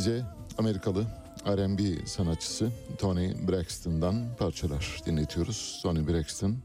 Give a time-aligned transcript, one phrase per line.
[0.00, 0.24] Size
[0.58, 1.06] Amerikalı
[1.46, 5.80] R&B sanatçısı Tony Braxton'dan parçalar dinletiyoruz.
[5.82, 6.56] Tony Braxton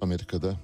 [0.00, 0.56] Amerika'da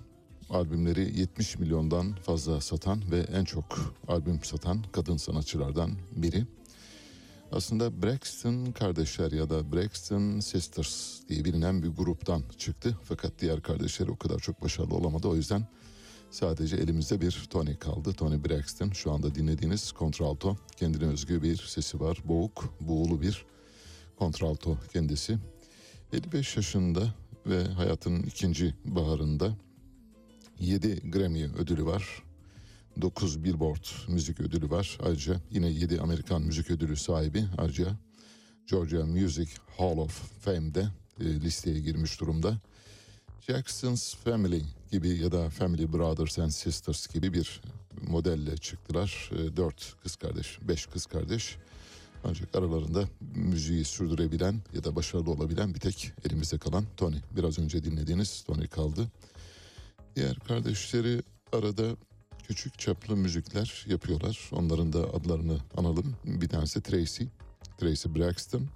[0.50, 6.46] albümleri 70 milyondan fazla satan ve en çok albüm satan kadın sanatçılardan biri.
[7.52, 12.98] Aslında Braxton kardeşler ya da Braxton Sisters diye bilinen bir gruptan çıktı.
[13.04, 15.28] Fakat diğer kardeşleri o kadar çok başarılı olamadı.
[15.28, 15.66] O yüzden
[16.34, 18.12] Sadece elimizde bir Tony kaldı.
[18.12, 20.56] Tony Braxton şu anda dinlediğiniz kontralto.
[20.76, 22.18] Kendine özgü bir sesi var.
[22.24, 23.44] Boğuk, buğulu bir
[24.18, 25.38] kontralto kendisi.
[26.12, 27.14] 55 yaşında
[27.46, 29.56] ve hayatının ikinci baharında
[30.60, 32.22] 7 Grammy ödülü var.
[33.00, 34.98] 9 Billboard müzik ödülü var.
[35.02, 37.44] Ayrıca yine 7 Amerikan müzik ödülü sahibi.
[37.58, 37.96] Ayrıca
[38.70, 40.88] Georgia Music Hall of Fame'de
[41.20, 42.58] e, listeye girmiş durumda.
[43.40, 44.62] Jackson's Family
[44.94, 47.60] gibi ya da Family Brothers and Sisters gibi bir
[48.08, 49.30] modelle çıktılar.
[49.32, 51.56] E, Dört kız kardeş, beş kız kardeş.
[52.24, 53.04] Ancak aralarında
[53.34, 57.16] müziği sürdürebilen ya da başarılı olabilen bir tek elimizde kalan Tony.
[57.36, 59.06] Biraz önce dinlediğiniz Tony kaldı.
[60.16, 61.96] Diğer kardeşleri arada
[62.48, 64.50] küçük çaplı müzikler yapıyorlar.
[64.52, 66.16] Onların da adlarını analım.
[66.24, 67.24] Bir tanesi Tracy,
[67.78, 68.66] Tracy Braxton.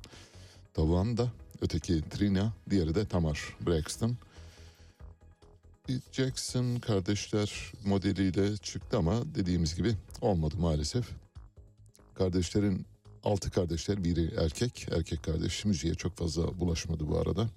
[0.75, 4.17] Tavanda, öteki Trina, diğeri de Tamar Braxton.
[5.89, 11.09] Bir Jackson kardeşler modeliyle çıktı ama dediğimiz gibi olmadı maalesef.
[12.15, 12.87] Kardeşlerin
[13.25, 14.87] altı kardeşler biri erkek.
[14.91, 17.49] Erkek kardeş müziğe çok fazla bulaşmadı bu arada.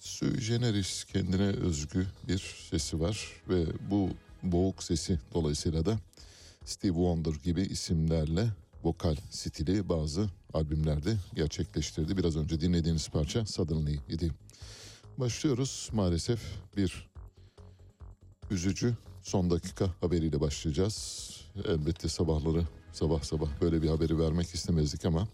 [0.00, 4.10] Sui generis kendine özgü bir sesi var ve bu
[4.42, 5.98] boğuk sesi dolayısıyla da
[6.64, 8.48] Steve Wonder gibi isimlerle
[8.84, 12.16] vokal stili bazı albümlerde gerçekleştirdi.
[12.16, 14.32] Biraz önce dinlediğiniz parça Suddenly idi.
[15.18, 16.40] Başlıyoruz maalesef
[16.76, 17.10] bir
[18.50, 21.30] üzücü son dakika haberiyle başlayacağız.
[21.64, 22.62] Elbette sabahları
[22.92, 25.28] sabah sabah böyle bir haberi vermek istemezdik ama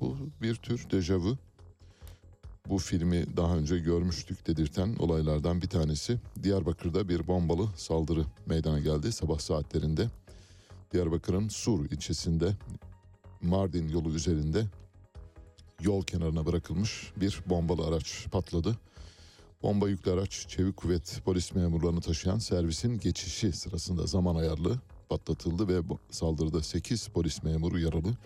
[0.00, 1.38] bu bir tür dejavu.
[2.68, 6.20] Bu filmi daha önce görmüştük dedirten olaylardan bir tanesi.
[6.42, 10.08] Diyarbakır'da bir bombalı saldırı meydana geldi sabah saatlerinde.
[10.92, 12.56] Diyarbakır'ın Sur ilçesinde
[13.40, 14.66] Mardin yolu üzerinde
[15.80, 18.76] yol kenarına bırakılmış bir bombalı araç patladı.
[19.62, 25.96] Bomba yüklü araç çevik kuvvet polis memurlarını taşıyan servisin geçişi sırasında zaman ayarlı patlatıldı ve
[26.10, 28.16] saldırıda 8 polis memuru yaralı.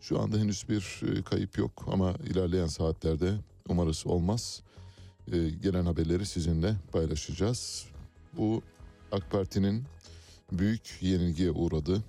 [0.00, 3.34] Şu anda henüz bir e, kayıp yok ama ilerleyen saatlerde
[3.68, 4.62] umarız olmaz.
[5.32, 7.86] E, Gelen haberleri sizinle paylaşacağız.
[8.36, 8.62] Bu
[9.12, 9.84] AK Parti'nin
[10.52, 12.02] büyük yenilgiye uğradı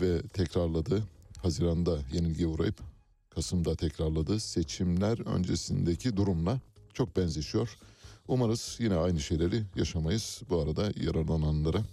[0.00, 1.02] ve tekrarladı.
[1.42, 2.80] Haziranda yenilgiye uğrayıp
[3.30, 4.40] Kasım'da tekrarladı.
[4.40, 6.60] Seçimler öncesindeki durumla
[6.96, 7.78] çok benzeşiyor.
[8.28, 10.42] Umarız yine aynı şeyleri yaşamayız.
[10.50, 11.84] Bu arada yaralananlara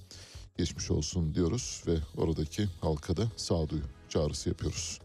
[0.57, 4.99] geçmiş olsun diyoruz ve oradaki halka da sağduyu çağrısı yapıyoruz.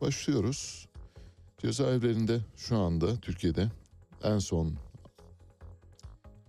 [0.00, 0.88] Başlıyoruz.
[1.58, 3.70] Cezaevlerinde şu anda Türkiye'de
[4.22, 4.74] en son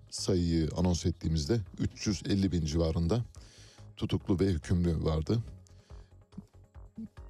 [0.10, 3.26] sayıyı anons ettiğimizde 350 bin civarında
[3.98, 5.44] tutuklu ve hükümlü vardı.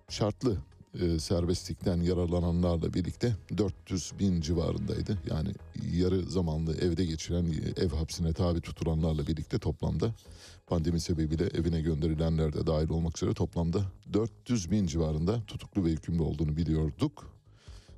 [0.09, 0.57] Şartlı
[0.93, 5.17] e, serbestlikten yararlananlarla birlikte 400 bin civarındaydı.
[5.29, 5.49] Yani
[5.93, 7.45] yarı zamanlı evde geçiren,
[7.77, 10.13] ev hapsine tabi tutulanlarla birlikte toplamda
[10.67, 13.81] pandemi sebebiyle evine gönderilenler de dahil olmak üzere toplamda
[14.13, 17.39] 400 bin civarında tutuklu ve hükümlü olduğunu biliyorduk.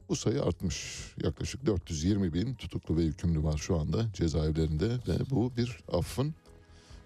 [0.09, 0.97] Bu sayı artmış.
[1.23, 6.35] Yaklaşık 420 bin tutuklu ve hükümlü var şu anda cezaevlerinde ve bu bir affın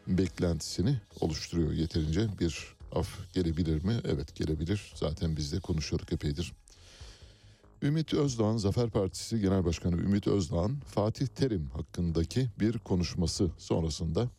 [0.08, 4.00] beklentisini oluşturuyor yeterince bir af gelebilir mi?
[4.06, 4.94] Evet gelebilir.
[4.96, 6.54] Zaten biz de konuşuyorduk epeydir.
[7.82, 14.30] Ümit Özdağ'ın Zafer Partisi Genel Başkanı Ümit Özdağ'ın Fatih Terim hakkındaki bir konuşması sonrasında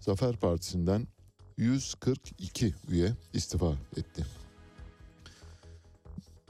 [0.00, 1.06] Zafer Partisi'nden
[1.56, 4.26] 142 üye istifa etti.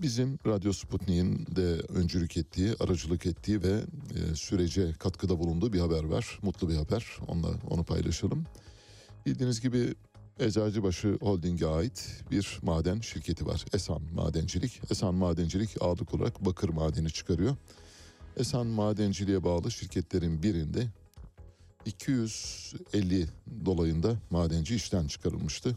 [0.02, 3.80] Bizim Radyo Sputnik'in de öncülük ettiği, aracılık ettiği ve
[4.14, 6.38] e, sürece katkıda bulunduğu bir haber var.
[6.42, 7.06] Mutlu bir haber.
[7.28, 8.44] Onunla onu paylaşalım.
[9.26, 9.94] Bildiğiniz gibi
[10.38, 13.64] Eczacıbaşı Holding'e ait bir maden şirketi var.
[13.74, 14.80] Esan Madencilik.
[14.90, 17.56] Esan Madencilik ağırlık olarak bakır madeni çıkarıyor.
[18.36, 20.86] Esan Madenciliğe bağlı şirketlerin birinde
[21.86, 23.26] 250
[23.64, 25.76] dolayında madenci işten çıkarılmıştı.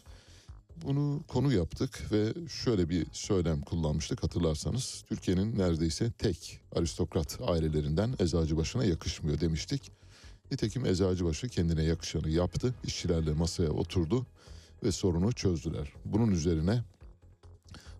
[0.83, 5.03] Bunu konu yaptık ve şöyle bir söylem kullanmıştık hatırlarsanız.
[5.07, 9.91] Türkiye'nin neredeyse tek aristokrat ailelerinden Eczacıbaşı'na yakışmıyor demiştik.
[10.51, 12.73] Nitekim Eczacıbaşı kendine yakışanı yaptı.
[12.83, 14.25] İşçilerle masaya oturdu
[14.83, 15.93] ve sorunu çözdüler.
[16.05, 16.83] Bunun üzerine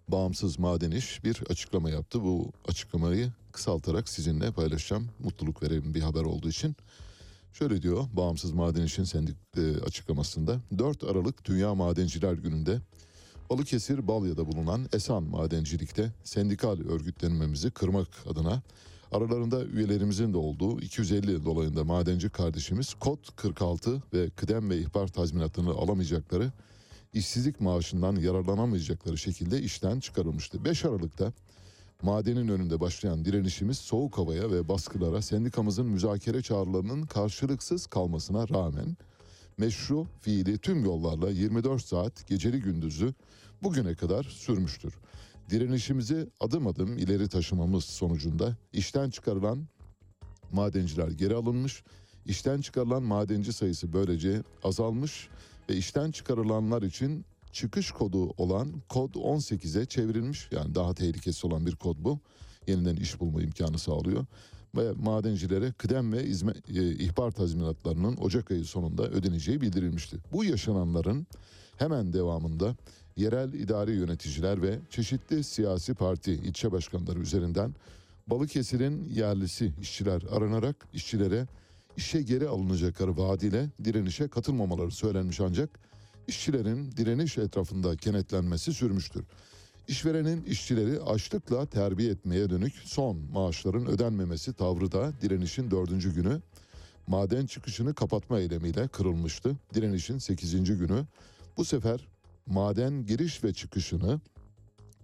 [0.07, 2.23] bağımsız maden iş bir açıklama yaptı.
[2.23, 5.09] Bu açıklamayı kısaltarak sizinle paylaşacağım.
[5.19, 6.75] Mutluluk veren bir haber olduğu için.
[7.53, 12.81] Şöyle diyor Bağımsız Maden İş'in sendik e, açıklamasında 4 Aralık Dünya Madenciler Günü'nde
[13.49, 18.61] Balıkesir Balya'da bulunan Esan Madencilik'te sendikal örgütlenmemizi kırmak adına
[19.11, 25.69] aralarında üyelerimizin de olduğu 250 dolayında madenci kardeşimiz kod 46 ve kıdem ve ihbar tazminatını
[25.69, 26.51] alamayacakları
[27.13, 30.65] işsizlik maaşından yararlanamayacakları şekilde işten çıkarılmıştı.
[30.65, 31.33] 5 Aralık'ta
[32.01, 38.97] madenin önünde başlayan direnişimiz soğuk havaya ve baskılara sendikamızın müzakere çağrılarının karşılıksız kalmasına rağmen
[39.57, 43.13] meşru fiili tüm yollarla 24 saat geceli gündüzü
[43.63, 44.93] bugüne kadar sürmüştür.
[45.49, 49.67] Direnişimizi adım adım ileri taşımamız sonucunda işten çıkarılan
[50.51, 51.83] madenciler geri alınmış,
[52.25, 55.29] işten çıkarılan madenci sayısı böylece azalmış
[55.69, 60.49] ve işten çıkarılanlar için çıkış kodu olan kod 18'e çevrilmiş.
[60.51, 62.19] Yani daha tehlikesi olan bir kod bu.
[62.67, 64.25] Yeniden iş bulma imkanı sağlıyor.
[64.77, 70.17] Ve madencilere kıdem ve izme, e, ihbar tazminatlarının Ocak ayı sonunda ödeneceği bildirilmişti.
[70.33, 71.27] Bu yaşananların
[71.77, 72.75] hemen devamında
[73.15, 77.75] yerel idari yöneticiler ve çeşitli siyasi parti ilçe başkanları üzerinden
[78.27, 81.47] Balıkesir'in yerlisi işçiler aranarak işçilere
[81.97, 85.69] işe geri alınacakları vaadiyle direnişe katılmamaları söylenmiş ancak
[86.27, 89.23] işçilerin direniş etrafında kenetlenmesi sürmüştür.
[89.87, 96.41] İşverenin işçileri açlıkla terbiye etmeye dönük son maaşların ödenmemesi tavrı da direnişin dördüncü günü
[97.07, 99.55] maden çıkışını kapatma eylemiyle kırılmıştı.
[99.73, 101.05] Direnişin sekizinci günü
[101.57, 102.07] bu sefer
[102.45, 104.21] maden giriş ve çıkışını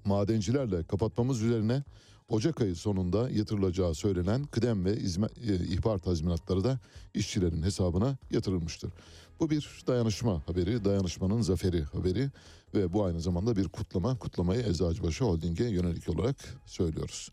[0.06, 1.84] madencilerle kapatmamız üzerine
[2.32, 6.80] Ocak ayı sonunda yatırılacağı söylenen kıdem ve izme, e, ihbar tazminatları da
[7.14, 8.92] işçilerin hesabına yatırılmıştır.
[9.40, 12.30] Bu bir dayanışma haberi, dayanışmanın zaferi haberi
[12.74, 14.18] ve bu aynı zamanda bir kutlama.
[14.18, 17.30] Kutlamayı Eczacıbaşı Holding'e yönelik olarak söylüyoruz.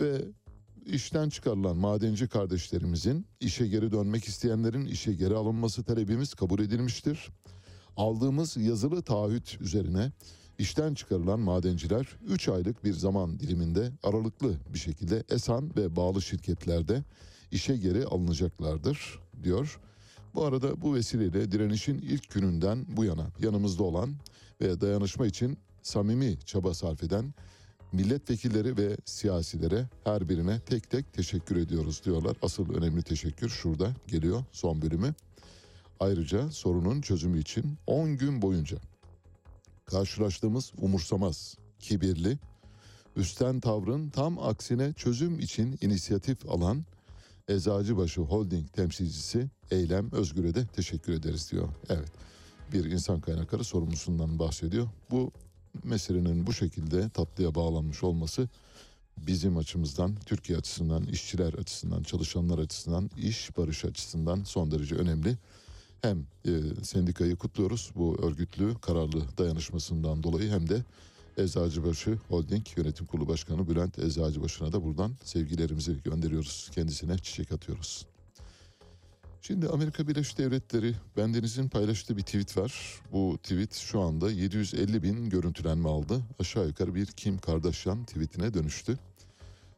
[0.00, 0.24] Ve
[0.86, 7.28] işten çıkarılan madenci kardeşlerimizin işe geri dönmek isteyenlerin işe geri alınması talebimiz kabul edilmiştir.
[7.98, 10.12] Aldığımız yazılı taahhüt üzerine
[10.58, 17.02] işten çıkarılan madenciler 3 aylık bir zaman diliminde aralıklı bir şekilde Esan ve bağlı şirketlerde
[17.50, 19.80] işe geri alınacaklardır diyor.
[20.34, 24.14] Bu arada bu vesileyle direnişin ilk gününden bu yana yanımızda olan
[24.60, 27.34] ve dayanışma için samimi çaba sarf eden
[27.92, 32.36] milletvekilleri ve siyasilere her birine tek tek teşekkür ediyoruz diyorlar.
[32.42, 35.14] Asıl önemli teşekkür şurada geliyor son bölümü.
[36.00, 38.78] Ayrıca sorunun çözümü için 10 gün boyunca
[39.86, 42.38] karşılaştığımız umursamaz, kibirli,
[43.16, 46.84] üstten tavrın tam aksine çözüm için inisiyatif alan
[47.48, 51.68] Eczacıbaşı Holding temsilcisi Eylem Özgür'e de teşekkür ederiz diyor.
[51.88, 52.12] Evet
[52.72, 54.88] bir insan kaynakları sorumlusundan bahsediyor.
[55.10, 55.32] Bu
[55.84, 58.48] meselenin bu şekilde tatlıya bağlanmış olması
[59.16, 65.36] bizim açımızdan, Türkiye açısından, işçiler açısından, çalışanlar açısından, iş barış açısından son derece önemli.
[66.02, 66.50] Hem e,
[66.82, 70.84] sendikayı kutluyoruz bu örgütlü, kararlı dayanışmasından dolayı hem de
[71.36, 76.70] Eczacıbaşı Holding Yönetim Kurulu Başkanı Bülent Eczacıbaşı'na da buradan sevgilerimizi gönderiyoruz.
[76.74, 78.06] Kendisine çiçek atıyoruz.
[79.42, 83.00] Şimdi Amerika Birleşik Devletleri bendenizin paylaştığı bir tweet var.
[83.12, 86.22] Bu tweet şu anda 750 bin görüntülenme aldı.
[86.40, 88.98] Aşağı yukarı bir Kim Kardashian tweetine dönüştü.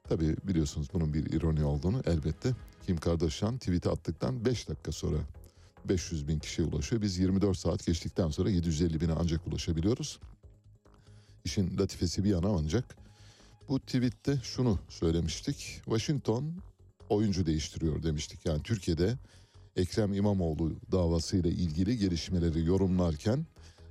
[0.08, 2.50] Tabi biliyorsunuz bunun bir ironi olduğunu elbette.
[2.86, 5.16] Kim Kardashian tweet'i attıktan 5 dakika sonra
[5.88, 7.02] 500 bin kişiye ulaşıyor.
[7.02, 10.20] Biz 24 saat geçtikten sonra 750 bine ancak ulaşabiliyoruz.
[11.44, 12.96] İşin latifesi bir yana ancak
[13.68, 15.56] bu tweette şunu söylemiştik.
[15.84, 16.52] Washington
[17.08, 18.46] oyuncu değiştiriyor demiştik.
[18.46, 19.14] Yani Türkiye'de
[19.76, 23.46] Ekrem İmamoğlu davasıyla ilgili gelişmeleri yorumlarken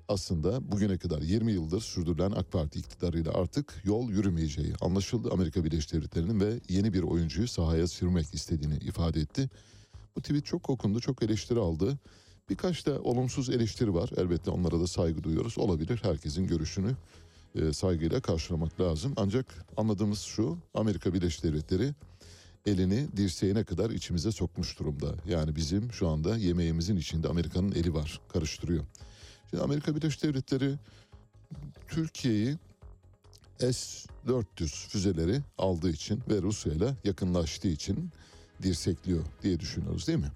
[0.08, 5.29] aslında bugüne kadar 20 yıldır sürdürülen AK Parti iktidarıyla artık yol yürümeyeceği anlaşıldı.
[5.31, 9.50] Amerika Birleşik Devletleri'nin ve yeni bir oyuncuyu sahaya sürmek istediğini ifade etti.
[10.15, 11.97] Bu tweet çok okundu, çok eleştiri aldı.
[12.49, 14.09] Birkaç da olumsuz eleştiri var.
[14.17, 15.57] Elbette onlara da saygı duyuyoruz.
[15.57, 15.99] Olabilir.
[16.03, 16.95] Herkesin görüşünü
[17.55, 19.13] e, saygıyla karşılamak lazım.
[19.17, 20.57] Ancak anladığımız şu.
[20.73, 21.93] Amerika Birleşik Devletleri
[22.65, 25.15] elini dirseğine kadar içimize sokmuş durumda.
[25.27, 28.21] Yani bizim şu anda yemeğimizin içinde Amerika'nın eli var.
[28.33, 28.83] Karıştırıyor.
[29.49, 30.75] Şimdi Amerika Birleşik Devletleri
[31.87, 32.57] Türkiye'yi
[33.59, 38.09] S-400 füzeleri aldığı için ve Rusya ile yakınlaştığı için
[38.63, 40.31] dirsekliyor diye düşünüyoruz değil mi?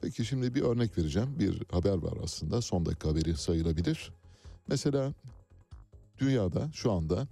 [0.00, 1.36] Peki şimdi bir örnek vereceğim.
[1.38, 2.62] Bir haber var aslında.
[2.62, 4.12] Son dakika haberi sayılabilir.
[4.68, 5.12] Mesela
[6.18, 7.28] dünyada şu anda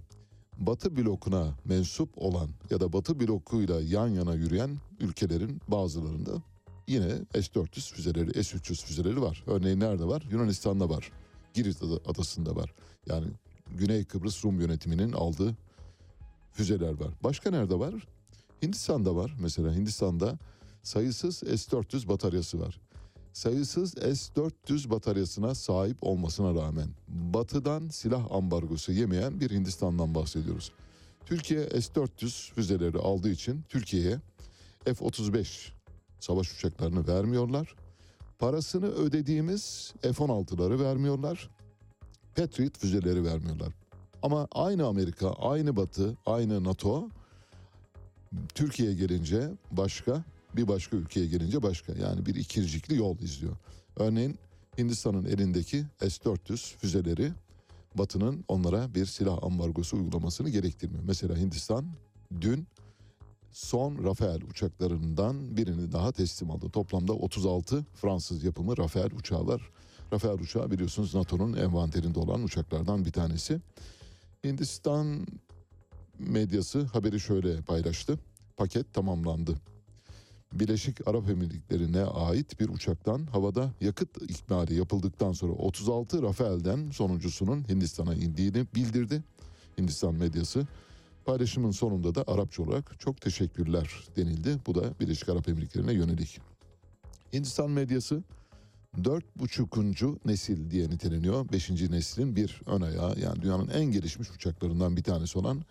[0.57, 6.31] Batı blokuna mensup olan ya da Batı blokuyla yan yana yürüyen ülkelerin bazılarında
[6.87, 9.43] yine S-400 füzeleri, S-300 füzeleri var.
[9.47, 10.27] Örneğin nerede var?
[10.31, 11.11] Yunanistan'da var.
[11.53, 12.73] Girit adasında var.
[13.07, 13.27] Yani
[13.75, 15.55] Güney Kıbrıs Rum yönetiminin aldığı
[16.51, 17.09] füzeler var.
[17.23, 17.93] Başka nerede var?
[18.63, 19.35] Hindistan'da var.
[19.39, 20.37] Mesela Hindistan'da
[20.83, 22.81] sayısız S-400 bataryası var.
[23.33, 30.71] Sayısız S-400 bataryasına sahip olmasına rağmen batıdan silah ambargosu yemeyen bir Hindistan'dan bahsediyoruz.
[31.25, 34.19] Türkiye S-400 füzeleri aldığı için Türkiye'ye
[34.85, 35.71] F-35
[36.19, 37.75] savaş uçaklarını vermiyorlar.
[38.39, 41.49] Parasını ödediğimiz F-16'ları vermiyorlar.
[42.35, 43.73] Patriot füzeleri vermiyorlar.
[44.21, 47.09] Ama aynı Amerika, aynı Batı, aynı NATO
[48.55, 50.23] Türkiye'ye gelince başka,
[50.55, 51.93] bir başka ülkeye gelince başka.
[51.93, 53.57] Yani bir ikircikli yol izliyor.
[53.95, 54.39] Örneğin
[54.77, 57.31] Hindistan'ın elindeki S-400 füzeleri
[57.95, 61.03] Batı'nın onlara bir silah ambargosu uygulamasını gerektirmiyor.
[61.03, 61.85] Mesela Hindistan
[62.41, 62.67] dün
[63.51, 66.69] son Rafael uçaklarından birini daha teslim aldı.
[66.69, 69.61] Toplamda 36 Fransız yapımı Rafael uçağı var.
[70.13, 73.59] Rafael uçağı biliyorsunuz NATO'nun envanterinde olan uçaklardan bir tanesi.
[74.43, 75.27] Hindistan
[76.19, 78.19] medyası haberi şöyle paylaştı.
[78.57, 79.55] Paket tamamlandı.
[80.53, 88.13] Birleşik Arap Emirlikleri'ne ait bir uçaktan havada yakıt ikmali yapıldıktan sonra 36 Rafael'den sonuncusunun Hindistan'a
[88.13, 89.23] indiğini bildirdi.
[89.77, 90.67] Hindistan medyası
[91.25, 94.57] paylaşımın sonunda da Arapça olarak çok teşekkürler denildi.
[94.67, 96.39] Bu da Birleşik Arap Emirlikleri'ne yönelik.
[97.33, 98.23] Hindistan medyası
[98.97, 100.17] 4,5.
[100.25, 101.51] nesil diye niteleniyor.
[101.51, 101.69] 5.
[101.69, 105.61] neslin bir ön ayağı yani dünyanın en gelişmiş uçaklarından bir tanesi olan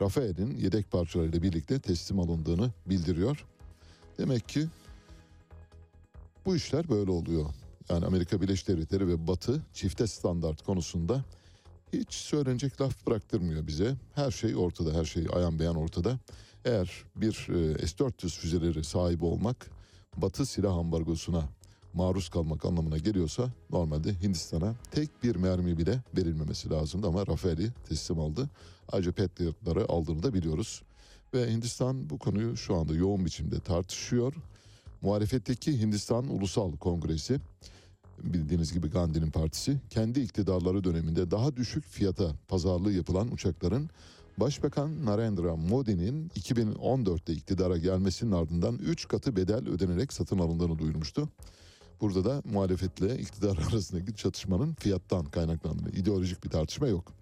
[0.00, 3.44] Rafael'in yedek parçalarıyla birlikte teslim alındığını bildiriyor.
[4.18, 4.66] Demek ki
[6.46, 7.46] bu işler böyle oluyor.
[7.88, 11.24] Yani Amerika Birleşik Devletleri ve Batı çifte standart konusunda
[11.92, 13.94] hiç söylenecek laf bıraktırmıyor bize.
[14.14, 16.18] Her şey ortada, her şey ayan beyan ortada.
[16.64, 19.70] Eğer bir e, S-400 füzeleri sahibi olmak
[20.16, 21.44] Batı silah ambargosuna
[21.94, 28.18] maruz kalmak anlamına geliyorsa normalde Hindistan'a tek bir mermi bile verilmemesi lazımdı ama Rafael'i teslim
[28.18, 28.50] aldı.
[28.92, 30.82] Ayrıca Patriot'ları aldığını da biliyoruz.
[31.34, 34.34] Ve Hindistan bu konuyu şu anda yoğun biçimde tartışıyor.
[35.02, 37.40] Muhalefetteki Hindistan Ulusal Kongresi
[38.22, 43.90] bildiğiniz gibi Gandhi'nin partisi kendi iktidarları döneminde daha düşük fiyata pazarlığı yapılan uçakların
[44.38, 51.28] Başbakan Narendra Modi'nin 2014'te iktidara gelmesinin ardından 3 katı bedel ödenerek satın alındığını duyurmuştu.
[52.04, 57.12] Burada da muhalefetle iktidar arasındaki çatışmanın fiyattan kaynaklandığını, ideolojik bir tartışma yok.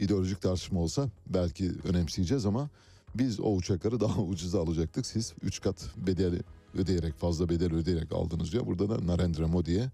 [0.00, 2.70] İdeolojik tartışma olsa belki önemseyeceğiz ama
[3.14, 5.06] biz o uçakları daha ucuza alacaktık.
[5.06, 6.40] Siz 3 kat bedeli
[6.74, 8.66] ödeyerek fazla bedel ödeyerek aldınız diyor.
[8.66, 9.90] Burada da Narendra Modi'ye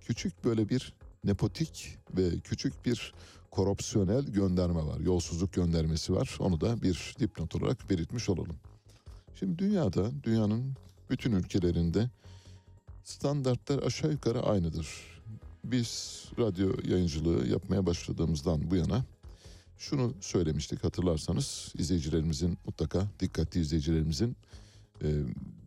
[0.00, 0.94] küçük böyle bir
[1.24, 3.14] nepotik ve küçük bir
[3.50, 5.00] korupsiyonel gönderme var.
[5.00, 6.36] Yolsuzluk göndermesi var.
[6.38, 8.56] Onu da bir dipnot olarak belirtmiş olalım.
[9.34, 10.74] Şimdi dünyada, dünyanın
[11.10, 12.10] bütün ülkelerinde
[13.04, 14.88] standartlar aşağı yukarı aynıdır.
[15.64, 19.04] Biz radyo yayıncılığı yapmaya başladığımızdan bu yana
[19.78, 24.36] şunu söylemiştik hatırlarsanız izleyicilerimizin mutlaka dikkatli izleyicilerimizin
[25.02, 25.08] e,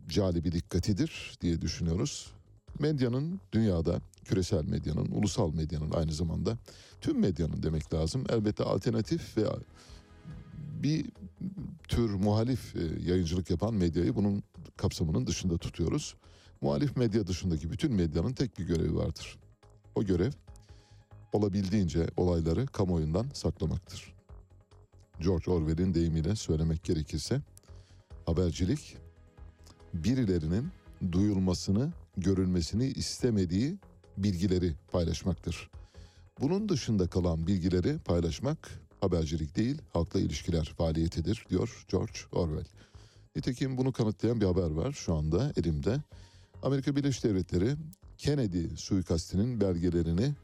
[0.08, 2.30] calibi dikkatidir diye düşünüyoruz.
[2.78, 6.58] Medyanın dünyada küresel medyanın, ulusal medyanın aynı zamanda
[7.00, 8.24] tüm medyanın demek lazım.
[8.28, 9.44] Elbette alternatif ve
[10.82, 11.06] bir
[11.88, 14.42] tür muhalif e, yayıncılık yapan medyayı bunun
[14.76, 16.14] kapsamının dışında tutuyoruz.
[16.66, 19.38] Muhalif medya dışındaki bütün medyanın tek bir görevi vardır.
[19.94, 20.30] O görev
[21.32, 24.14] olabildiğince olayları kamuoyundan saklamaktır.
[25.20, 27.40] George Orwell'in deyimiyle söylemek gerekirse
[28.24, 28.96] habercilik
[29.94, 30.68] birilerinin
[31.12, 33.78] duyulmasını, görülmesini istemediği
[34.18, 35.70] bilgileri paylaşmaktır.
[36.40, 42.66] Bunun dışında kalan bilgileri paylaşmak habercilik değil, halkla ilişkiler faaliyetidir diyor George Orwell.
[43.36, 45.98] Nitekim bunu kanıtlayan bir haber var şu anda elimde.
[46.62, 47.76] Amerika Birleşik Devletleri
[48.18, 50.34] Kennedy suikastinin belgelerini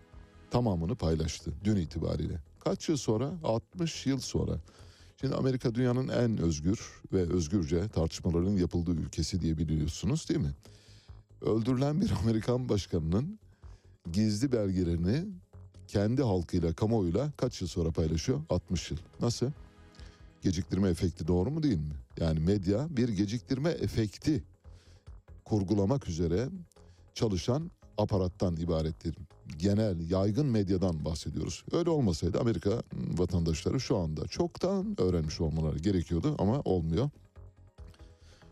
[0.51, 2.41] tamamını paylaştı dün itibariyle.
[2.61, 3.33] Kaç yıl sonra?
[3.45, 4.59] 60 yıl sonra.
[5.21, 6.81] Şimdi Amerika dünyanın en özgür
[7.13, 10.55] ve özgürce tartışmaların yapıldığı ülkesi diye biliyorsunuz değil mi?
[11.41, 13.39] Öldürülen bir Amerikan başkanının
[14.13, 15.25] gizli belgelerini
[15.89, 18.41] kendi halkıyla, kamuoyuyla kaç yıl sonra paylaşıyor?
[18.51, 18.99] 60 yıl.
[19.21, 19.51] Nasıl?
[20.43, 21.95] Geciktirme efekti doğru mu değil mi?
[22.21, 24.43] Yani medya bir geciktirme efekti
[25.53, 26.49] kurgulamak üzere
[27.15, 29.15] çalışan aparattan ibarettir.
[29.59, 31.65] Genel, yaygın medyadan bahsediyoruz.
[31.73, 37.11] Öyle olmasaydı Amerika vatandaşları şu anda çoktan öğrenmiş olmaları gerekiyordu ama olmuyor.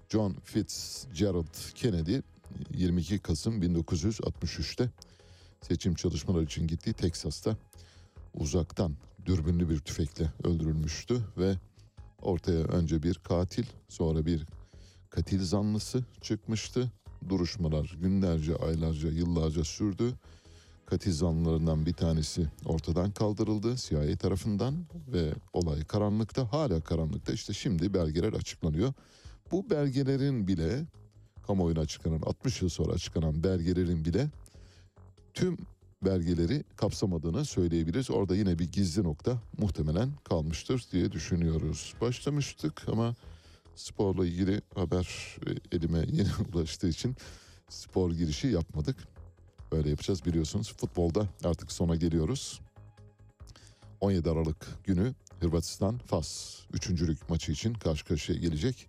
[0.08, 2.18] John Fitzgerald Kennedy
[2.74, 4.90] 22 Kasım 1963'te
[5.60, 7.56] seçim çalışmaları için gittiği Teksas'ta
[8.34, 11.54] uzaktan dürbünlü bir tüfekle öldürülmüştü ve
[12.22, 14.46] ortaya önce bir katil sonra bir
[15.10, 16.92] katil zanlısı çıkmıştı.
[17.28, 20.14] Duruşmalar günlerce, aylarca, yıllarca sürdü.
[20.86, 24.74] Katil zanlılarından bir tanesi ortadan kaldırıldı CIA tarafından
[25.12, 27.32] ve olay karanlıkta, hala karanlıkta.
[27.32, 28.92] İşte şimdi belgeler açıklanıyor.
[29.52, 30.86] Bu belgelerin bile
[31.46, 34.28] kamuoyuna açıklanan 60 yıl sonra açıklanan belgelerin bile
[35.34, 35.56] tüm
[36.04, 38.10] belgeleri kapsamadığını söyleyebiliriz.
[38.10, 41.94] Orada yine bir gizli nokta muhtemelen kalmıştır diye düşünüyoruz.
[42.00, 43.14] Başlamıştık ama
[43.74, 47.16] sporla ilgili haber e, elime yeni ulaştığı için
[47.68, 48.96] spor girişi yapmadık.
[49.72, 50.74] Böyle yapacağız biliyorsunuz.
[50.76, 52.61] Futbolda artık sona geliyoruz.
[54.00, 58.88] 17 Aralık günü Hırvatistan Fas üçüncülük maçı için karşı karşıya gelecek.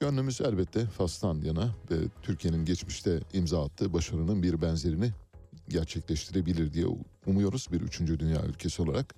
[0.00, 5.12] Gönlümüz elbette Fas'tan yana ve Türkiye'nin geçmişte imza attığı başarının bir benzerini
[5.68, 6.86] gerçekleştirebilir diye
[7.26, 9.14] umuyoruz bir üçüncü dünya ülkesi olarak.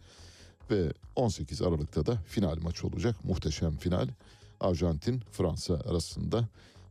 [0.71, 3.25] Ve 18 Aralık'ta da final maçı olacak.
[3.25, 4.09] Muhteşem final.
[4.61, 6.49] Arjantin Fransa arasında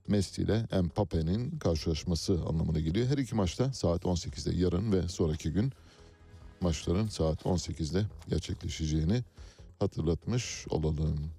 [0.07, 3.07] Messi ile Mbappe'nin karşılaşması anlamına geliyor.
[3.07, 5.71] Her iki maçta saat 18'de yarın ve sonraki gün
[6.61, 9.23] maçların saat 18'de gerçekleşeceğini
[9.79, 11.31] hatırlatmış olalım.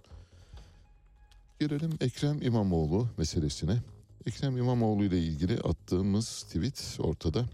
[1.60, 3.78] Gelelim Ekrem İmamoğlu meselesine.
[4.26, 7.44] Ekrem İmamoğlu ile ilgili attığımız tweet ortada.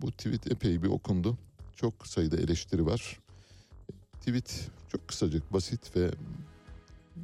[0.00, 1.38] Bu tweet epey bir okundu.
[1.76, 3.20] Çok sayıda eleştiri var.
[4.20, 6.10] Tweet çok kısacık, basit ve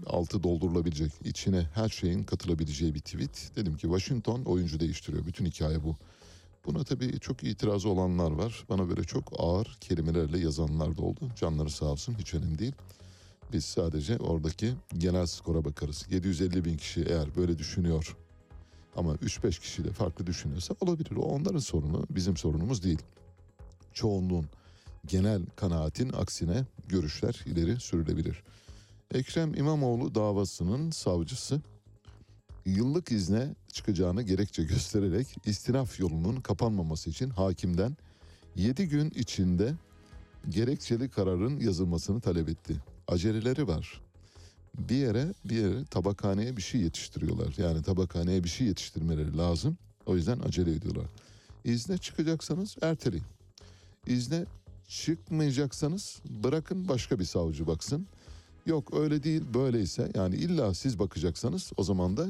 [0.07, 3.51] altı doldurulabilecek, içine her şeyin katılabileceği bir tweet.
[3.57, 5.27] Dedim ki Washington oyuncu değiştiriyor.
[5.27, 5.97] Bütün hikaye bu.
[6.67, 8.65] Buna tabii çok itirazı olanlar var.
[8.69, 11.21] Bana böyle çok ağır kelimelerle yazanlar da oldu.
[11.37, 12.75] Canları sağ olsun hiç önemli değil.
[13.53, 16.07] Biz sadece oradaki genel skora bakarız.
[16.11, 18.17] 750 bin kişi eğer böyle düşünüyor
[18.97, 21.17] ama 3-5 kişi de farklı düşünüyorsa olabilir.
[21.17, 23.03] O onların sorunu, bizim sorunumuz değil.
[23.93, 24.47] Çoğunluğun
[25.07, 28.43] genel kanaatin aksine görüşler ileri sürülebilir.
[29.11, 31.61] Ekrem İmamoğlu davasının savcısı
[32.67, 37.97] yıllık izne çıkacağını gerekçe göstererek istinaf yolunun kapanmaması için hakimden
[38.57, 39.75] 7 gün içinde
[40.49, 42.77] gerekçeli kararın yazılmasını talep etti.
[43.09, 44.01] Aceleleri var.
[44.79, 47.55] Bir yere bir yere tabakhaneye bir şey yetiştiriyorlar.
[47.59, 49.79] Yani tabakhaneye bir şey yetiştirmeleri lazım.
[50.07, 51.07] O yüzden acele ediyorlar.
[51.65, 53.27] İzne çıkacaksanız erteleyin.
[54.07, 54.45] İzne
[54.89, 58.07] çıkmayacaksanız bırakın başka bir savcı baksın.
[58.67, 62.27] Yok öyle değil böyleyse yani illa siz bakacaksanız o zaman da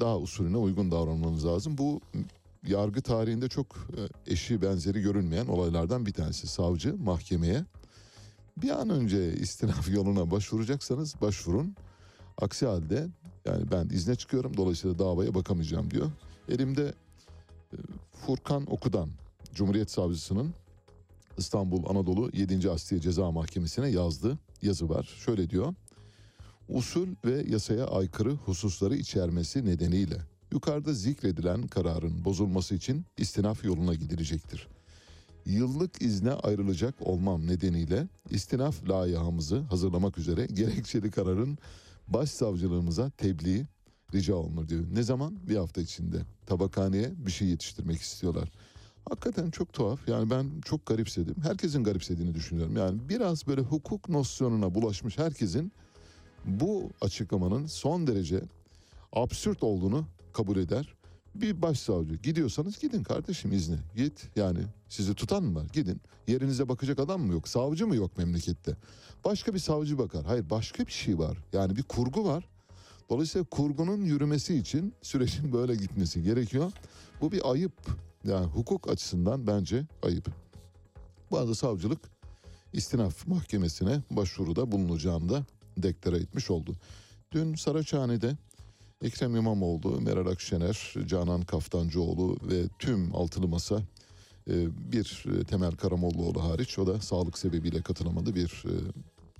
[0.00, 1.78] daha usulüne uygun davranmanız lazım.
[1.78, 2.00] Bu
[2.66, 6.46] yargı tarihinde çok e, eşi benzeri görünmeyen olaylardan bir tanesi.
[6.46, 7.64] Savcı mahkemeye
[8.56, 11.76] bir an önce istinaf yoluna başvuracaksanız başvurun.
[12.38, 13.08] Aksi halde
[13.44, 16.10] yani ben izne çıkıyorum dolayısıyla davaya bakamayacağım diyor.
[16.48, 16.94] Elimde
[17.72, 17.76] e,
[18.12, 19.08] Furkan Okudan
[19.54, 20.54] Cumhuriyet Savcısının
[21.38, 22.70] İstanbul Anadolu 7.
[22.70, 25.14] Asliye Ceza Mahkemesi'ne yazdığı yazı var.
[25.24, 25.74] Şöyle diyor.
[26.68, 30.16] Usul ve yasaya aykırı hususları içermesi nedeniyle
[30.52, 34.68] yukarıda zikredilen kararın bozulması için istinaf yoluna gidilecektir.
[35.46, 41.58] Yıllık izne ayrılacak olmam nedeniyle istinaf layihamızı hazırlamak üzere gerekçeli kararın
[42.08, 43.66] başsavcılığımıza tebliği
[44.14, 44.84] rica olunur diyor.
[44.92, 45.48] Ne zaman?
[45.48, 46.22] Bir hafta içinde.
[46.46, 48.48] Tabakhaneye bir şey yetiştirmek istiyorlar.
[49.10, 50.08] Hakikaten çok tuhaf.
[50.08, 51.34] Yani ben çok garipsedim.
[51.42, 52.76] Herkesin garipsediğini düşünüyorum.
[52.76, 55.72] Yani biraz böyle hukuk nosyonuna bulaşmış herkesin
[56.44, 58.42] bu açıklamanın son derece
[59.12, 60.94] absürt olduğunu kabul eder.
[61.34, 64.28] Bir başsavcı gidiyorsanız gidin kardeşim izne git.
[64.36, 65.66] Yani sizi tutan mı var?
[65.72, 66.00] Gidin.
[66.28, 67.48] Yerinize bakacak adam mı yok?
[67.48, 68.76] Savcı mı yok memlekette?
[69.24, 70.24] Başka bir savcı bakar.
[70.24, 71.38] Hayır başka bir şey var.
[71.52, 72.48] Yani bir kurgu var.
[73.10, 76.72] Dolayısıyla kurgunun yürümesi için sürecin böyle gitmesi gerekiyor.
[77.20, 77.72] Bu bir ayıp
[78.24, 80.30] yani hukuk açısından bence ayıp
[81.30, 82.00] bu arada savcılık
[82.72, 85.44] istinaf mahkemesine başvuruda bulunacağını da
[85.76, 86.76] deklare etmiş oldu.
[87.32, 88.36] Dün Saraçhane'de
[89.02, 93.82] Ekrem İmamoğlu, Meral Akşener, Canan Kaftancıoğlu ve tüm altılı masa
[94.48, 98.74] e, bir e, Temel Karamollaoğlu hariç o da sağlık sebebiyle katılamadı bir e,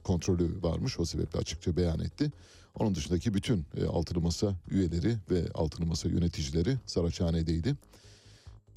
[0.02, 2.32] kontrolü varmış o sebeple açıkça beyan etti.
[2.74, 7.76] Onun dışındaki bütün altılı masa üyeleri ve altılı masa yöneticileri Saraçhane'deydi.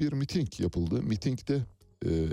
[0.03, 1.03] Bir miting yapıldı.
[1.03, 1.61] Mitingde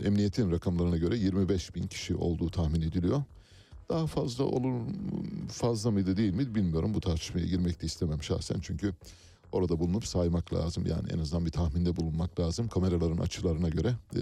[0.05, 3.23] emniyetin rakamlarına göre 25 bin kişi olduğu tahmin ediliyor.
[3.89, 4.81] Daha fazla olur
[5.53, 6.95] fazla mıydı değil mi bilmiyorum.
[6.95, 8.95] Bu tartışmaya girmek de istemem şahsen çünkü
[9.53, 10.87] orada bulunup saymak lazım.
[10.87, 12.69] Yani en azından bir tahminde bulunmak lazım.
[12.69, 14.21] Kameraların açılarına göre e,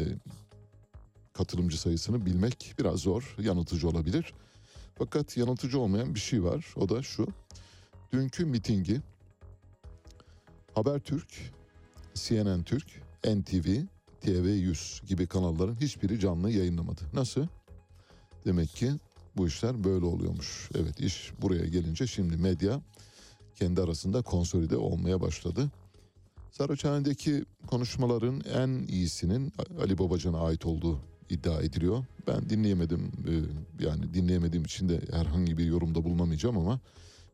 [1.33, 4.33] katılımcı sayısını bilmek biraz zor, yanıltıcı olabilir.
[4.99, 6.75] Fakat yanıltıcı olmayan bir şey var.
[6.77, 7.27] O da şu.
[8.13, 9.01] Dünkü mitingi
[10.75, 11.53] Habertürk,
[12.15, 13.85] CNN Türk, NTV,
[14.23, 17.01] TV100 gibi kanalların hiçbiri canlı yayınlamadı.
[17.15, 17.47] Nasıl?
[18.45, 18.91] Demek ki
[19.37, 20.71] bu işler böyle oluyormuş.
[20.75, 22.81] Evet iş buraya gelince şimdi medya
[23.55, 25.71] kendi arasında konsolide olmaya başladı.
[26.53, 31.01] Saraçhane'deki konuşmaların en iyisinin Ali Babacan'a ait olduğu
[31.31, 32.05] iddia ediliyor.
[32.27, 33.33] Ben dinleyemedim e,
[33.85, 36.81] yani dinleyemediğim için de herhangi bir yorumda bulunamayacağım ama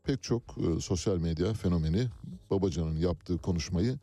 [0.04, 2.06] pek çok e, sosyal medya fenomeni
[2.50, 3.98] Babacan'ın yaptığı konuşmayı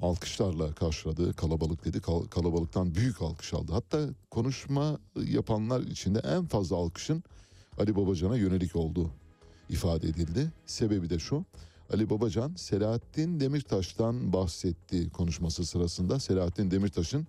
[0.00, 1.32] alkışlarla karşıladı.
[1.32, 2.00] Kalabalık dedi.
[2.30, 3.72] Kalabalıktan büyük alkış aldı.
[3.72, 7.24] Hatta konuşma yapanlar içinde en fazla alkışın
[7.78, 9.10] Ali Babacan'a yönelik olduğu
[9.68, 10.52] ifade edildi.
[10.66, 11.44] Sebebi de şu.
[11.92, 17.26] Ali Babacan Selahattin Demirtaş'tan bahsettiği konuşması sırasında Selahattin Demirtaş'ın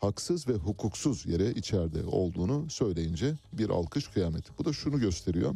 [0.00, 4.52] haksız ve hukuksuz yere içeride olduğunu söyleyince bir alkış kıyameti.
[4.58, 5.54] Bu da şunu gösteriyor.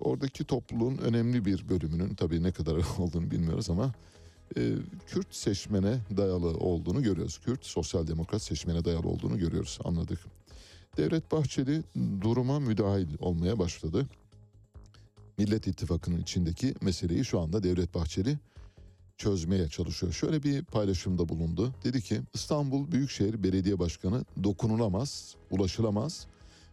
[0.00, 3.92] Oradaki topluluğun önemli bir bölümünün tabii ne kadar olduğunu bilmiyoruz ama
[5.06, 7.38] Kürt seçmene dayalı olduğunu görüyoruz.
[7.38, 10.18] Kürt sosyal demokrat seçmene dayalı olduğunu görüyoruz anladık.
[10.96, 11.82] Devlet Bahçeli
[12.20, 14.06] duruma müdahil olmaya başladı.
[15.38, 18.38] Millet İttifakı'nın içindeki meseleyi şu anda Devlet Bahçeli
[19.16, 20.12] çözmeye çalışıyor.
[20.12, 21.74] Şöyle bir paylaşımda bulundu.
[21.84, 26.26] Dedi ki İstanbul Büyükşehir Belediye Başkanı dokunulamaz, ulaşılamaz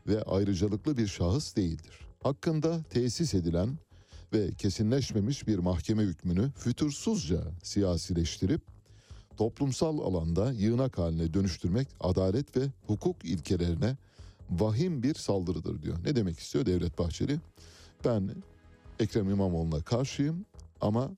[0.08, 2.00] ve ayrıcalıklı bir şahıs değildir.
[2.24, 3.78] Hakkında tesis edilen
[4.34, 8.62] ve kesinleşmemiş bir mahkeme hükmünü fütursuzca siyasileştirip
[9.38, 13.98] toplumsal alanda yığınak haline dönüştürmek adalet ve hukuk ilkelerine
[14.50, 15.98] vahim bir saldırıdır diyor.
[16.04, 17.40] Ne demek istiyor Devlet Bahçeli?
[18.06, 18.32] Ben
[19.00, 20.46] Ekrem İmamoğlu'na karşıyım
[20.82, 21.12] ama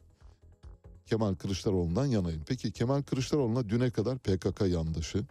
[1.06, 2.41] Kemal Kılıçdaroğlu'ndan yanayım.
[2.47, 5.26] Peki Kemal Kılıçdaroğlu'na düne kadar PKK yandaşı,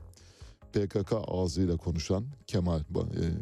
[0.72, 2.84] PKK ağzıyla konuşan Kemal e,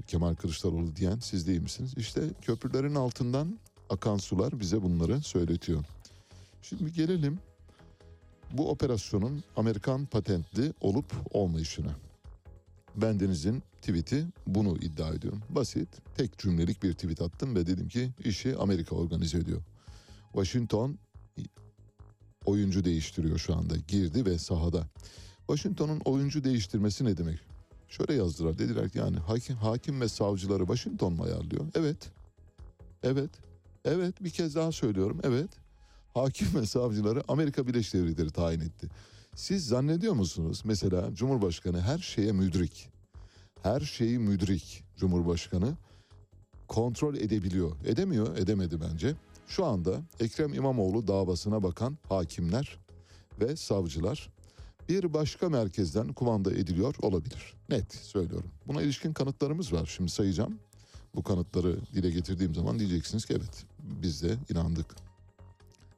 [0.06, 1.94] Kemal Kılıçdaroğlu diyen siz değil misiniz?
[1.96, 3.58] İşte köprülerin altından
[3.90, 5.84] akan sular bize bunları söyletiyor.
[6.62, 7.38] Şimdi gelelim
[8.52, 11.90] bu operasyonun Amerikan patentli olup olmayışına.
[12.96, 15.42] Bendenizin tweet'i bunu iddia ediyorum.
[15.50, 19.62] Basit, tek cümlelik bir tweet attım ve dedim ki işi Amerika organize ediyor.
[20.32, 20.98] Washington
[22.44, 23.76] oyuncu değiştiriyor şu anda.
[23.76, 24.86] Girdi ve sahada.
[25.46, 27.38] Washington'un oyuncu değiştirmesi ne demek?
[27.88, 28.58] Şöyle yazdılar.
[28.58, 31.66] Dediler ki yani hakim, hakim ve savcıları Washington mu ayarlıyor?
[31.74, 32.10] Evet.
[33.02, 33.30] Evet.
[33.84, 35.20] Evet bir kez daha söylüyorum.
[35.22, 35.50] Evet.
[36.14, 38.88] Hakim ve savcıları Amerika Birleşik Devletleri tayin etti.
[39.34, 42.88] Siz zannediyor musunuz mesela Cumhurbaşkanı her şeye müdrik.
[43.62, 45.76] Her şeyi müdrik Cumhurbaşkanı
[46.68, 47.76] kontrol edebiliyor.
[47.84, 49.14] Edemiyor, edemedi bence.
[49.46, 52.78] Şu anda Ekrem İmamoğlu davasına bakan hakimler
[53.40, 54.30] ve savcılar
[54.88, 57.54] bir başka merkezden kumanda ediliyor olabilir.
[57.68, 58.50] Net söylüyorum.
[58.66, 59.86] Buna ilişkin kanıtlarımız var.
[59.96, 60.58] Şimdi sayacağım.
[61.14, 64.86] Bu kanıtları dile getirdiğim zaman diyeceksiniz ki evet biz de inandık.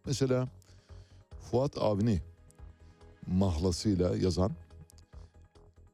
[0.06, 0.48] Mesela
[1.40, 2.20] Fuat Avni
[3.26, 4.52] mahlasıyla yazan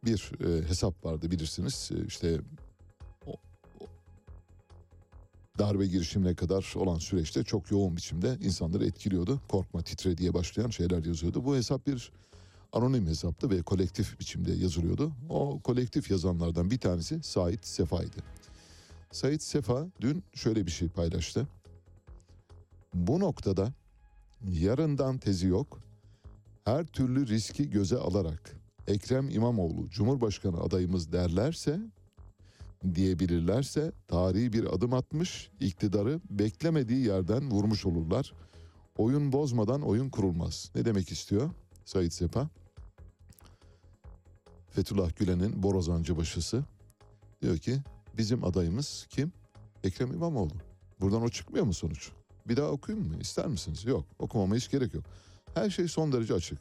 [0.05, 1.91] bir e, hesap vardı bilirsiniz.
[1.95, 2.41] E, işte
[3.27, 3.33] o,
[3.81, 3.87] o,
[5.59, 9.41] darbe girişimine kadar olan süreçte çok yoğun biçimde insanları etkiliyordu.
[9.49, 11.45] Korkma titre diye başlayan şeyler yazıyordu.
[11.45, 12.13] Bu hesap bir
[12.73, 15.13] anonim hesaptı ve kolektif biçimde yazılıyordu.
[15.29, 18.17] O kolektif yazanlardan bir tanesi Sait Sefa'ydı.
[19.13, 21.49] Sait Sefa dün şöyle bir şey paylaştı.
[22.95, 23.73] Bu noktada
[24.49, 25.81] yarından tezi yok.
[26.65, 31.81] Her türlü riski göze alarak Ekrem İmamoğlu Cumhurbaşkanı adayımız derlerse
[32.95, 38.33] diyebilirlerse tarihi bir adım atmış, iktidarı beklemediği yerden vurmuş olurlar.
[38.99, 40.71] Oyun bozmadan oyun kurulmaz.
[40.75, 41.51] Ne demek istiyor
[41.85, 42.49] Sait Sepa?
[44.71, 46.65] Fethullah Gülen'in borazancı başısı
[47.43, 47.79] diyor ki
[48.19, 49.33] bizim adayımız kim?
[49.85, 50.53] Ekrem İmamoğlu.
[51.01, 52.11] Buradan o çıkmıyor mu sonuç?
[52.49, 53.17] Bir daha okuyayım mı?
[53.21, 53.85] İster misiniz?
[53.85, 54.05] Yok.
[54.19, 55.05] Okumama hiç gerek yok.
[55.55, 56.59] Her şey son derece açık.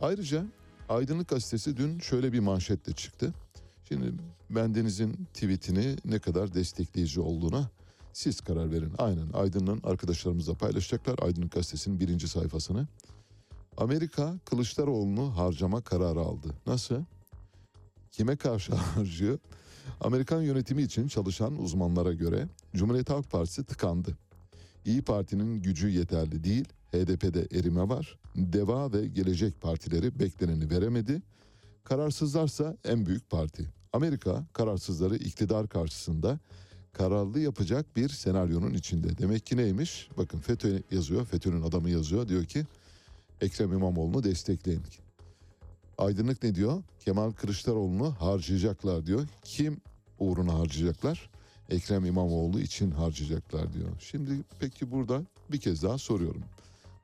[0.00, 0.46] Ayrıca
[0.88, 3.34] Aydınlık Gazetesi dün şöyle bir manşetle çıktı.
[3.88, 4.12] Şimdi
[4.50, 7.70] bendenizin tweetini ne kadar destekleyici olduğuna
[8.12, 8.92] siz karar verin.
[8.98, 11.18] Aynen Aydın'ın arkadaşlarımızla paylaşacaklar.
[11.22, 12.86] Aydınlık Gazetesi'nin birinci sayfasını.
[13.76, 16.48] Amerika Kılıçdaroğlu'nu harcama kararı aldı.
[16.66, 17.04] Nasıl?
[18.10, 19.38] Kime karşı harcıyor?
[20.00, 24.16] Amerikan yönetimi için çalışan uzmanlara göre Cumhuriyet Halk Partisi tıkandı.
[24.84, 28.18] İyi Parti'nin gücü yeterli değil, HDP'de erime var.
[28.36, 31.22] Deva ve Gelecek Partileri bekleneni veremedi.
[31.84, 33.68] Kararsızlarsa en büyük parti.
[33.92, 36.38] Amerika kararsızları iktidar karşısında
[36.92, 39.18] kararlı yapacak bir senaryonun içinde.
[39.18, 40.08] Demek ki neymiş?
[40.16, 42.28] Bakın FETÖ yazıyor, FETÖ'nün adamı yazıyor.
[42.28, 42.66] Diyor ki
[43.40, 44.82] Ekrem İmamoğlu'nu destekleyin.
[45.98, 46.82] Aydınlık ne diyor?
[47.00, 49.28] Kemal Kılıçdaroğlu'nu harcayacaklar diyor.
[49.44, 49.80] Kim
[50.18, 51.30] uğruna harcayacaklar?
[51.70, 53.88] Ekrem İmamoğlu için harcayacaklar diyor.
[54.00, 56.42] Şimdi peki burada bir kez daha soruyorum.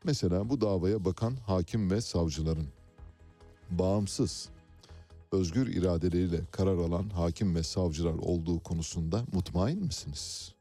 [0.05, 2.67] Mesela bu davaya bakan hakim ve savcıların
[3.71, 4.49] bağımsız,
[5.33, 10.55] özgür iradeleriyle karar alan hakim ve savcılar olduğu konusunda mutmain misiniz?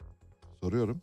[0.62, 1.02] Soruyorum.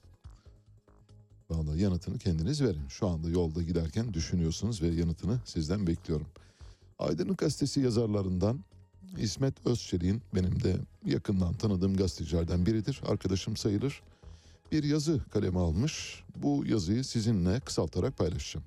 [1.51, 2.89] Vallahi yanıtını kendiniz verin.
[2.89, 6.27] Şu anda yolda giderken düşünüyorsunuz ve yanıtını sizden bekliyorum.
[6.99, 8.61] Aydınlık Gazetesi yazarlarından
[9.19, 13.01] İsmet Özçelik'in benim de yakından tanıdığım gazetecilerden biridir.
[13.07, 14.03] Arkadaşım sayılır.
[14.73, 16.25] Bir yazı kaleme almış.
[16.37, 18.67] Bu yazıyı sizinle kısaltarak paylaşacağım.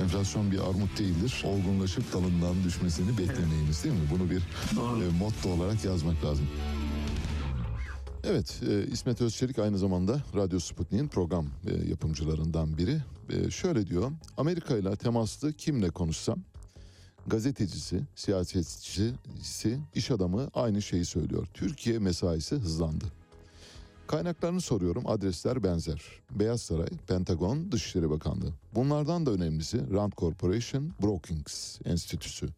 [0.00, 1.44] Enflasyon bir armut değildir.
[1.46, 4.08] Olgunlaşıp dalından düşmesini beklemeyiniz değil mi?
[4.10, 6.46] Bunu bir e, motto olarak yazmak lazım.
[8.24, 12.98] Evet, e, İsmet Özçelik aynı zamanda Radyo Sputnik'in program e, yapımcılarından biri.
[13.30, 16.38] E, şöyle diyor, Amerika ile temaslı kimle konuşsam,
[17.26, 21.46] gazetecisi, siyasetçisi, iş adamı aynı şeyi söylüyor.
[21.54, 23.04] Türkiye mesaisi hızlandı.
[24.06, 26.02] Kaynaklarını soruyorum, adresler benzer.
[26.30, 28.52] Beyaz Saray, Pentagon, Dışişleri Bakanlığı.
[28.74, 32.48] Bunlardan da önemlisi Rand Corporation Brookings Enstitüsü.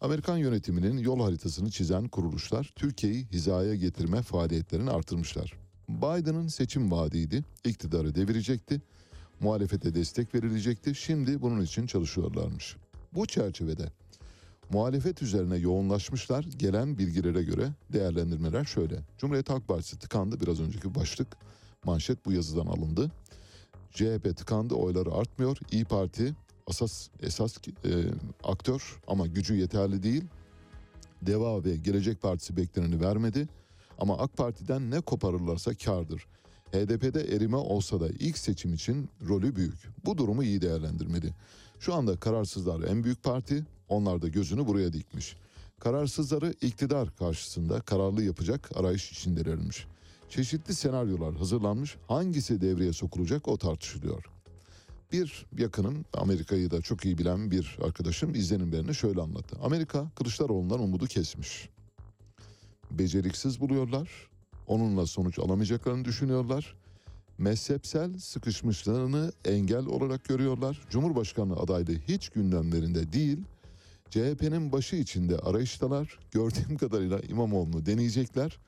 [0.00, 5.52] Amerikan yönetiminin yol haritasını çizen kuruluşlar Türkiye'yi hizaya getirme faaliyetlerini artırmışlar.
[5.88, 8.82] Biden'ın seçim vaadiydi, iktidarı devirecekti,
[9.40, 12.76] muhalefete destek verilecekti, şimdi bunun için çalışıyorlarmış.
[13.12, 13.92] Bu çerçevede
[14.70, 19.00] muhalefet üzerine yoğunlaşmışlar, gelen bilgilere göre değerlendirmeler şöyle.
[19.18, 21.28] Cumhuriyet Halk Partisi tıkandı, biraz önceki başlık,
[21.84, 23.10] manşet bu yazıdan alındı.
[23.90, 25.58] CHP tıkandı, oyları artmıyor.
[25.72, 26.34] İyi Parti
[26.66, 27.90] asas esas e,
[28.44, 30.24] aktör ama gücü yeterli değil.
[31.22, 33.48] Deva ve Gelecek Partisi bekleneni vermedi.
[33.98, 36.26] Ama AK Parti'den ne koparırlarsa kardır.
[36.72, 39.88] HDP'de erime olsa da ilk seçim için rolü büyük.
[40.04, 41.34] Bu durumu iyi değerlendirmeli.
[41.80, 45.36] Şu anda kararsızlar en büyük parti, onlar da gözünü buraya dikmiş.
[45.80, 49.86] Kararsızları iktidar karşısında kararlı yapacak arayış içindelermiş.
[50.28, 54.24] Çeşitli senaryolar hazırlanmış, hangisi devreye sokulacak o tartışılıyor.
[55.12, 59.56] Bir yakınım Amerika'yı da çok iyi bilen bir arkadaşım izlenimlerini şöyle anlattı.
[59.62, 61.68] Amerika Kılıçdaroğlu'ndan umudu kesmiş.
[62.90, 64.28] Beceriksiz buluyorlar.
[64.66, 66.76] Onunla sonuç alamayacaklarını düşünüyorlar.
[67.38, 70.80] Mezhepsel sıkışmışlığını engel olarak görüyorlar.
[70.90, 73.38] Cumhurbaşkanlığı adaylığı hiç gündemlerinde değil.
[74.10, 76.18] CHP'nin başı içinde arayıştalar.
[76.30, 78.58] Gördüğüm kadarıyla İmamoğlu'nu deneyecekler.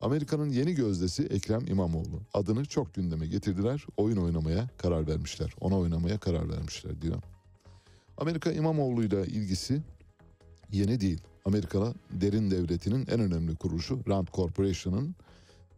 [0.00, 2.20] Amerika'nın yeni gözdesi Ekrem İmamoğlu.
[2.34, 3.86] Adını çok gündeme getirdiler.
[3.96, 5.54] Oyun oynamaya karar vermişler.
[5.60, 7.22] Ona oynamaya karar vermişler diyor.
[8.16, 9.82] Amerika İmamoğlu'yla ilgisi
[10.72, 11.20] yeni değil.
[11.44, 15.14] Amerika derin devletinin en önemli kuruluşu Rand Corporation'ın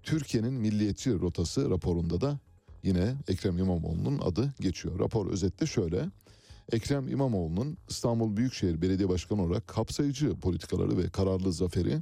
[0.02, 2.38] Türkiye'nin milliyetçi rotası raporunda da
[2.82, 4.98] yine Ekrem İmamoğlu'nun adı geçiyor.
[4.98, 6.10] Rapor özette şöyle.
[6.72, 11.98] Ekrem İmamoğlu'nun İstanbul Büyükşehir Belediye Başkanı olarak kapsayıcı politikaları ve kararlı zaferi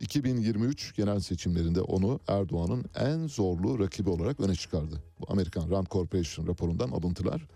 [0.00, 5.02] 2023 genel seçimlerinde onu Erdoğan'ın en zorlu rakibi olarak öne çıkardı.
[5.20, 7.46] Bu Amerikan Rand Corporation raporundan alıntılar.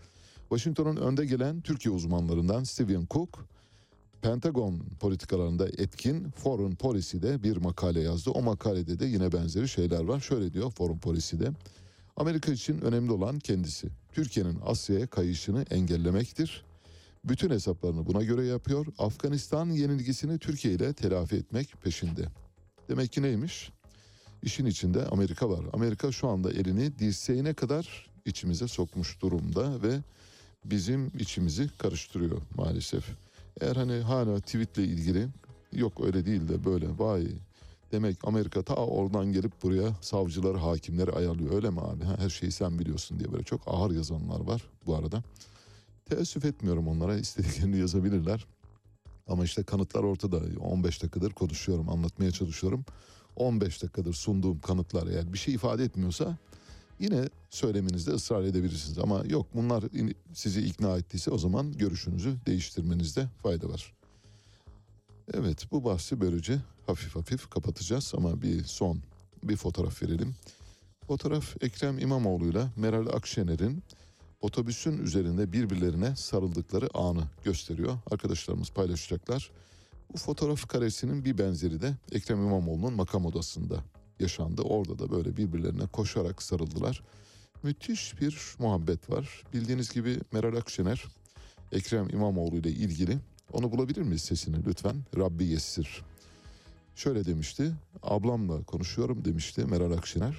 [0.48, 3.46] Washington'un önde gelen Türkiye uzmanlarından Stephen Cook,
[4.22, 8.30] Pentagon politikalarında etkin Foreign Policy'de bir makale yazdı.
[8.30, 10.20] O makalede de yine benzeri şeyler var.
[10.20, 11.50] Şöyle diyor Foreign Policy'de.
[12.16, 13.88] Amerika için önemli olan kendisi.
[14.18, 16.64] Türkiye'nin Asya'ya kayışını engellemektir.
[17.24, 18.86] Bütün hesaplarını buna göre yapıyor.
[18.98, 22.28] Afganistan yenilgisini Türkiye ile telafi etmek peşinde.
[22.88, 23.70] Demek ki neymiş?
[24.42, 25.64] İşin içinde Amerika var.
[25.72, 29.98] Amerika şu anda elini dirseğine kadar içimize sokmuş durumda ve
[30.64, 33.04] bizim içimizi karıştırıyor maalesef.
[33.60, 35.28] Eğer hani hala tweetle ilgili
[35.72, 37.26] yok öyle değil de böyle vay
[37.92, 42.78] demek Amerika ta oradan gelip buraya savcıları hakimleri ayarlıyor öyle mi abi her şeyi sen
[42.78, 45.22] biliyorsun diye böyle çok ağır yazanlar var bu arada.
[46.06, 48.46] Teessüf etmiyorum onlara istediklerini yazabilirler.
[49.28, 52.84] Ama işte kanıtlar ortada 15 dakikadır konuşuyorum anlatmaya çalışıyorum.
[53.36, 56.36] 15 dakikadır sunduğum kanıtlar eğer bir şey ifade etmiyorsa
[57.00, 58.98] yine söylemenizde ısrar edebilirsiniz.
[58.98, 59.84] Ama yok bunlar
[60.34, 63.92] sizi ikna ettiyse o zaman görüşünüzü değiştirmenizde fayda var.
[65.34, 69.00] Evet bu bahsi böylece hafif hafif kapatacağız ama bir son
[69.42, 70.34] bir fotoğraf verelim.
[71.06, 73.82] Fotoğraf Ekrem İmamoğlu'yla Meral Akşener'in
[74.40, 77.98] otobüsün üzerinde birbirlerine sarıldıkları anı gösteriyor.
[78.10, 79.50] Arkadaşlarımız paylaşacaklar.
[80.12, 83.84] Bu fotoğraf karesinin bir benzeri de Ekrem İmamoğlu'nun makam odasında
[84.20, 84.62] yaşandı.
[84.62, 87.02] Orada da böyle birbirlerine koşarak sarıldılar.
[87.62, 89.44] Müthiş bir muhabbet var.
[89.52, 91.04] Bildiğiniz gibi Meral Akşener
[91.72, 93.18] Ekrem İmamoğlu ile ilgili
[93.52, 94.96] onu bulabilir miyiz sesini lütfen?
[95.16, 96.07] Rabbi Yessir.
[96.98, 97.72] Şöyle demişti.
[98.02, 100.36] Ablamla konuşuyorum demişti Meral Akşener.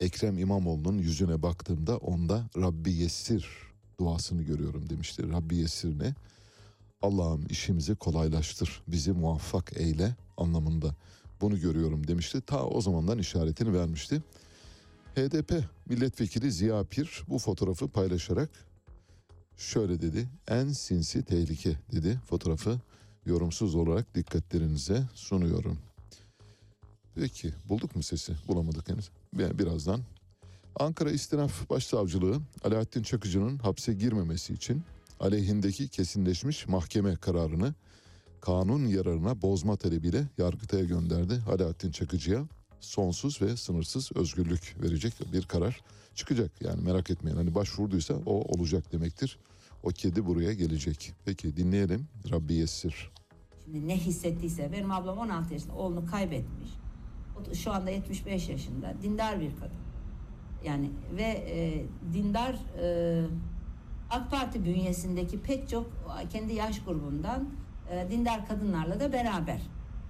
[0.00, 3.48] Ekrem İmamoğlu'nun yüzüne baktığımda onda Rabbi Yessir
[4.00, 5.30] duasını görüyorum demişti.
[5.32, 6.14] Rabbi Yessir ne?
[7.02, 10.94] Allah'ım işimizi kolaylaştır, bizi muvaffak eyle anlamında
[11.40, 12.40] bunu görüyorum demişti.
[12.40, 14.22] Ta o zamandan işaretini vermişti.
[15.14, 18.50] HDP milletvekili Ziya Pir bu fotoğrafı paylaşarak
[19.56, 20.28] şöyle dedi.
[20.48, 22.20] En sinsi tehlike dedi.
[22.26, 22.80] Fotoğrafı
[23.28, 25.78] yorumsuz olarak dikkatlerinize sunuyorum.
[27.14, 28.32] Peki bulduk mu sesi?
[28.48, 29.10] Bulamadık henüz.
[29.34, 30.00] Bir- Birazdan.
[30.80, 34.82] Ankara İstinaf Başsavcılığı Alaaddin Çakıcı'nın hapse girmemesi için
[35.20, 37.74] aleyhindeki kesinleşmiş mahkeme kararını
[38.40, 41.42] kanun yararına bozma talebiyle Yargıtay'a gönderdi.
[41.48, 42.46] Alaaddin Çakıcı'ya
[42.80, 45.80] sonsuz ve sınırsız özgürlük verecek bir karar
[46.14, 46.52] çıkacak.
[46.62, 49.38] Yani merak etmeyin hani başvurduysa o olacak demektir.
[49.82, 51.12] O kedi buraya gelecek.
[51.24, 53.10] Peki dinleyelim Rabbi Yessir.
[53.72, 56.70] Ne hissettiyse benim ablam 16 yaşında oğlunu kaybetmiş.
[57.54, 58.94] Şu anda 75 yaşında.
[59.02, 59.78] Dindar bir kadın.
[60.64, 63.24] Yani ve e, dindar e,
[64.10, 65.86] AK Parti bünyesindeki pek çok
[66.32, 67.48] kendi yaş grubundan
[67.90, 69.60] e, dindar kadınlarla da beraber.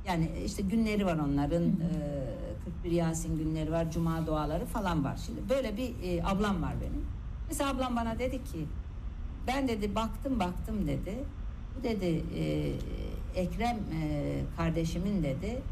[0.06, 1.64] Yani işte günleri var onların.
[1.64, 2.48] E,
[2.82, 5.20] 41 Yasin günleri var, cuma duaları falan var.
[5.26, 7.06] Şimdi böyle bir e, ablam var benim.
[7.48, 8.66] Mesela ablam bana dedi ki
[9.46, 11.24] ben dedi baktım baktım dedi.
[11.78, 12.72] Bu dedi e,
[13.38, 15.62] Ekrem e, kardeşimin dedi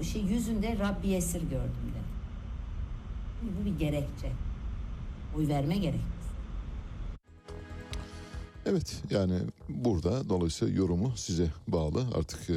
[0.00, 2.04] o şey yüzünde Rabbi esir gördüm dedi.
[3.42, 4.32] Bu bir gerekçe.
[5.36, 6.08] Oy verme gerekçesi.
[8.66, 9.38] Evet yani
[9.68, 12.06] burada dolayısıyla yorumu size bağlı.
[12.14, 12.56] Artık e,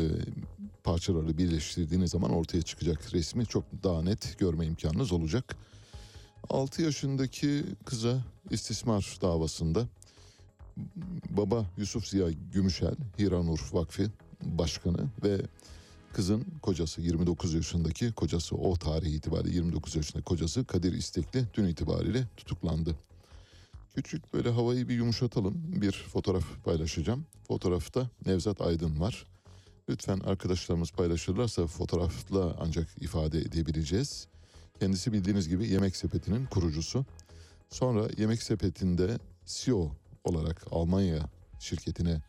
[0.84, 5.56] parçaları birleştirdiğiniz zaman ortaya çıkacak resmi çok daha net görme imkanınız olacak.
[6.50, 8.18] 6 yaşındaki kıza
[8.50, 9.88] istismar davasında
[11.30, 14.12] baba Yusuf Ziya Gümüşel, Hiranur Vakfı
[14.44, 15.42] Başkanı ve
[16.14, 22.28] kızın kocası 29 yaşındaki kocası o tarih itibariyle 29 yaşındaki kocası Kadir İstekli dün itibariyle
[22.38, 22.96] tutuklandı.
[23.96, 25.82] Küçük böyle havayı bir yumuşatalım.
[25.82, 27.26] Bir fotoğraf paylaşacağım.
[27.48, 29.26] Fotoğrafta Nevzat Aydın var.
[29.90, 34.28] Lütfen arkadaşlarımız paylaşırlarsa fotoğrafla ancak ifade edebileceğiz.
[34.80, 37.06] Kendisi bildiğiniz gibi Yemek Sepeti'nin kurucusu.
[37.70, 39.92] Sonra Yemek Sepeti'nde CEO
[40.24, 41.30] olarak Almanya
[41.60, 42.22] şirketine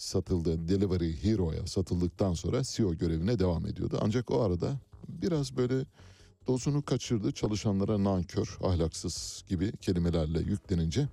[0.00, 0.68] satıldı.
[0.68, 3.98] Delivery Hero'ya satıldıktan sonra CEO görevine devam ediyordu.
[4.02, 4.72] Ancak o arada
[5.08, 5.84] biraz böyle
[6.46, 7.32] dozunu kaçırdı.
[7.32, 11.08] Çalışanlara nankör, ahlaksız gibi kelimelerle yüklenince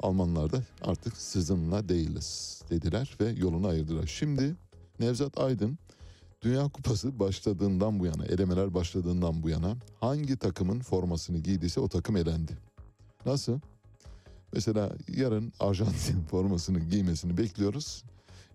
[0.00, 4.06] Almanlar da artık sizinle değiliz dediler ve yolunu ayırdılar.
[4.06, 4.56] Şimdi
[5.00, 5.78] Nevzat Aydın
[6.42, 12.16] Dünya Kupası başladığından bu yana, elemeler başladığından bu yana hangi takımın formasını giydiyse o takım
[12.16, 12.58] elendi.
[13.26, 13.60] Nasıl?
[14.52, 18.04] Mesela yarın Arjantin formasını giymesini bekliyoruz.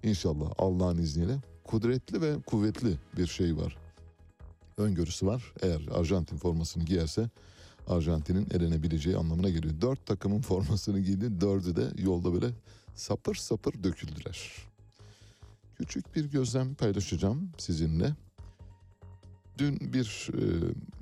[0.03, 3.77] İnşallah Allah'ın izniyle kudretli ve kuvvetli bir şey var.
[4.77, 5.53] Öngörüsü var.
[5.61, 7.29] Eğer Arjantin formasını giyerse
[7.87, 9.81] Arjantin'in elenebileceği anlamına geliyor.
[9.81, 11.41] Dört takımın formasını giydi.
[11.41, 12.53] Dördü de yolda böyle
[12.95, 14.51] sapır sapır döküldüler.
[15.77, 18.15] Küçük bir gözlem paylaşacağım sizinle.
[19.57, 20.43] Dün bir e,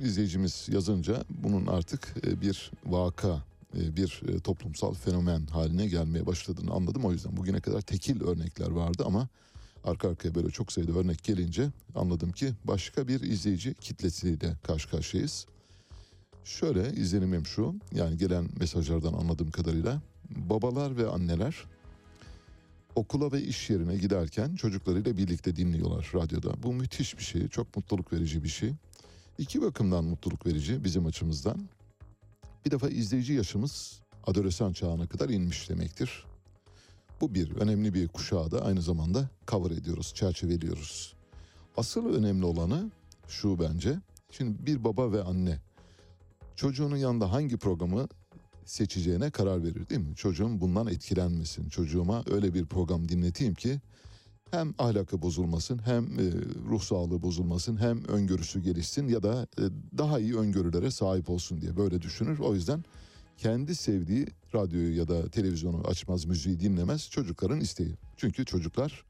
[0.06, 3.44] izleyicimiz yazınca bunun artık e, bir vaka,
[3.74, 7.06] bir e, toplumsal fenomen haline gelmeye başladığını anladım.
[7.06, 9.28] O yüzden bugüne kadar tekil örnekler vardı ama
[9.84, 15.46] arka arkaya böyle çok sayıda örnek gelince anladım ki başka bir izleyici kitlesiyle karşı karşıyayız.
[16.44, 21.56] Şöyle izlenimim şu, yani gelen mesajlardan anladığım kadarıyla babalar ve anneler
[22.96, 26.64] okula ve iş yerine giderken çocuklarıyla birlikte dinliyorlar radyoda.
[26.64, 28.74] Bu müthiş bir şey, çok mutluluk verici bir şey.
[29.38, 31.70] İki bakımdan mutluluk verici bizim açımızdan.
[32.66, 36.26] Bir defa izleyici yaşımız adolesan çağına kadar inmiş demektir.
[37.22, 41.14] Bu bir önemli bir kuşağı da aynı zamanda cover ediyoruz, çerçeveliyoruz.
[41.78, 42.92] Asıl önemli olanı
[43.28, 44.00] şu bence.
[44.32, 45.60] Şimdi bir baba ve anne
[46.56, 48.08] çocuğunun yanında hangi programı
[48.66, 50.16] seçeceğine karar verir değil mi?
[50.16, 51.70] Çocuğum bundan etkilenmesin.
[51.70, 53.80] Çocuğuma öyle bir program dinleteyim ki
[54.52, 56.32] hem ahlakı bozulmasın hem e,
[56.70, 59.64] ruh sağlığı bozulmasın hem öngörüsü gelişsin ya da e,
[59.98, 62.40] daha iyi öngörülere sahip olsun diye böyle düşünür.
[62.40, 62.84] O yüzden
[63.38, 67.96] kendi sevdiği radyoyu ya da televizyonu açmaz, müziği dinlemez çocukların isteği.
[68.18, 69.04] Çünkü çocuklar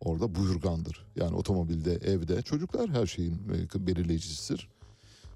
[0.00, 1.06] orada buyurgandır.
[1.16, 3.42] Yani otomobilde, evde çocuklar her şeyin
[3.74, 4.68] e, belirleyicisidir.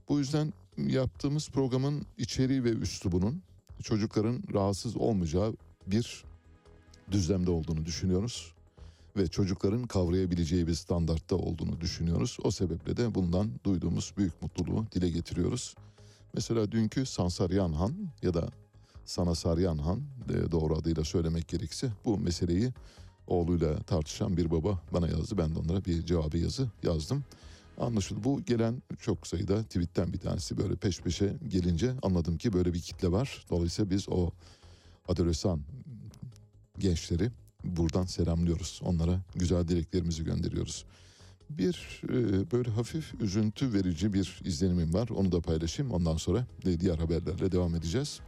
[0.08, 3.42] Bu yüzden yaptığımız programın içeriği ve üslubunun
[3.82, 5.56] çocukların rahatsız olmayacağı
[5.86, 6.24] bir
[7.10, 8.54] düzlemde olduğunu düşünüyoruz
[9.16, 12.38] ve çocukların kavrayabileceği bir standartta olduğunu düşünüyoruz.
[12.44, 15.74] O sebeple de bundan duyduğumuz büyük mutluluğu dile getiriyoruz.
[16.34, 18.48] Mesela dünkü Sansaryan Han ya da
[19.04, 22.72] Sanasaryan Han e, doğru adıyla söylemek gerekirse bu meseleyi
[23.26, 25.38] oğluyla tartışan bir baba bana yazdı.
[25.38, 27.24] Ben de onlara bir cevabı yazı yazdım.
[27.78, 28.24] Anlaşıldı.
[28.24, 32.80] Bu gelen çok sayıda tweetten bir tanesi böyle peş peşe gelince anladım ki böyle bir
[32.80, 33.44] kitle var.
[33.50, 34.30] Dolayısıyla biz o
[35.08, 35.60] adolesan
[36.78, 37.30] gençleri
[37.64, 38.80] buradan selamlıyoruz.
[38.84, 40.84] Onlara güzel dileklerimizi gönderiyoruz.
[41.50, 45.08] Bir e, böyle hafif üzüntü verici bir izlenimim var.
[45.08, 45.92] Onu da paylaşayım.
[45.92, 48.20] Ondan sonra de diğer haberlerle devam edeceğiz.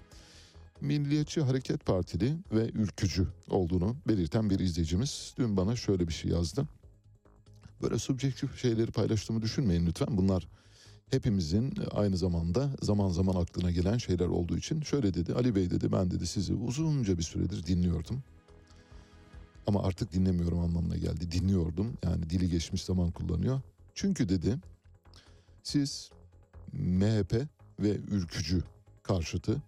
[0.81, 6.67] Milliyetçi Hareket Partili ve ülkücü olduğunu belirten bir izleyicimiz dün bana şöyle bir şey yazdı.
[7.83, 10.09] Böyle subjektif şeyleri paylaştığımı düşünmeyin lütfen.
[10.11, 10.49] Bunlar
[11.11, 15.35] hepimizin aynı zamanda zaman zaman aklına gelen şeyler olduğu için şöyle dedi.
[15.35, 18.23] Ali Bey dedi ben dedi sizi uzunca bir süredir dinliyordum.
[19.67, 21.33] Ama artık dinlemiyorum anlamına geldi.
[21.33, 23.61] Dinliyordum yani dili geçmiş zaman kullanıyor.
[23.95, 24.59] Çünkü dedi
[25.63, 26.11] siz
[26.73, 27.35] MHP
[27.81, 28.63] ve ülkücü
[29.03, 29.63] karşıtı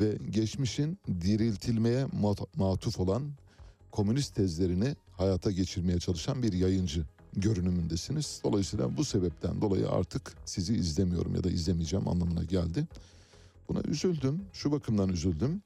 [0.00, 3.22] ve geçmişin diriltilmeye mat- matuf olan
[3.90, 7.04] komünist tezlerini hayata geçirmeye çalışan bir yayıncı
[7.36, 8.40] görünümündesiniz.
[8.44, 12.86] Dolayısıyla bu sebepten dolayı artık sizi izlemiyorum ya da izlemeyeceğim anlamına geldi.
[13.68, 14.42] Buna üzüldüm.
[14.52, 15.62] Şu bakımdan üzüldüm.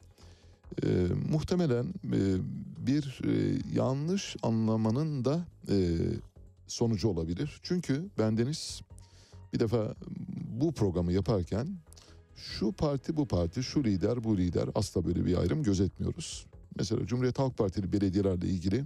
[0.84, 0.88] Ee,
[1.30, 2.20] muhtemelen e,
[2.86, 5.96] bir e, yanlış anlamanın da e,
[6.66, 7.60] sonucu olabilir.
[7.62, 8.80] Çünkü bendeniz
[9.52, 9.94] bir defa
[10.60, 11.68] bu programı yaparken
[12.36, 16.46] şu parti bu parti, şu lider bu lider asla böyle bir ayrım gözetmiyoruz.
[16.76, 18.84] Mesela Cumhuriyet Halk Partili belediyelerle ilgili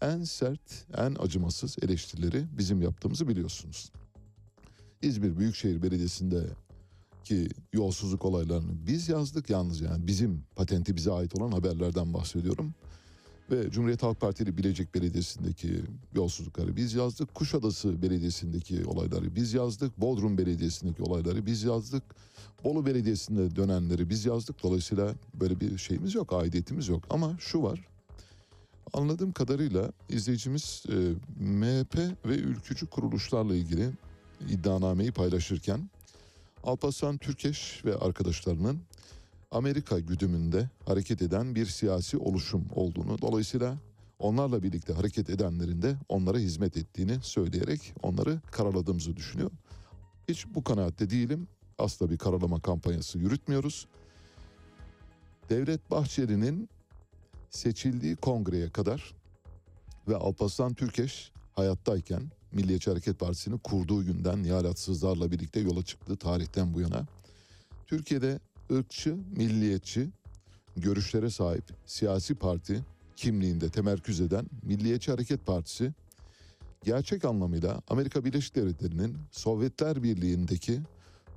[0.00, 3.92] en sert, en acımasız eleştirileri bizim yaptığımızı biliyorsunuz.
[5.02, 6.46] İzmir Büyükşehir Belediyesi'nde
[7.24, 12.74] ki yolsuzluk olaylarını biz yazdık yalnız yani bizim patenti bize ait olan haberlerden bahsediyorum.
[13.50, 15.82] Ve Cumhuriyet Halk Partili Bilecik Belediyesi'ndeki
[16.14, 17.34] yolsuzlukları biz yazdık.
[17.34, 20.00] Kuşadası Belediyesi'ndeki olayları biz yazdık.
[20.00, 22.02] Bodrum Belediyesi'ndeki olayları biz yazdık.
[22.64, 24.62] Bolu Belediyesi'nde dönenleri biz yazdık.
[24.62, 27.04] Dolayısıyla böyle bir şeyimiz yok, aidiyetimiz yok.
[27.10, 27.88] Ama şu var.
[28.92, 30.94] Anladığım kadarıyla izleyicimiz e,
[31.44, 31.96] MHP
[32.26, 33.90] ve ülkücü kuruluşlarla ilgili
[34.48, 35.90] iddianameyi paylaşırken
[36.64, 38.80] Alparslan Türkeş ve arkadaşlarının
[39.50, 43.78] Amerika güdümünde hareket eden bir siyasi oluşum olduğunu dolayısıyla
[44.18, 49.50] onlarla birlikte hareket edenlerin de onlara hizmet ettiğini söyleyerek onları karaladığımızı düşünüyor.
[50.28, 51.48] Hiç bu kanaatte değilim.
[51.78, 53.86] Asla bir karalama kampanyası yürütmüyoruz.
[55.48, 56.68] Devlet Bahçeli'nin
[57.50, 59.14] seçildiği kongreye kadar
[60.08, 62.22] ve Alparslan Türkeş hayattayken
[62.52, 67.06] Milliyetçi Hareket Partisi'ni kurduğu günden Nihalatsızlarla birlikte yola çıktığı tarihten bu yana
[67.86, 68.40] Türkiye'de
[68.72, 70.08] ırkçı, milliyetçi
[70.76, 72.84] görüşlere sahip siyasi parti
[73.16, 75.92] kimliğinde temerküz eden Milliyetçi Hareket Partisi
[76.84, 80.80] gerçek anlamıyla Amerika Birleşik Devletleri'nin Sovyetler Birliği'ndeki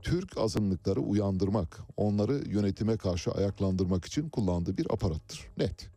[0.02, 5.48] Türk azınlıkları uyandırmak, onları yönetime karşı ayaklandırmak için kullandığı bir aparattır.
[5.58, 5.93] Net.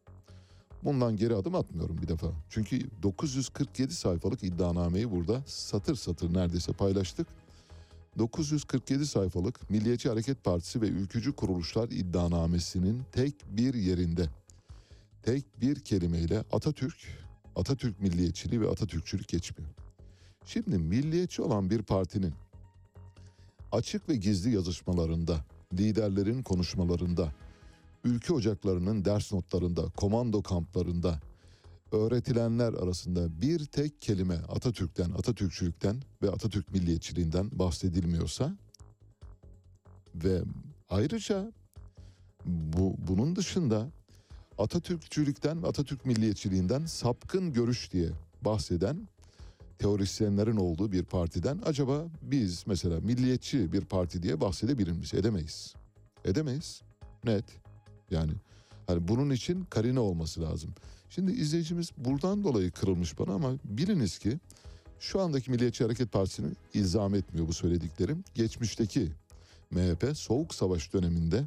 [0.85, 2.27] Bundan geri adım atmıyorum bir defa.
[2.51, 7.27] Çünkü 947 sayfalık iddianameyi burada satır satır neredeyse paylaştık.
[8.19, 14.29] 947 sayfalık Milliyetçi Hareket Partisi ve ülkücü kuruluşlar iddianamesinin tek bir yerinde
[15.23, 16.97] tek bir kelimeyle Atatürk,
[17.57, 19.71] Atatürk milliyetçiliği ve Atatürkçülük geçmiyor.
[20.45, 22.35] Şimdi milliyetçi olan bir partinin
[23.73, 27.33] açık ve gizli yazışmalarında, liderlerin konuşmalarında,
[28.07, 31.21] ülke ocaklarının ders notlarında, komando kamplarında
[31.93, 38.57] öğretilenler arasında bir tek kelime Atatürk'ten, Atatürkçülükten ve Atatürk milliyetçiliğinden bahsedilmiyorsa
[40.15, 40.43] ve
[40.89, 41.53] ayrıca
[42.47, 43.89] bu bunun dışında
[44.59, 48.09] Atatürkçülükten ve Atatürk milliyetçiliğinden sapkın görüş diye
[48.45, 49.09] bahseden
[49.79, 55.15] teorisyenlerin olduğu bir partiden acaba biz mesela milliyetçi bir parti diye bahsedebilir miyiz?
[55.15, 55.75] Edemeyiz.
[56.25, 56.83] Edemeyiz.
[57.25, 57.66] Net.
[58.11, 58.33] Yani
[58.87, 60.71] hani bunun için karine olması lazım.
[61.11, 64.39] Şimdi izleyicimiz buradan dolayı kırılmış bana ama biliniz ki
[65.01, 68.25] şu andaki Milliyetçi Hareket Partisi'ni ilzam etmiyor bu söylediklerim.
[68.35, 69.13] Geçmişteki
[69.71, 71.45] MHP Soğuk Savaş döneminde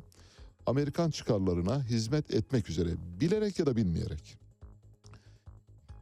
[0.65, 2.89] Amerikan çıkarlarına hizmet etmek üzere
[3.21, 4.39] bilerek ya da bilmeyerek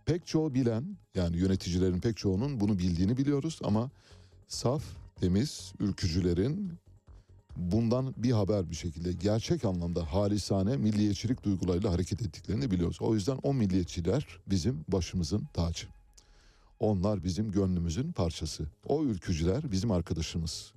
[0.07, 3.89] pek çoğu bilen yani yöneticilerin pek çoğunun bunu bildiğini biliyoruz ama
[4.47, 4.83] saf,
[5.15, 6.73] temiz ülkücülerin
[7.57, 12.97] bundan bir haber bir şekilde gerçek anlamda halisane milliyetçilik duygularıyla hareket ettiklerini biliyoruz.
[13.01, 15.87] O yüzden o milliyetçiler bizim başımızın tacı.
[16.79, 18.65] Onlar bizim gönlümüzün parçası.
[18.85, 20.73] O ülkücüler bizim arkadaşımız.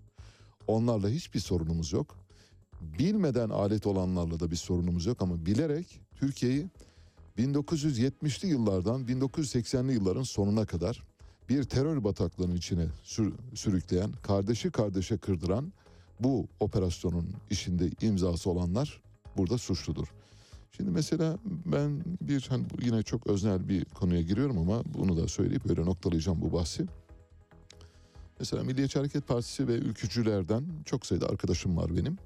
[0.66, 2.16] Onlarla hiçbir sorunumuz yok.
[2.80, 6.66] Bilmeden alet olanlarla da bir sorunumuz yok ama bilerek Türkiye'yi
[7.38, 11.02] 1970'li yıllardan 1980'li yılların sonuna kadar
[11.48, 15.72] bir terör bataklığının içine sür- sürükleyen, kardeşi kardeşe kırdıran
[16.20, 19.02] bu operasyonun işinde imzası olanlar
[19.36, 20.08] burada suçludur.
[20.76, 25.70] Şimdi mesela ben bir hani yine çok öznel bir konuya giriyorum ama bunu da söyleyip
[25.70, 26.86] öyle noktalayacağım bu bahsi.
[28.38, 32.18] Mesela Milliyetçi Hareket Partisi ve ülkücülerden çok sayıda arkadaşım var benim.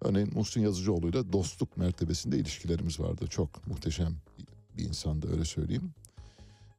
[0.00, 3.26] Örneğin Muhsin Yazıcıoğlu'yla dostluk mertebesinde ilişkilerimiz vardı.
[3.30, 4.16] Çok muhteşem
[4.76, 5.90] bir insandı öyle söyleyeyim.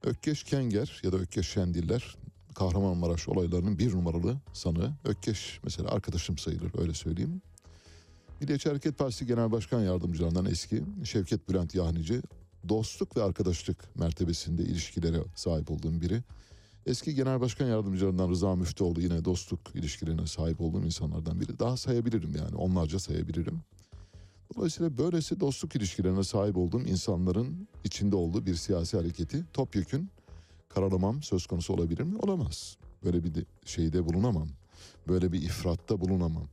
[0.04, 2.18] Ökkeş Kenger ya da Ökkeş Şendiller
[2.60, 4.91] Kahramanmaraş olaylarının bir numaralı sanığı.
[5.05, 7.41] Ökkeş mesela arkadaşım sayılır öyle söyleyeyim.
[8.41, 12.22] Milliyetçi Hareket Partisi Genel Başkan Yardımcılarından eski Şevket Bülent Yahnici
[12.70, 16.24] dostluk ve arkadaşlık mertebesinde ilişkilere sahip olduğum biri.
[16.86, 21.60] Eski Genel Başkan Yardımcılarından Rıza Müftüoğlu yine dostluk ilişkilerine sahip olduğum insanlardan biri.
[21.60, 23.62] Daha sayabilirim yani onlarca sayabilirim.
[24.55, 30.10] Dolayısıyla böylesi dostluk ilişkilerine sahip olduğum insanların içinde olduğu bir siyasi hareketi topyekün
[30.80, 32.17] karalamam söz konusu olabilir mi?
[32.17, 32.78] Olamaz.
[33.03, 34.47] Böyle bir de- şeyde bulunamam.
[35.07, 36.47] Böyle bir ifratta bulunamam.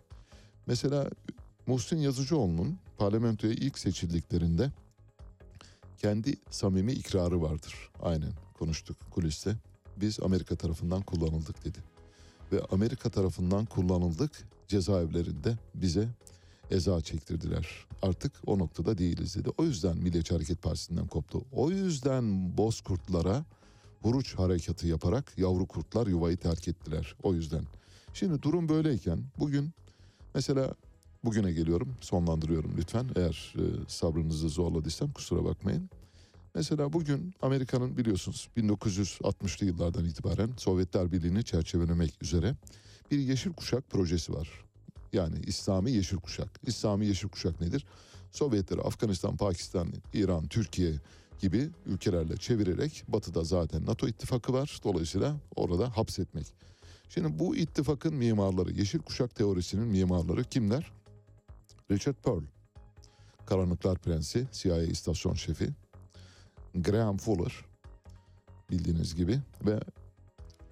[0.67, 1.11] Mesela
[1.67, 4.71] Muhsin Yazıcıoğlu'nun parlamentoya ilk seçildiklerinde
[5.99, 7.75] kendi samimi ikrarı vardır.
[8.03, 9.57] Aynen konuştuk kuliste.
[9.97, 11.79] Biz Amerika tarafından kullanıldık dedi.
[12.53, 14.31] Ve Amerika tarafından kullanıldık
[14.69, 16.09] cezaevlerinde bize
[16.71, 17.69] eza çektirdiler.
[18.03, 19.51] Artık o noktada değiliz dedi.
[19.59, 21.43] O yüzden Milliyetçi Hareket Partisi'nden koptu.
[21.53, 23.45] O yüzden bozkurtlara
[24.07, 27.15] huruç harekatı yaparak yavru kurtlar yuvayı terk ettiler.
[27.23, 27.65] O yüzden.
[28.15, 29.71] Şimdi durum böyleyken bugün
[30.35, 30.75] mesela
[31.25, 33.07] bugüne geliyorum sonlandırıyorum lütfen.
[33.17, 35.91] Eğer e, sabrınızı zorladıysam kusura bakmayın.
[36.55, 42.55] Mesela bugün Amerika'nın biliyorsunuz 1960'lı yıllardan itibaren Sovyetler Birliği'ni çerçevelemek üzere
[43.11, 44.49] bir yeşil kuşak projesi var.
[45.13, 46.61] Yani İslami yeşil kuşak.
[46.67, 47.87] İslami yeşil kuşak nedir?
[48.31, 50.93] Sovyetleri Afganistan, Pakistan, İran, Türkiye
[51.39, 54.81] gibi ülkelerle çevirerek batıda zaten NATO ittifakı var.
[54.85, 56.47] Dolayısıyla orada hapsetmek.
[57.09, 60.93] Şimdi bu ittifakın mimarları, yeşil kuşak teorisinin mimarları kimler?
[61.91, 62.43] Richard Pearl,
[63.47, 65.69] Karanlıklar Prensi, CIA istasyon şefi.
[66.75, 67.65] Graham Fuller,
[68.71, 69.81] bildiğiniz gibi ve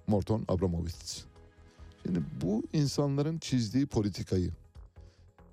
[0.07, 1.25] Morton Abramovich.
[2.03, 4.51] Şimdi bu insanların çizdiği politikayı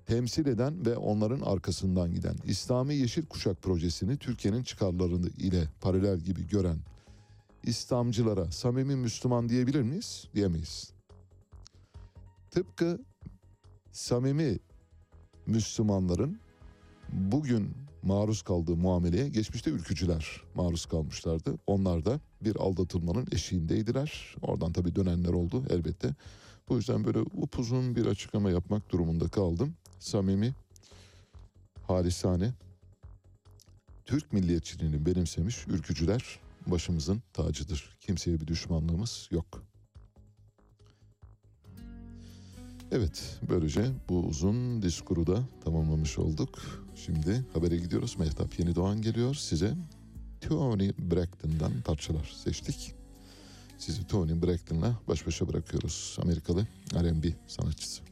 [0.06, 6.48] temsil eden ve onların arkasından giden İslami Yeşil Kuşak projesini Türkiye'nin çıkarlarını ile paralel gibi
[6.48, 6.78] gören
[7.62, 10.28] İslamcılara samimi Müslüman diyebilir miyiz?
[10.34, 10.92] Diyemeyiz.
[12.50, 13.00] Tıpkı
[13.92, 14.58] samimi
[15.46, 16.38] Müslümanların
[17.12, 17.70] bugün
[18.02, 21.58] maruz kaldığı muameleye geçmişte ülkücüler maruz kalmışlardı.
[21.66, 24.36] Onlar da bir aldatılmanın eşiğindeydiler.
[24.42, 26.14] Oradan tabii dönenler oldu elbette.
[26.68, 29.74] Bu yüzden böyle upuzun bir açıklama yapmak durumunda kaldım.
[30.02, 30.54] Samimi,
[31.86, 32.52] halisane,
[34.04, 37.96] Türk milliyetçiliğini benimsemiş ülkücüler başımızın tacıdır.
[38.00, 39.62] Kimseye bir düşmanlığımız yok.
[42.92, 46.84] Evet, böylece bu uzun diskuru da tamamlamış olduk.
[46.96, 48.16] Şimdi habere gidiyoruz.
[48.18, 49.74] Mehtap Yeni Doğan geliyor size.
[50.40, 52.94] Tony Braxton'dan parçalar seçtik.
[53.78, 56.16] Sizi Tony Braxton'la baş başa bırakıyoruz.
[56.22, 58.11] Amerikalı R&B sanatçısı.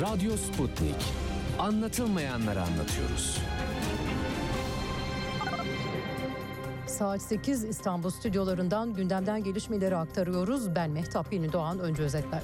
[0.00, 0.94] Radyo Sputnik.
[1.58, 3.38] Anlatılmayanları anlatıyoruz.
[6.86, 10.74] Saat 8 İstanbul stüdyolarından gündemden gelişmeleri aktarıyoruz.
[10.74, 12.42] Ben Mehtap Yeni Doğan önce özetler.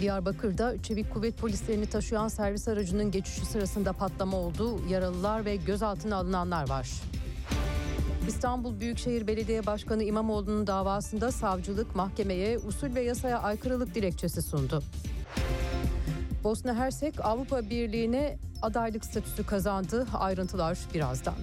[0.00, 4.80] Diyarbakır'da çevik kuvvet polislerini taşıyan servis aracının geçişi sırasında patlama oldu.
[4.88, 6.88] Yaralılar ve gözaltına alınanlar var.
[8.28, 14.82] İstanbul Büyükşehir Belediye Başkanı İmamoğlu'nun davasında savcılık mahkemeye usul ve yasaya aykırılık dilekçesi sundu.
[16.44, 20.06] Bosna Hersek Avrupa Birliği'ne adaylık statüsü kazandı.
[20.14, 21.34] Ayrıntılar birazdan.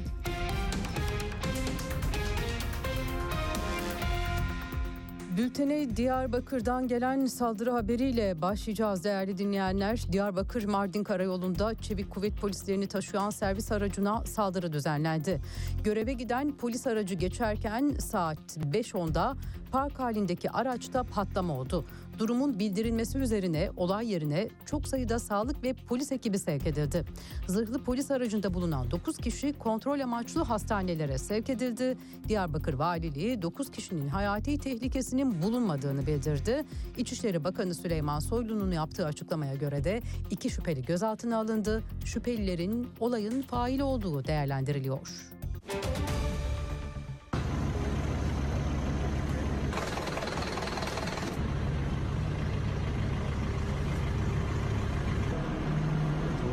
[5.39, 10.03] Bültene Diyarbakır'dan gelen saldırı haberiyle başlayacağız değerli dinleyenler.
[10.11, 15.41] Diyarbakır Mardin Karayolu'nda çevik kuvvet polislerini taşıyan servis aracına saldırı düzenlendi.
[15.83, 19.35] Göreve giden polis aracı geçerken saat 5.10'da
[19.71, 21.85] park halindeki araçta patlama oldu.
[22.19, 27.05] Durumun bildirilmesi üzerine olay yerine çok sayıda sağlık ve polis ekibi sevk edildi.
[27.47, 31.97] Zırhlı polis aracında bulunan 9 kişi kontrol amaçlı hastanelere sevk edildi.
[32.27, 36.63] Diyarbakır Valiliği 9 kişinin hayati tehlikesinin bulunmadığını bildirdi.
[36.97, 40.01] İçişleri Bakanı Süleyman Soylu'nun yaptığı açıklamaya göre de
[40.31, 41.83] iki şüpheli gözaltına alındı.
[42.05, 44.99] Şüphelilerin olayın faili olduğu değerlendiriliyor.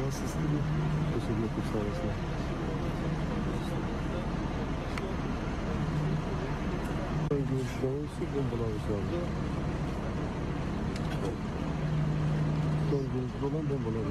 [0.07, 0.63] Hava sisli bir
[1.15, 2.11] teşekkür ettim sağ olasın.
[8.41, 9.21] Anda.
[12.91, 14.05] Son görüntülü olan bombalar.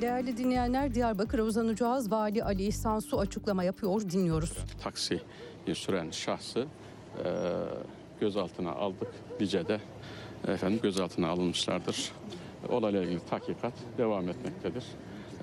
[0.00, 2.12] Değerli dinleyenler Diyarbakır'a uzanacağız.
[2.12, 4.00] Vali Ali İhsan Su açıklama yapıyor.
[4.00, 4.58] Dinliyoruz.
[4.82, 5.20] taksi
[5.74, 6.66] süren şahsı
[7.24, 7.28] e,
[8.20, 9.08] gözaltına aldık.
[9.40, 9.80] Lice'de
[10.48, 12.12] efendim gözaltına alınmışlardır.
[12.68, 14.84] Olayla ilgili tahkikat devam etmektedir.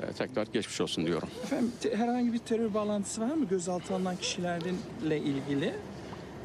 [0.04, 1.30] E, tekrar geçmiş olsun diyorum.
[1.44, 5.74] Efendim te- herhangi bir terör bağlantısı var mı gözaltı alınan kişilerle ilgili?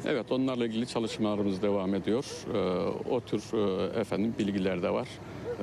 [0.05, 2.25] Evet onlarla ilgili çalışmalarımız devam ediyor.
[2.53, 2.57] E,
[3.09, 5.07] o tür e, efendim bilgiler de var.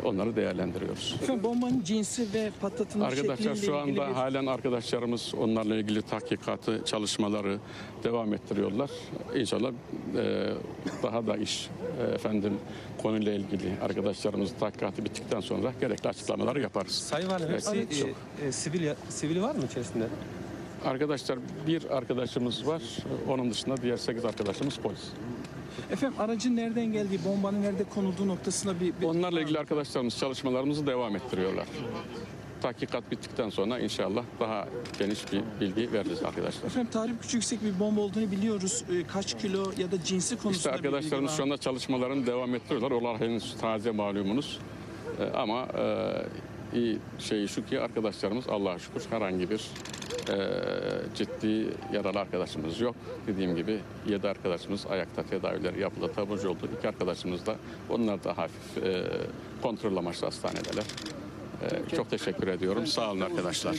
[0.04, 1.16] Onları değerlendiriyoruz.
[1.42, 4.12] Bombanın cinsi ve patlatılma Arkadaşlar şu anda bir...
[4.14, 7.58] halen arkadaşlarımız onlarla ilgili tahkikatı, çalışmaları
[8.04, 8.90] devam ettiriyorlar.
[9.36, 9.72] İnşallah
[10.16, 10.48] e,
[11.02, 11.68] daha da iş
[12.00, 12.52] e, efendim
[13.02, 16.92] konuyla ilgili arkadaşlarımız tahkikatı bittikten sonra gerekli açıklamaları yaparız.
[16.92, 18.08] Sayın Valim Evet, hepsi çok.
[18.08, 20.04] e, e, sivil, sivili var mı içerisinde?
[20.84, 22.82] Arkadaşlar bir arkadaşımız var.
[23.28, 25.00] Onun dışında diğer 8 arkadaşımız polis.
[25.90, 28.92] Efendim aracın nereden geldiği, bombanın nerede konulduğu noktasında bir...
[29.00, 29.06] bir...
[29.06, 31.66] Onlarla ilgili arkadaşlarımız çalışmalarımızı devam ettiriyorlar.
[32.62, 34.68] Tahkikat bittikten sonra inşallah daha
[34.98, 36.66] geniş bir bilgi veririz arkadaşlar.
[36.66, 38.84] Efendim tahrip gücü yüksek bir bomba olduğunu biliyoruz.
[38.90, 42.90] Ee, Kaç kilo ya da cinsi konusunda İşte arkadaşlarımız şu anda çalışmalarını devam ettiriyorlar.
[42.90, 44.58] Onlar henüz taze malumunuz.
[45.20, 45.82] Ee, ama e,
[46.74, 49.70] iyi şey şu ki arkadaşlarımız Allah'a şükür herhangi bir
[50.28, 50.36] e,
[51.14, 52.96] ciddi yaralı arkadaşımız yok.
[53.26, 56.68] Dediğim gibi 7 arkadaşımız ayakta tedavileri yapıldı, taburcu oldu.
[56.78, 57.56] İki arkadaşımız da
[57.90, 59.04] onlar da hafif e,
[59.62, 60.84] kontrol amaçlı hastanedeler.
[61.62, 62.86] E, çok teşekkür ediyorum.
[62.86, 63.76] Sağ olun arkadaşlar.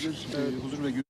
[0.63, 1.02] Huzur ve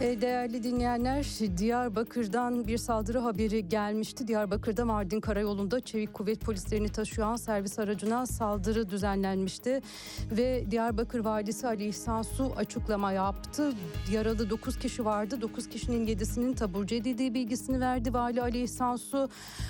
[0.00, 1.26] Değerli dinleyenler,
[1.56, 4.28] Diyarbakır'dan bir saldırı haberi gelmişti.
[4.28, 9.80] Diyarbakır'da Mardin Karayolu'nda çevik kuvvet polislerini taşıyan servis aracına saldırı düzenlenmişti.
[10.30, 13.72] Ve Diyarbakır Valisi Ali İhsan Su açıklama yaptı.
[14.12, 15.40] Yaralı 9 kişi vardı.
[15.40, 19.28] 9 kişinin 7'sinin taburcu edildiği bilgisini verdi Vali Ali İhsan Su.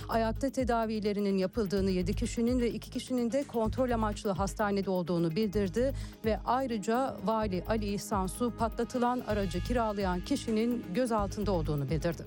[0.09, 5.93] Ayakta tedavilerinin yapıldığını 7 kişinin ve 2 kişinin de kontrol amaçlı hastanede olduğunu bildirdi.
[6.25, 12.25] Ve ayrıca Vali Ali İhsan Su patlatılan aracı kiralayan kişinin gözaltında olduğunu bildirdi.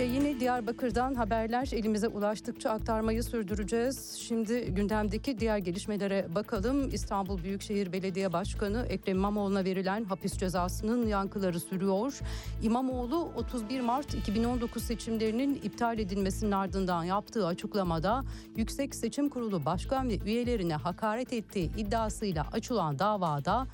[0.00, 4.18] E yine Diyarbakır'dan haberler elimize ulaştıkça aktarmayı sürdüreceğiz.
[4.20, 6.88] Şimdi gündemdeki diğer gelişmelere bakalım.
[6.88, 12.18] İstanbul Büyükşehir Belediye Başkanı Ekrem İmamoğlu'na verilen hapis cezasının yankıları sürüyor.
[12.62, 18.24] İmamoğlu 31 Mart 2019 seçimlerinin iptal edilmesinin ardından yaptığı açıklamada
[18.56, 23.66] Yüksek Seçim Kurulu Başkan ve üyelerine hakaret ettiği iddiasıyla açılan davada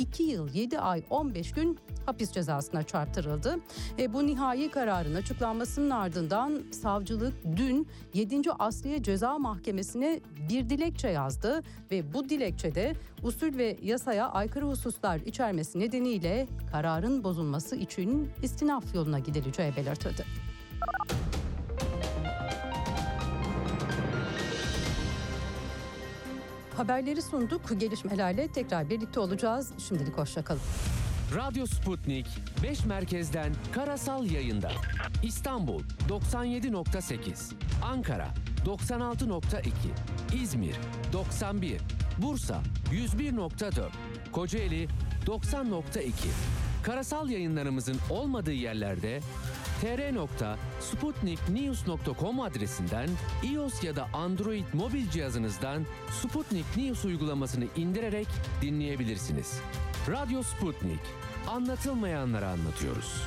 [0.00, 3.56] 2 yıl 7 ay 15 gün hapis cezasına çarptırıldı.
[3.98, 8.52] E, bu nihai kararın açıklanmasının ardından savcılık dün 7.
[8.58, 15.78] Asliye Ceza Mahkemesi'ne bir dilekçe yazdı ve bu dilekçede usul ve yasaya aykırı hususlar içermesi
[15.78, 20.24] nedeniyle kararın bozulması için istinaf yoluna gidileceği belirtildi.
[26.76, 27.80] Haberleri sunduk.
[27.80, 29.72] Gelişmelerle tekrar birlikte olacağız.
[29.88, 30.60] Şimdilik hoşçakalın.
[31.34, 32.26] Radyo Sputnik
[32.62, 34.70] 5 merkezden karasal yayında.
[35.22, 37.52] İstanbul 97.8,
[37.82, 38.28] Ankara
[38.66, 39.70] 96.2,
[40.42, 40.76] İzmir
[41.12, 41.80] 91,
[42.18, 42.62] Bursa
[42.92, 43.88] 101.4,
[44.32, 44.88] Kocaeli
[45.26, 46.10] 90.2.
[46.82, 49.20] Karasal yayınlarımızın olmadığı yerlerde
[49.80, 53.08] tr.sputniknews.com adresinden
[53.52, 55.86] iOS ya da Android mobil cihazınızdan
[56.22, 58.26] Sputnik News uygulamasını indirerek
[58.62, 59.60] dinleyebilirsiniz.
[60.08, 61.00] Radyo Sputnik.
[61.48, 63.22] Anlatılmayanları anlatıyoruz.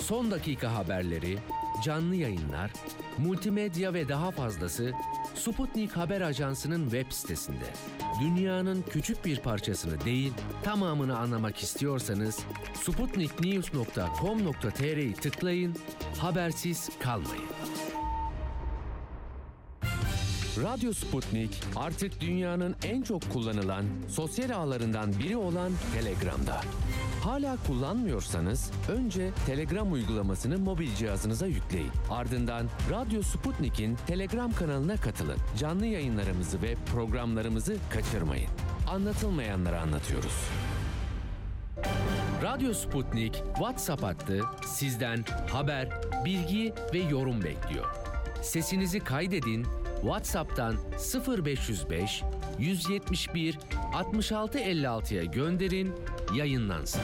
[0.00, 1.38] Son dakika haberleri,
[1.84, 2.70] canlı yayınlar,
[3.18, 4.92] multimedya ve daha fazlası
[5.34, 7.64] Sputnik Haber Ajansı'nın web sitesinde.
[8.20, 12.38] Dünyanın küçük bir parçasını değil, tamamını anlamak istiyorsanız
[12.74, 15.76] sputniknews.com.tr'yi tıklayın,
[16.18, 17.48] habersiz kalmayın.
[20.62, 26.60] Radyo Sputnik artık dünyanın en çok kullanılan sosyal ağlarından biri olan Telegram'da.
[27.28, 31.90] Hala kullanmıyorsanız önce Telegram uygulamasını mobil cihazınıza yükleyin.
[32.10, 35.36] Ardından Radyo Sputnik'in Telegram kanalına katılın.
[35.58, 38.48] Canlı yayınlarımızı ve programlarımızı kaçırmayın.
[38.90, 40.32] Anlatılmayanları anlatıyoruz.
[42.42, 45.88] Radyo Sputnik WhatsApp hattı sizden haber,
[46.24, 47.86] bilgi ve yorum bekliyor.
[48.42, 49.66] Sesinizi kaydedin,
[50.00, 50.76] WhatsApp'tan
[51.44, 52.22] 0505
[52.58, 53.58] 171
[53.94, 55.94] 66 56'ya gönderin,
[56.34, 57.02] yayınlansın.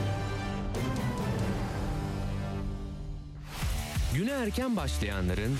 [4.14, 5.57] Güne erken başlayanların,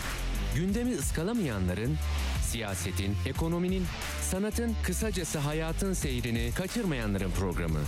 [0.57, 1.97] gündemi ıskalamayanların,
[2.43, 3.85] siyasetin, ekonominin,
[4.21, 7.81] sanatın, kısacası hayatın seyrini kaçırmayanların programı.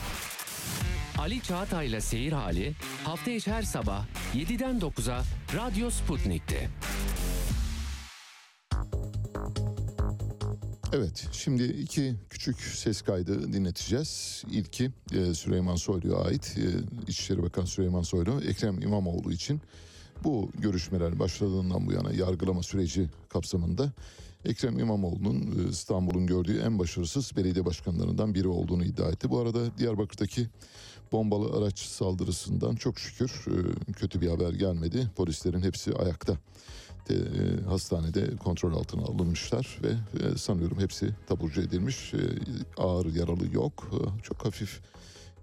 [1.18, 2.72] Ali Çağatay'la Seyir Hali
[3.04, 5.22] hafta içi her sabah 7'den 9'a
[5.56, 6.68] Radyo Sputnik'te.
[10.98, 14.42] Evet, şimdi iki küçük ses kaydı dinleteceğiz.
[14.50, 16.56] İlki e, Süleyman Soylu'ya ait.
[16.58, 16.64] E,
[17.10, 19.60] İçişleri Bakanı Süleyman Soylu, Ekrem İmamoğlu için
[20.24, 23.92] bu görüşmeler başladığından bu yana yargılama süreci kapsamında
[24.44, 29.30] Ekrem İmamoğlu'nun e, İstanbul'un gördüğü en başarısız belediye başkanlarından biri olduğunu iddia etti.
[29.30, 30.46] Bu arada Diyarbakır'daki
[31.12, 35.10] bombalı araç saldırısından çok şükür e, kötü bir haber gelmedi.
[35.16, 36.36] Polislerin hepsi ayakta
[37.08, 39.88] de, e, hastanede kontrol altına alınmışlar ve
[40.24, 42.14] e, sanıyorum hepsi taburcu edilmiş.
[42.14, 42.18] E,
[42.76, 43.90] ağır yaralı yok.
[43.92, 44.80] E, çok hafif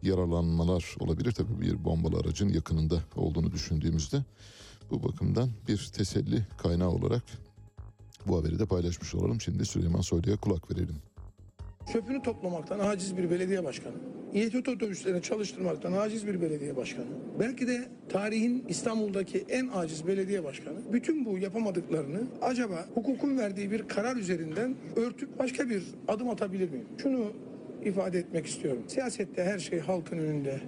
[0.04, 4.24] yaralanmalar olabilir tabii bir bombalı aracın yakınında olduğunu düşündüğümüzde.
[4.92, 7.24] Bu bakımdan bir teselli kaynağı olarak
[8.28, 9.42] bu haberi de paylaşmış olalım.
[9.42, 10.96] Şimdi Süleyman Soylu'ya kulak verelim.
[11.92, 13.94] Çöpünü toplamaktan aciz bir belediye başkanı.
[14.34, 17.06] İETT otobüslerini çalıştırmaktan aciz bir belediye başkanı.
[17.40, 20.78] Belki de tarihin İstanbul'daki en aciz belediye başkanı.
[20.94, 26.86] Bütün bu yapamadıklarını acaba hukukun verdiği bir karar üzerinden örtüp başka bir adım atabilir miyim?
[26.98, 27.34] Şunu
[27.86, 28.84] ifade etmek istiyorum.
[28.88, 30.62] Siyasette her şey halkın önünde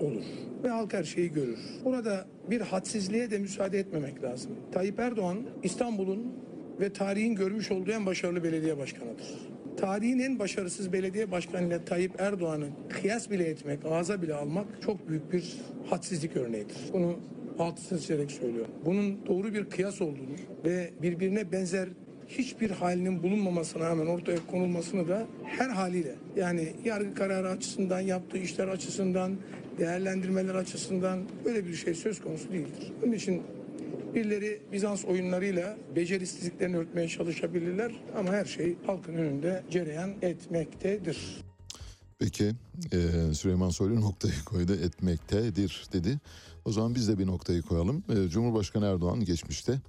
[0.00, 0.24] olur
[0.64, 1.58] ve halk her şeyi görür.
[1.84, 4.50] Burada bir hadsizliğe de müsaade etmemek lazım.
[4.72, 6.32] Tayyip Erdoğan İstanbul'un
[6.80, 9.53] ve tarihin görmüş olduğu en başarılı belediye başkanıdır.
[9.76, 15.32] Tarihin en başarısız belediye başkanıyla Tayyip Erdoğan'ı kıyas bile etmek, ağza bile almak çok büyük
[15.32, 15.56] bir
[15.90, 16.76] hadsizlik örneğidir.
[16.92, 17.16] Bunu
[17.58, 18.70] altını çizerek söylüyorum.
[18.84, 21.88] Bunun doğru bir kıyas olduğunu ve birbirine benzer
[22.28, 28.68] hiçbir halinin bulunmamasına rağmen ortaya konulmasını da her haliyle yani yargı kararı açısından yaptığı işler
[28.68, 29.36] açısından
[29.78, 32.92] değerlendirmeler açısından böyle bir şey söz konusu değildir.
[33.04, 33.42] Onun için
[34.14, 41.44] birileri Bizans oyunlarıyla becerisizliklerini örtmeye çalışabilirler ama her şey halkın önünde cereyan etmektedir.
[42.18, 42.52] Peki
[42.92, 46.18] e, Süleyman Soylu noktayı koydu etmektedir dedi.
[46.64, 48.04] O zaman biz de bir noktayı koyalım.
[48.08, 49.80] E, Cumhurbaşkanı Erdoğan geçmişte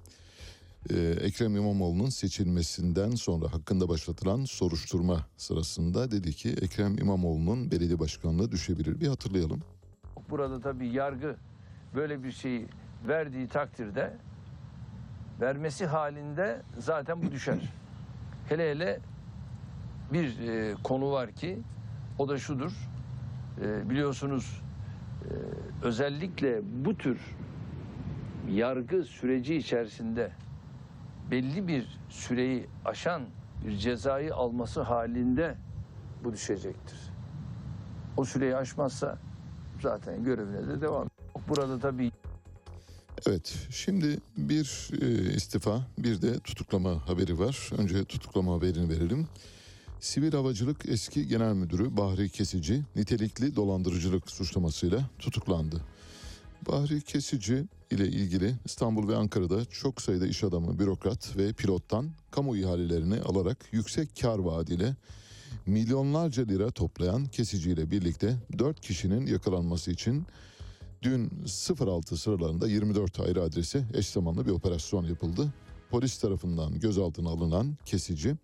[0.90, 8.52] e, Ekrem İmamoğlu'nun seçilmesinden sonra hakkında başlatılan soruşturma sırasında dedi ki Ekrem İmamoğlu'nun belediye başkanlığı
[8.52, 9.00] düşebilir.
[9.00, 9.62] Bir hatırlayalım.
[10.30, 11.36] Burada tabii yargı
[11.94, 12.66] böyle bir şeyi
[13.08, 14.12] verdiği takdirde
[15.40, 17.58] vermesi halinde zaten bu düşer.
[18.48, 19.00] hele hele
[20.12, 21.58] bir e, konu var ki
[22.18, 22.72] o da şudur.
[23.62, 24.62] E, biliyorsunuz
[25.22, 25.30] e,
[25.82, 27.20] özellikle bu tür
[28.48, 30.30] yargı süreci içerisinde
[31.30, 33.22] belli bir süreyi aşan
[33.66, 35.54] bir cezayı alması halinde
[36.24, 36.98] bu düşecektir.
[38.16, 39.18] O süreyi aşmazsa
[39.80, 41.08] zaten görevine de devam.
[41.48, 42.12] Burada tabii
[43.26, 47.70] Evet, şimdi bir e, istifa, bir de tutuklama haberi var.
[47.78, 49.26] Önce tutuklama haberini verelim.
[50.00, 55.80] Sivil Havacılık Eski Genel Müdürü Bahri Kesici nitelikli dolandırıcılık suçlamasıyla tutuklandı.
[56.68, 62.56] Bahri Kesici ile ilgili İstanbul ve Ankara'da çok sayıda iş adamı, bürokrat ve pilottan kamu
[62.56, 64.96] ihalelerini alarak yüksek kar vaadiyle
[65.66, 70.26] milyonlarca lira toplayan Kesici ile birlikte 4 kişinin yakalanması için
[71.06, 71.30] Dün
[71.80, 75.52] 06 sıralarında 24 ayrı adrese eş zamanlı bir operasyon yapıldı.
[75.90, 78.36] Polis tarafından gözaltına alınan kesici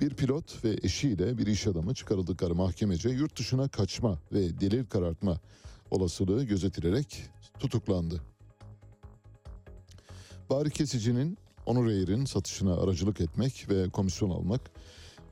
[0.00, 5.40] bir pilot ve eşiyle bir iş adamı çıkarıldıkları mahkemece yurt dışına kaçma ve delil karartma
[5.90, 7.24] olasılığı gözetilerek
[7.58, 8.22] tutuklandı.
[10.50, 14.70] Bari kesicinin Onur Air'in satışına aracılık etmek ve komisyon almak,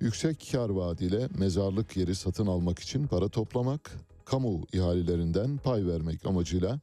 [0.01, 3.91] yüksek kar vaadiyle mezarlık yeri satın almak için para toplamak,
[4.31, 6.81] kamu ihalelerinden pay vermek amacıyla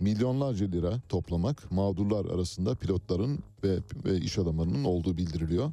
[0.00, 5.72] milyonlarca lira toplamak mağdurlar arasında pilotların ve, ve iş adamlarının olduğu bildiriliyor.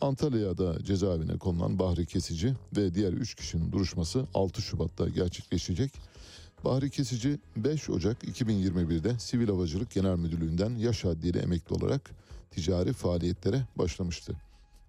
[0.00, 5.92] Antalya'da cezaevine konulan Bahri Kesici ve diğer 3 kişinin duruşması 6 Şubat'ta gerçekleşecek.
[6.64, 12.10] Bahri Kesici 5 Ocak 2021'de Sivil Havacılık Genel Müdürlüğü'nden yaş haddiyle emekli olarak
[12.50, 14.36] ticari faaliyetlere başlamıştı.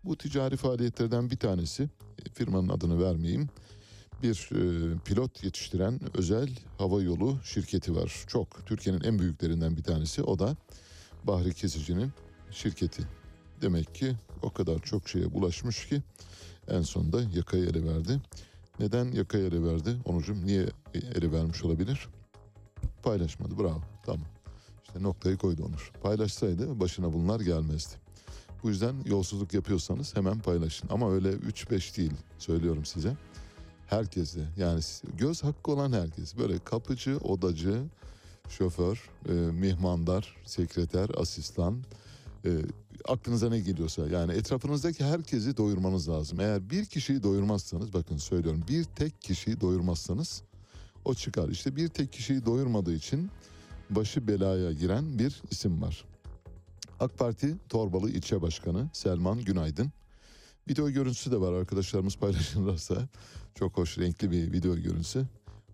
[0.04, 3.50] Bu ticari faaliyetlerden bir tanesi e, firmanın adını vermeyeyim
[4.24, 8.26] bir e, pilot yetiştiren özel hava yolu şirketi var.
[8.28, 10.56] Çok Türkiye'nin en büyüklerinden bir tanesi o da
[11.24, 12.12] Bahri Kesici'nin
[12.52, 13.04] şirketi.
[13.62, 16.02] Demek ki o kadar çok şeye bulaşmış ki
[16.68, 18.22] en sonunda yakayı ele verdi.
[18.80, 19.98] Neden yakayı ele verdi?
[20.06, 22.08] Onucum niye ele vermiş olabilir?
[23.04, 24.28] Paylaşmadı bravo tamam.
[24.86, 25.92] İşte noktayı koydu Onur.
[26.02, 27.96] Paylaşsaydı başına bunlar gelmezdi.
[28.64, 30.90] Bu yüzden yolsuzluk yapıyorsanız hemen paylaşın.
[30.90, 33.18] Ama öyle 3-5 değil söylüyorum size
[33.90, 34.82] herkese yani
[35.18, 37.84] göz hakkı olan herkes böyle kapıcı, odacı,
[38.50, 41.84] şoför, e, mihmandar, sekreter, asistan
[42.46, 42.50] e,
[43.08, 46.40] aklınıza ne geliyorsa yani etrafınızdaki herkesi doyurmanız lazım.
[46.40, 50.44] Eğer bir kişiyi doyurmazsanız bakın söylüyorum bir tek kişiyi doyurmazsanız
[51.06, 51.50] o çıkar.
[51.50, 53.30] İşte bir tek kişiyi doyurmadığı için
[53.90, 56.06] başı belaya giren bir isim var.
[57.00, 59.92] AK Parti Torbalı İlçe Başkanı Selman Günaydın.
[60.70, 62.96] Video görüntüsü de var arkadaşlarımız paylaşırlarsa.
[63.56, 65.26] Çok hoş renkli bir video görüntüsü.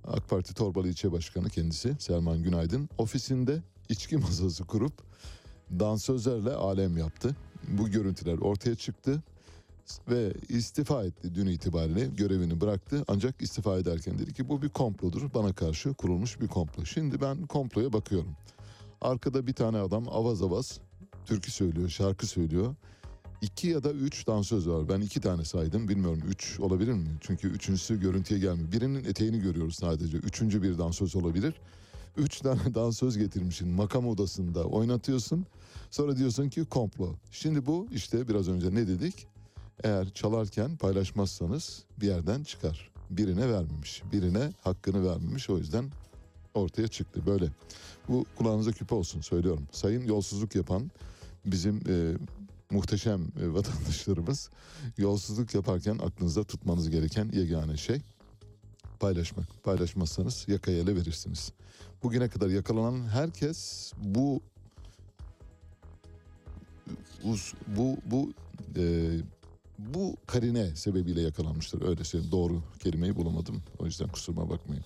[0.04, 4.94] AK Parti Torbalı İlçe Başkanı kendisi Selman Günaydın ofisinde içki masası kurup
[5.80, 7.36] dansözlerle alem yaptı.
[7.68, 9.24] Bu görüntüler ortaya çıktı
[10.10, 13.04] ve istifa etti dün itibariyle görevini bıraktı.
[13.08, 16.86] Ancak istifa ederken dedi ki bu bir komplodur bana karşı kurulmuş bir komplo.
[16.86, 18.36] Şimdi ben komploya bakıyorum.
[19.02, 20.80] Arkada bir tane adam avaz avaz
[21.26, 22.76] türkü söylüyor, şarkı söylüyor.
[23.42, 24.90] İki ya da üç dansöz var.
[24.90, 25.88] Ben iki tane saydım.
[25.88, 27.08] Bilmiyorum üç olabilir mi?
[27.22, 28.72] Çünkü üçüncüsü görüntüye gelmiyor.
[28.72, 30.18] Birinin eteğini görüyoruz sadece.
[30.18, 31.54] Üçüncü bir dansöz olabilir.
[32.18, 35.46] Üç tane dansöz getirmişsin makam odasında oynatıyorsun.
[35.92, 37.16] Sonra diyorsun ki komplo.
[37.32, 39.28] Şimdi bu işte biraz önce ne dedik?
[39.84, 42.92] Eğer çalarken paylaşmazsanız bir yerden çıkar.
[43.10, 44.04] Birine vermemiş.
[44.14, 45.50] Birine hakkını vermemiş.
[45.50, 45.92] O yüzden
[46.54, 47.46] ortaya çıktı böyle.
[48.10, 49.68] Bu kulağınıza küpe olsun söylüyorum.
[49.72, 50.92] Sayın yolsuzluk yapan
[51.46, 52.14] bizim e,
[52.72, 54.50] muhteşem e, vatandaşlarımız
[54.98, 58.02] yolsuzluk yaparken aklınızda tutmanız gereken yegane şey
[59.00, 59.64] paylaşmak.
[59.64, 61.52] Paylaşmazsanız yakaya ele verirsiniz.
[62.04, 64.42] Bugüne kadar yakalanan herkes bu
[67.68, 68.34] bu bu
[68.78, 69.14] e,
[69.80, 71.82] bu karine sebebiyle yakalanmıştır.
[71.82, 72.32] Öyle söyleyeyim.
[72.32, 73.64] Doğru kelimeyi bulamadım.
[73.80, 74.86] O yüzden kusuruma bakmayın.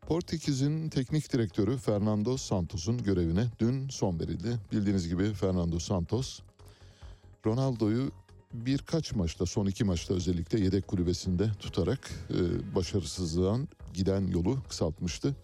[0.00, 4.56] Portekiz'in teknik direktörü Fernando Santos'un görevine dün son verildi.
[4.72, 6.40] Bildiğiniz gibi Fernando Santos
[7.46, 8.12] Ronaldo'yu
[8.52, 15.36] birkaç maçta son iki maçta özellikle yedek kulübesinde tutarak e, başarısızlığın giden yolu kısaltmıştı.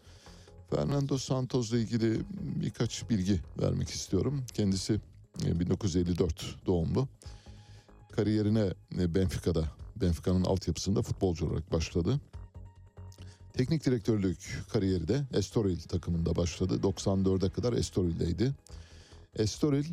[0.70, 4.44] Fernando Santos'la ilgili birkaç bilgi vermek istiyorum.
[4.55, 5.01] Kendisi
[5.47, 7.09] e, 1954 doğumlu.
[8.12, 9.64] Kariyerine e, Benfica'da,
[9.97, 12.20] Benfica'nın altyapısında futbolcu olarak başladı.
[13.53, 16.80] Teknik direktörlük kariyeri de Estoril takımında başladı.
[16.82, 18.53] 94'e kadar Estoril'deydi.
[19.36, 19.84] Estoril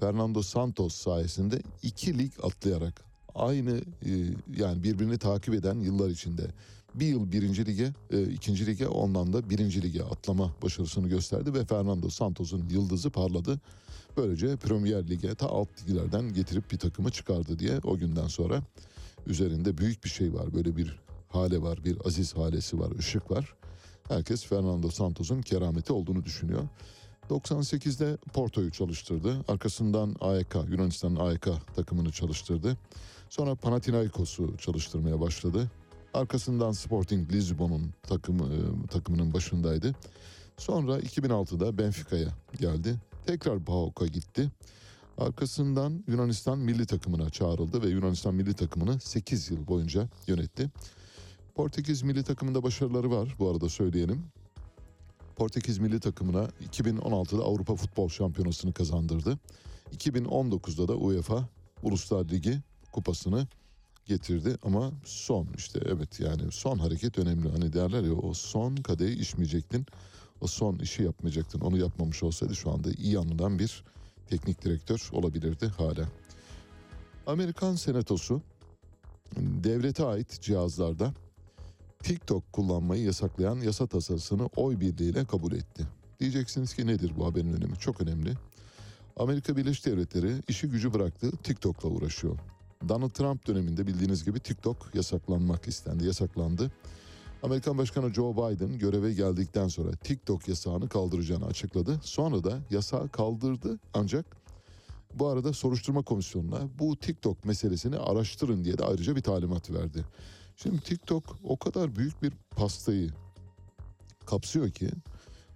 [0.00, 4.10] Fernando Santos sayesinde iki lig atlayarak aynı e,
[4.56, 6.46] yani birbirini takip eden yıllar içinde
[6.94, 11.64] bir yıl birinci lige, e, ikinci lige ondan da birinci lige atlama başarısını gösterdi ve
[11.64, 13.60] Fernando Santos'un yıldızı parladı.
[14.16, 18.62] Böylece Premier Lig'e ta alt liglerden getirip bir takımı çıkardı diye o günden sonra
[19.26, 20.54] üzerinde büyük bir şey var.
[20.54, 23.54] Böyle bir hale var, bir aziz halesi var, ışık var.
[24.08, 26.62] Herkes Fernando Santos'un kerameti olduğunu düşünüyor.
[27.30, 29.44] 98'de Porto'yu çalıştırdı.
[29.48, 31.46] Arkasından AEK, Yunanistan'ın AEK
[31.76, 32.76] takımını çalıştırdı.
[33.30, 35.70] Sonra Panathinaikos'u çalıştırmaya başladı.
[36.14, 39.94] Arkasından Sporting Lisbon'un takımı, e, takımının başındaydı.
[40.56, 42.28] Sonra 2006'da Benfica'ya
[42.60, 42.96] geldi.
[43.26, 44.50] Tekrar PAOK'a gitti.
[45.18, 50.70] Arkasından Yunanistan milli takımına çağrıldı ve Yunanistan milli takımını 8 yıl boyunca yönetti.
[51.54, 54.24] Portekiz milli takımında başarıları var bu arada söyleyelim.
[55.36, 59.38] Portekiz milli takımına 2016'da Avrupa Futbol Şampiyonası'nı kazandırdı.
[59.96, 61.48] 2019'da da UEFA
[61.82, 62.60] Uluslar Ligi
[62.92, 63.46] kupasını
[64.06, 67.48] getirdi ama son işte evet yani son hareket önemli.
[67.48, 69.86] Hani derler ya o son kadeyi içmeyecektin.
[70.40, 71.60] O son işi yapmayacaktın.
[71.60, 73.84] Onu yapmamış olsaydı şu anda iyi anılan bir
[74.30, 76.08] teknik direktör olabilirdi hala.
[77.26, 78.42] Amerikan Senatosu
[79.36, 81.12] devlete ait cihazlarda
[82.02, 85.86] TikTok kullanmayı yasaklayan yasa tasarısını oy birliğiyle kabul etti.
[86.20, 87.78] Diyeceksiniz ki nedir bu haberin önemi?
[87.78, 88.34] Çok önemli.
[89.16, 92.38] Amerika Birleşik Devletleri işi gücü bıraktı TikTok'la uğraşıyor.
[92.88, 96.72] Donald Trump döneminde bildiğiniz gibi TikTok yasaklanmak istendi, yasaklandı.
[97.42, 102.00] Amerikan Başkanı Joe Biden göreve geldikten sonra TikTok yasağını kaldıracağını açıkladı.
[102.02, 104.26] Sonra da yasağı kaldırdı ancak
[105.14, 110.04] bu arada soruşturma komisyonuna bu TikTok meselesini araştırın diye de ayrıca bir talimat verdi.
[110.56, 113.10] Şimdi TikTok o kadar büyük bir pastayı
[114.26, 114.88] kapsıyor ki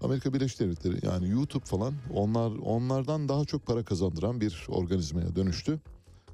[0.03, 5.80] Amerika Birleşik Devletleri yani YouTube falan onlar onlardan daha çok para kazandıran bir organizmaya dönüştü.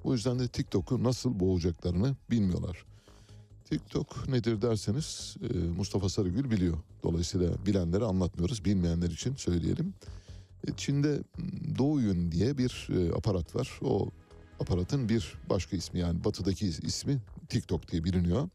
[0.04, 2.84] O yüzden de TikTok'u nasıl boğacaklarını bilmiyorlar.
[3.64, 6.76] TikTok nedir derseniz e, Mustafa Sarıgül biliyor.
[7.02, 8.64] Dolayısıyla bilenleri anlatmıyoruz.
[8.64, 9.94] Bilmeyenler için söyleyelim.
[10.68, 13.78] E, Çin'de m, Douyin diye bir e, aparat var.
[13.82, 14.08] O
[14.60, 17.18] aparatın bir başka ismi yani batıdaki is- ismi
[17.52, 18.48] TikTok diye biliniyor.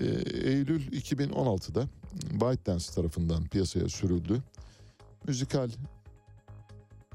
[0.00, 0.04] E,
[0.50, 1.88] Eylül 2016'da
[2.30, 4.42] ByteDance tarafından piyasaya sürüldü.
[5.28, 5.70] Müzikal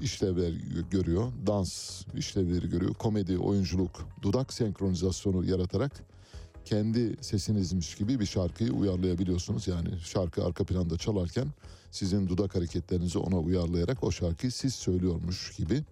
[0.00, 0.52] işlevler
[0.90, 5.92] görüyor, dans işlevleri görüyor, komedi, oyunculuk, dudak senkronizasyonu yaratarak
[6.64, 9.68] kendi sesinizmiş gibi bir şarkıyı uyarlayabiliyorsunuz.
[9.68, 11.48] Yani şarkı arka planda çalarken
[11.90, 15.84] sizin dudak hareketlerinizi ona uyarlayarak o şarkıyı siz söylüyormuş gibi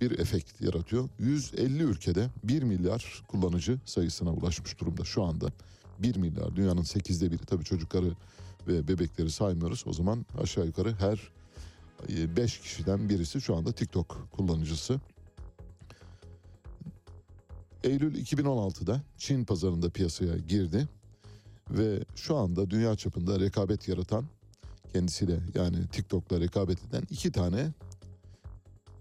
[0.00, 1.08] bir efekt yaratıyor.
[1.18, 5.52] 150 ülkede 1 milyar kullanıcı sayısına ulaşmış durumda şu anda.
[5.98, 8.12] 1 milyar dünyanın 8'de biri tabii çocukları
[8.68, 9.84] ve bebekleri saymıyoruz.
[9.86, 11.32] O zaman aşağı yukarı her
[12.36, 15.00] 5 kişiden birisi şu anda TikTok kullanıcısı.
[17.84, 20.88] Eylül 2016'da Çin pazarında piyasaya girdi
[21.70, 24.24] ve şu anda dünya çapında rekabet yaratan
[24.92, 27.72] kendisiyle yani TikTok'la rekabet eden iki tane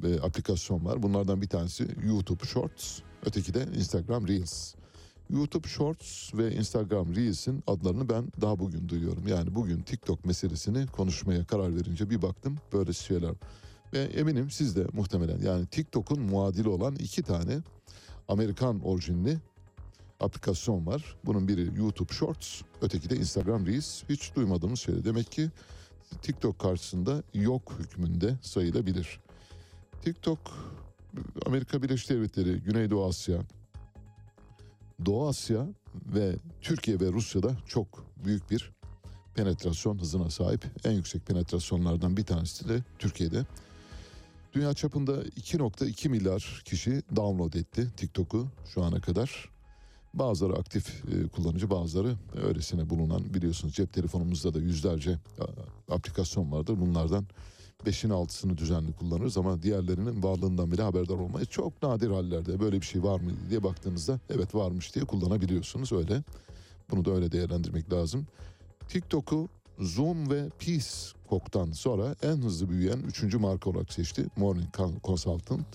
[0.03, 1.03] e, aplikasyon var.
[1.03, 4.75] Bunlardan bir tanesi YouTube Shorts, öteki de Instagram Reels.
[5.29, 9.27] YouTube Shorts ve Instagram Reels'in adlarını ben daha bugün duyuyorum.
[9.27, 13.33] Yani bugün TikTok meselesini konuşmaya karar verince bir baktım böyle şeyler.
[13.93, 17.57] Ve eminim siz de muhtemelen yani TikTok'un muadili olan iki tane
[18.27, 19.37] Amerikan orijinli
[20.19, 21.15] aplikasyon var.
[21.25, 24.03] Bunun biri YouTube Shorts, öteki de Instagram Reels.
[24.09, 25.05] Hiç duymadığımız şey.
[25.05, 25.49] Demek ki
[26.21, 29.24] TikTok karşısında yok hükmünde sayılabilir.
[30.05, 30.39] TikTok,
[31.45, 33.41] Amerika Birleşik Devletleri, Güneydoğu Asya,
[35.05, 35.67] Doğu Asya
[36.05, 38.71] ve Türkiye ve Rusya'da çok büyük bir
[39.35, 40.65] penetrasyon hızına sahip.
[40.83, 43.45] En yüksek penetrasyonlardan bir tanesi de Türkiye'de.
[44.53, 49.49] Dünya çapında 2.2 milyar kişi download etti TikTok'u şu ana kadar.
[50.13, 55.19] Bazıları aktif e, kullanıcı, bazıları öylesine bulunan biliyorsunuz cep telefonumuzda da yüzlerce
[55.89, 56.75] aplikasyon vardır.
[56.79, 57.25] Bunlardan
[57.85, 62.85] 5'ini 6'sını düzenli kullanırız ama diğerlerinin varlığından bile haberdar olmayı çok nadir hallerde böyle bir
[62.85, 66.23] şey var mı diye baktığınızda evet varmış diye kullanabiliyorsunuz öyle.
[66.91, 68.27] Bunu da öyle değerlendirmek lazım.
[68.87, 69.49] TikTok'u
[69.79, 75.67] Zoom ve Peacock'tan sonra en hızlı büyüyen üçüncü marka olarak seçti Morning Consultant.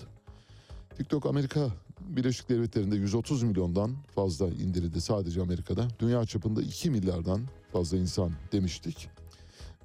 [0.97, 1.69] TikTok Amerika
[2.09, 5.87] Birleşik Devletleri'nde 130 milyondan fazla indirildi sadece Amerika'da.
[5.99, 7.41] Dünya çapında 2 milyardan
[7.73, 9.09] fazla insan demiştik.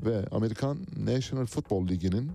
[0.00, 2.30] Ve Amerikan National Football Ligi'nin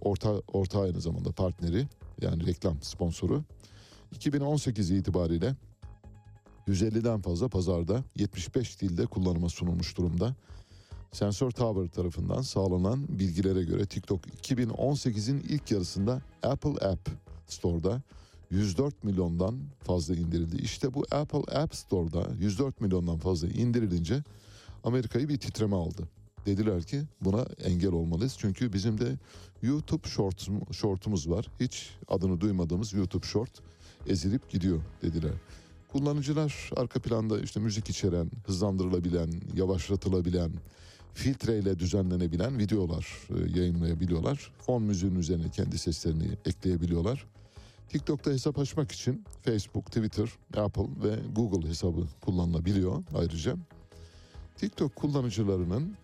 [0.00, 1.86] orta, orta aynı zamanda partneri
[2.20, 3.44] yani reklam sponsoru.
[4.12, 5.54] 2018 itibariyle
[6.68, 10.34] 150'den fazla pazarda 75 dilde kullanıma sunulmuş durumda.
[11.12, 17.08] Sensor Tower tarafından sağlanan bilgilere göre TikTok 2018'in ilk yarısında Apple App
[17.46, 18.02] Store'da
[18.50, 20.56] 104 milyondan fazla indirildi.
[20.56, 24.22] İşte bu Apple App Store'da 104 milyondan fazla indirilince
[24.84, 26.08] Amerika'yı bir titreme aldı.
[26.46, 28.36] Dediler ki buna engel olmalıyız.
[28.38, 29.16] Çünkü bizim de
[29.62, 31.46] YouTube short, shortumuz var.
[31.60, 33.50] Hiç adını duymadığımız YouTube short
[34.06, 35.32] ezilip gidiyor dediler.
[35.92, 40.50] Kullanıcılar arka planda işte müzik içeren, hızlandırılabilen, yavaşlatılabilen,
[41.14, 44.52] filtreyle düzenlenebilen videolar e, yayınlayabiliyorlar.
[44.58, 47.26] Fon müziğinin üzerine kendi seslerini ekleyebiliyorlar.
[47.88, 53.56] TikTok'ta hesap açmak için Facebook, Twitter, Apple ve Google hesabı kullanılabiliyor ayrıca.
[54.56, 55.96] TikTok kullanıcılarının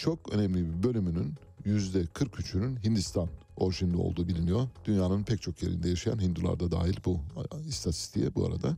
[0.00, 4.68] çok önemli bir bölümünün yüzde 43'ünün Hindistan orijinli olduğu biliniyor.
[4.84, 7.20] Dünyanın pek çok yerinde yaşayan Hindular da dahil bu
[7.68, 8.76] istatistiğe bu arada.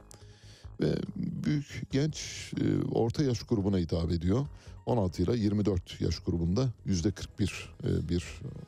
[0.80, 4.46] Ve büyük genç e, orta yaş grubuna hitap ediyor.
[4.86, 8.24] 16 ile 24 yaş grubunda yüzde 41 e, bir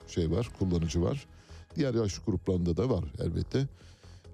[0.08, 1.26] şey var, kullanıcı var.
[1.76, 3.68] Diğer yaş gruplarında da var elbette.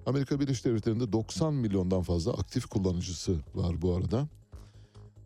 [0.05, 4.27] Amerika Birleşik Devletleri'nde 90 milyondan fazla aktif kullanıcısı var bu arada.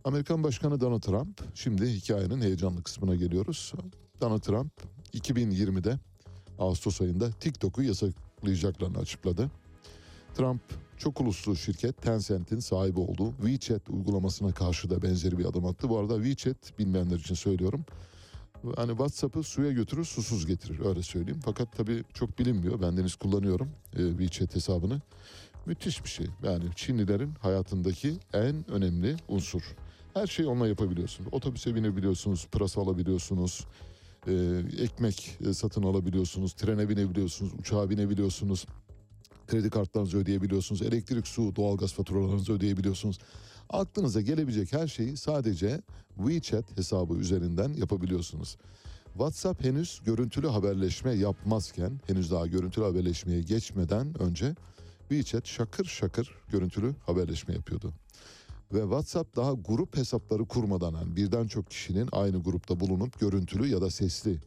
[0.06, 3.74] Amerikan Başkanı Donald Trump, şimdi hikayenin heyecanlı kısmına geliyoruz.
[4.22, 4.72] Donald Trump
[5.14, 6.00] 2020'de
[6.60, 9.52] Ağustos ayında TikTok'u yasaklayacaklarını açıkladı.
[10.36, 10.62] Trump
[10.98, 15.90] çok uluslu şirket Tencent'in sahibi olduğu WeChat uygulamasına karşı da benzeri bir adım attı.
[15.90, 17.86] Bu arada WeChat bilmeyenler için söylüyorum.
[18.76, 21.40] Hani WhatsApp'ı suya götürür susuz getirir öyle söyleyeyim.
[21.46, 22.82] Fakat tabii çok bilinmiyor.
[22.82, 25.02] Ben deniz kullanıyorum e, WeChat hesabını.
[25.66, 26.28] Müthiş bir şey.
[26.44, 29.76] Yani Çinlilerin hayatındaki en önemli unsur.
[30.16, 31.30] Her şeyi onunla yapabiliyorsunuz.
[31.34, 33.66] Otobüse binebiliyorsunuz, pırasa alabiliyorsunuz,
[34.28, 34.34] e,
[34.80, 38.66] ekmek e, satın alabiliyorsunuz, trene binebiliyorsunuz, uçağa binebiliyorsunuz,
[39.48, 43.20] kredi kartlarınızı ödeyebiliyorsunuz, elektrik, su, doğalgaz faturalarınızı ödeyebiliyorsunuz.
[43.70, 45.82] Aklınıza gelebilecek her şeyi sadece
[46.18, 48.58] WeChat hesabı üzerinden yapabiliyorsunuz.
[49.14, 54.56] WhatsApp henüz görüntülü haberleşme yapmazken, henüz daha görüntülü haberleşmeye geçmeden önce
[55.10, 57.94] WeChat şakır şakır görüntülü haberleşme yapıyordu.
[58.74, 63.82] Ve WhatsApp daha grup hesapları kurmadan yani birden çok kişinin aynı grupta bulunup görüntülü ya
[63.82, 64.38] da sesli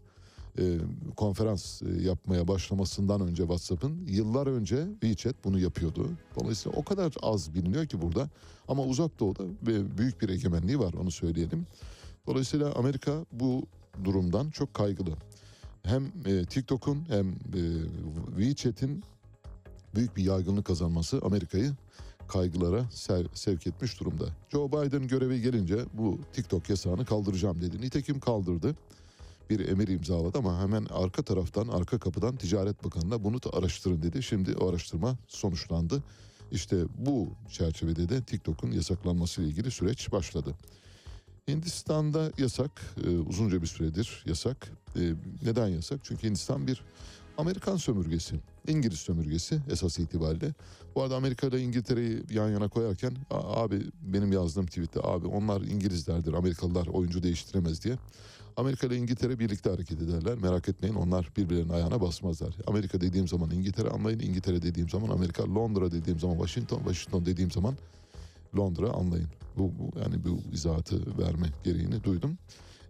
[0.59, 0.79] e,
[1.17, 6.11] konferans e, yapmaya başlamasından önce WhatsApp'ın yıllar önce WeChat bunu yapıyordu.
[6.41, 8.29] Dolayısıyla o kadar az biliniyor ki burada
[8.69, 9.43] ama uzak doğuda
[9.99, 11.67] büyük bir egemenliği var onu söyleyelim.
[12.27, 13.67] Dolayısıyla Amerika bu
[14.05, 15.11] durumdan çok kaygılı.
[15.83, 17.61] Hem e, TikTok'un hem e,
[18.37, 19.05] WeChat'in
[19.95, 21.73] büyük bir yaygınlık kazanması Amerika'yı
[22.29, 24.25] kaygılara sev- sevk etmiş durumda.
[24.53, 27.81] Joe Biden göreve gelince bu TikTok yasağını kaldıracağım dedi.
[27.81, 28.75] Nitekim kaldırdı.
[29.51, 34.23] Bir emir imzaladı ama hemen arka taraftan, arka kapıdan Ticaret Bakanı'na bunu da araştırın dedi.
[34.23, 36.03] Şimdi o araştırma sonuçlandı.
[36.53, 40.55] İşte bu çerçevede de TikTok'un yasaklanması ile ilgili süreç başladı.
[41.49, 42.71] Hindistan'da yasak,
[43.07, 44.73] e, uzunca bir süredir yasak.
[44.97, 45.01] E,
[45.43, 46.01] neden yasak?
[46.03, 46.83] Çünkü Hindistan bir
[47.39, 48.37] Amerikan sömürgesi,
[48.69, 50.55] İngiliz sömürgesi esas itibariyle.
[50.95, 55.61] Bu arada Amerika ile İngiltere'yi yan yana koyarken "A- abi benim yazdığım tweette abi onlar
[55.61, 57.97] İngilizlerdir, Amerikalılar oyuncu değiştiremez diye.
[58.57, 60.39] Amerika ile İngiltere birlikte hareket ederler.
[60.39, 62.55] Merak etmeyin onlar birbirlerinin ayağına basmazlar.
[62.67, 64.19] Amerika dediğim zaman İngiltere anlayın.
[64.21, 65.55] İngiltere dediğim zaman Amerika.
[65.55, 66.79] Londra dediğim zaman Washington.
[66.79, 67.75] Washington dediğim zaman
[68.57, 69.29] Londra anlayın.
[69.57, 72.39] Bu, bu yani bu izahatı verme gereğini duydum.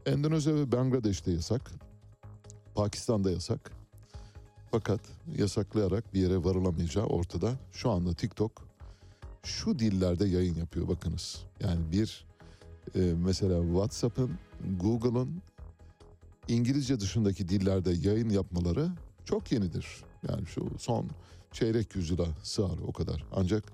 [0.06, 1.70] Endonezya ve Bangladeş'te yasak.
[2.74, 3.77] Pakistan'da yasak.
[4.70, 5.00] Fakat
[5.36, 7.52] yasaklayarak bir yere varılamayacağı ortada.
[7.72, 8.68] Şu anda TikTok
[9.42, 11.42] şu dillerde yayın yapıyor bakınız.
[11.60, 12.26] Yani bir
[12.94, 14.38] e, mesela WhatsApp'ın,
[14.80, 15.42] Google'ın
[16.48, 18.88] İngilizce dışındaki dillerde yayın yapmaları
[19.24, 19.86] çok yenidir.
[20.28, 21.10] Yani şu son
[21.52, 23.24] çeyrek yüzyıla sığar o kadar.
[23.32, 23.64] Ancak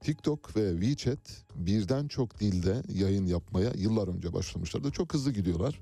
[0.00, 4.90] TikTok ve WeChat birden çok dilde yayın yapmaya yıllar önce başlamışlardı.
[4.90, 5.80] Çok hızlı gidiyorlar.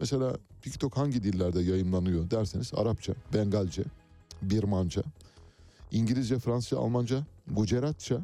[0.00, 3.82] Mesela TikTok hangi dillerde yayınlanıyor derseniz Arapça, Bengalce,
[4.42, 5.02] Birmanca,
[5.90, 8.20] İngilizce, Fransızca, Almanca, Gujaratça,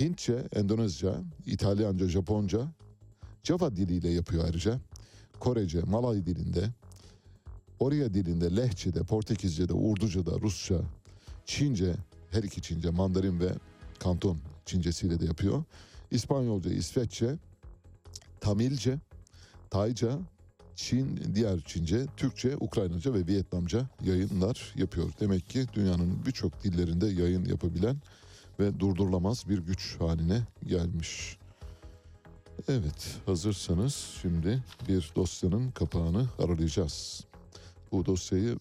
[0.00, 1.14] Hintçe, Endonezya,
[1.46, 2.68] İtalyanca, Japonca,
[3.44, 4.80] Java diliyle yapıyor ayrıca.
[5.40, 6.68] Korece, Malay dilinde,
[7.78, 10.80] Oriya dilinde, Lehçe'de, Portekizce'de, Urduca'da, Rusça,
[11.46, 11.94] Çince,
[12.30, 13.52] her iki Çince, Mandarin ve
[13.98, 15.64] Kanton Çincesiyle de yapıyor.
[16.10, 17.38] İspanyolca, İsveççe,
[18.40, 18.98] Tamilce,
[19.70, 20.18] Tayca,
[20.82, 25.10] Çin, diğer Çince, Türkçe, Ukraynaca ve Vietnamca yayınlar yapıyor.
[25.20, 27.96] Demek ki dünyanın birçok dillerinde yayın yapabilen
[28.60, 31.38] ve durdurulamaz bir güç haline gelmiş.
[32.68, 37.24] Evet, hazırsanız şimdi bir dosyanın kapağını aralayacağız.
[37.92, 38.58] Bu dosyayı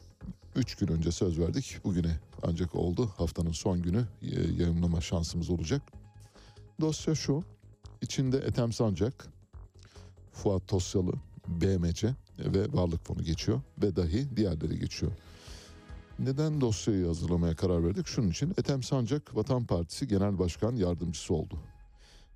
[0.55, 1.77] 3 gün önce söz verdik.
[1.83, 3.09] Bugüne ancak oldu.
[3.17, 5.81] Haftanın son günü e, yayınlama şansımız olacak.
[6.81, 7.43] Dosya şu.
[8.01, 9.27] İçinde Ethem Sancak,
[10.31, 11.13] Fuat Tosyalı,
[11.47, 12.09] BMC
[12.39, 15.11] ve Varlık Fonu geçiyor ve dahi diğerleri geçiyor.
[16.19, 18.07] Neden dosyayı hazırlamaya karar verdik?
[18.07, 21.59] Şunun için Ethem Sancak Vatan Partisi Genel Başkan Yardımcısı oldu.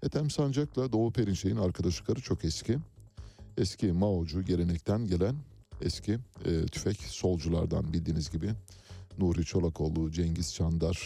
[0.03, 2.77] Ethem Sancak'la Doğu Perinçek'in arkadaşlıkları çok eski.
[3.57, 5.35] Eski Mao'cu gelenekten gelen
[5.81, 8.51] eski e, tüfek solculardan bildiğiniz gibi.
[9.17, 10.99] Nuri Çolakoğlu, Cengiz Çandar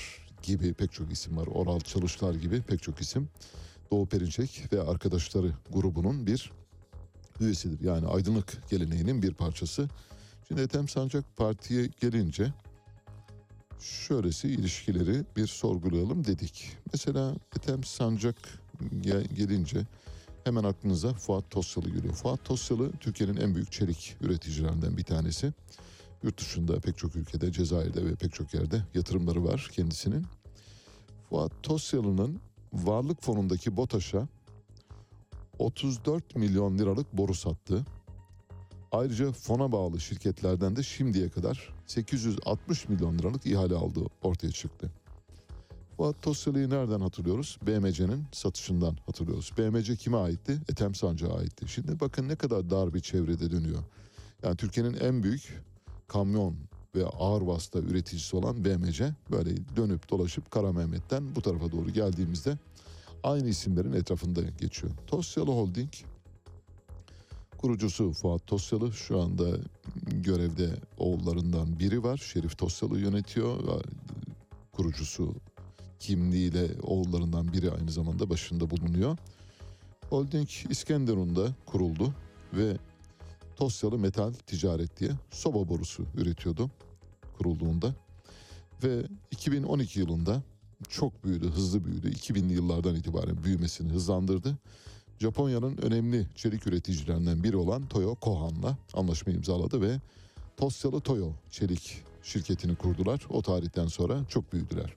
[0.43, 1.47] gibi pek çok isim var.
[1.47, 3.29] Oral Çalışlar gibi pek çok isim.
[3.91, 6.51] Doğu Perinçek ve arkadaşları grubunun bir
[7.41, 7.85] üyesidir.
[7.85, 9.89] Yani aydınlık geleneğinin bir parçası.
[10.47, 12.53] Şimdi Ethem Sancak partiye gelince
[13.79, 16.77] şöylesi ilişkileri bir sorgulayalım dedik.
[16.93, 18.35] Mesela Ethem Sancak
[19.01, 19.81] gel- gelince
[20.43, 22.13] hemen aklınıza Fuat Tosyalı geliyor.
[22.13, 25.53] Fuat Tosyalı Türkiye'nin en büyük çelik üreticilerinden bir tanesi.
[26.23, 30.25] Yurt dışında pek çok ülkede, Cezayir'de ve pek çok yerde yatırımları var kendisinin.
[31.29, 32.39] Fuat Tosyalı'nın
[32.73, 34.27] varlık fonundaki BOTAŞ'a
[35.59, 37.85] 34 milyon liralık boru sattı.
[38.91, 44.91] Ayrıca fona bağlı şirketlerden de şimdiye kadar 860 milyon liralık ihale aldığı ortaya çıktı.
[45.97, 47.59] Fuat Tosyalı'yı nereden hatırlıyoruz?
[47.67, 49.51] BMC'nin satışından hatırlıyoruz.
[49.57, 50.61] BMC kime aitti?
[50.69, 51.67] Ethem Sancak'a aitti.
[51.67, 53.83] Şimdi bakın ne kadar dar bir çevrede dönüyor.
[54.43, 55.63] Yani Türkiye'nin en büyük
[56.07, 56.55] kamyon
[56.95, 62.57] ve ağır vasıta üreticisi olan BMC böyle dönüp dolaşıp Kara Mehmet'ten bu tarafa doğru geldiğimizde
[63.23, 64.93] aynı isimlerin etrafında geçiyor.
[65.07, 65.89] Tosyalı Holding
[67.57, 69.57] kurucusu Fuat Tosyalı şu anda
[70.05, 72.17] görevde oğullarından biri var.
[72.17, 73.81] Şerif Tosyalı yönetiyor.
[74.71, 75.35] Kurucusu
[75.99, 79.17] kimliğiyle oğullarından biri aynı zamanda başında bulunuyor.
[80.09, 82.13] Holding İskenderun'da kuruldu
[82.53, 82.77] ve
[83.55, 86.69] Tosyalı Metal Ticaret diye soba borusu üretiyordu
[87.37, 87.95] kurulduğunda.
[88.83, 90.43] Ve 2012 yılında
[90.89, 92.11] çok büyüdü, hızlı büyüdü.
[92.11, 94.57] 2000'li yıllardan itibaren büyümesini hızlandırdı.
[95.19, 99.99] Japonya'nın önemli çelik üreticilerinden biri olan Toyo Kohan'la anlaşma imzaladı ve
[100.57, 103.21] Tosyalı Toyo çelik şirketini kurdular.
[103.29, 104.93] O tarihten sonra çok büyüdüler.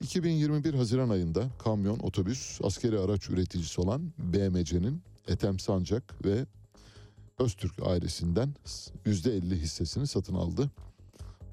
[0.00, 6.46] 2021 Haziran ayında kamyon, otobüs, askeri araç üreticisi olan BMC'nin Ethem Sancak ve
[7.38, 8.54] Öztürk ailesinden
[9.06, 10.70] %50 hissesini satın aldı.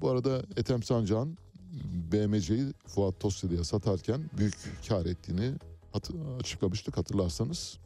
[0.00, 1.38] Bu arada Ethem Sancak'ın
[2.12, 4.54] BMC'yi Fuat Tosyalı'ya satarken büyük
[4.88, 5.52] kar ettiğini
[6.40, 7.78] açıklamıştık hatırlarsanız.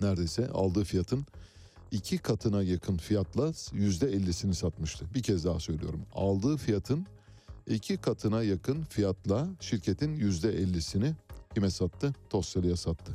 [0.00, 1.26] Neredeyse aldığı fiyatın
[1.90, 5.06] iki katına yakın fiyatla yüzde ellisini satmıştı.
[5.14, 6.00] Bir kez daha söylüyorum.
[6.14, 7.06] Aldığı fiyatın
[7.66, 11.14] iki katına yakın fiyatla şirketin yüzde ellisini
[11.54, 12.14] kime sattı?
[12.30, 13.12] Tosyalı'ya sattı.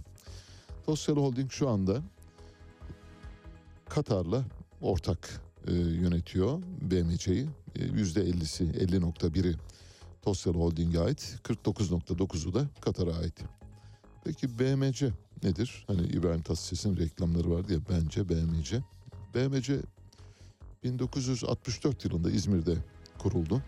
[0.86, 2.02] Tosyalı Holding şu anda
[3.90, 4.44] Katar'la
[4.82, 7.48] ortak e, yönetiyor BMC'yi.
[7.76, 9.56] E, Yüzde 50'si 50.1'i
[10.22, 13.34] Tosyalı Holding'e ait 49.9'u da Katar'a ait.
[14.24, 15.12] Peki BMC
[15.44, 15.84] nedir?
[15.88, 18.82] Hani İbrahim Tatlıses'in reklamları vardı ya bence BMC.
[19.36, 19.82] BMC
[20.84, 22.76] 1964 yılında İzmir'de
[23.18, 23.62] kuruldu.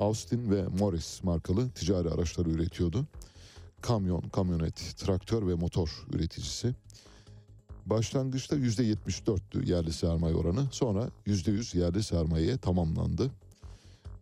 [0.00, 3.06] Austin ve Morris markalı ticari araçları üretiyordu.
[3.80, 6.74] Kamyon, kamyonet, traktör ve motor üreticisi.
[7.90, 10.66] Başlangıçta %74'tü yerli sermaye oranı.
[10.70, 13.30] Sonra %100 yerli sermayeye tamamlandı.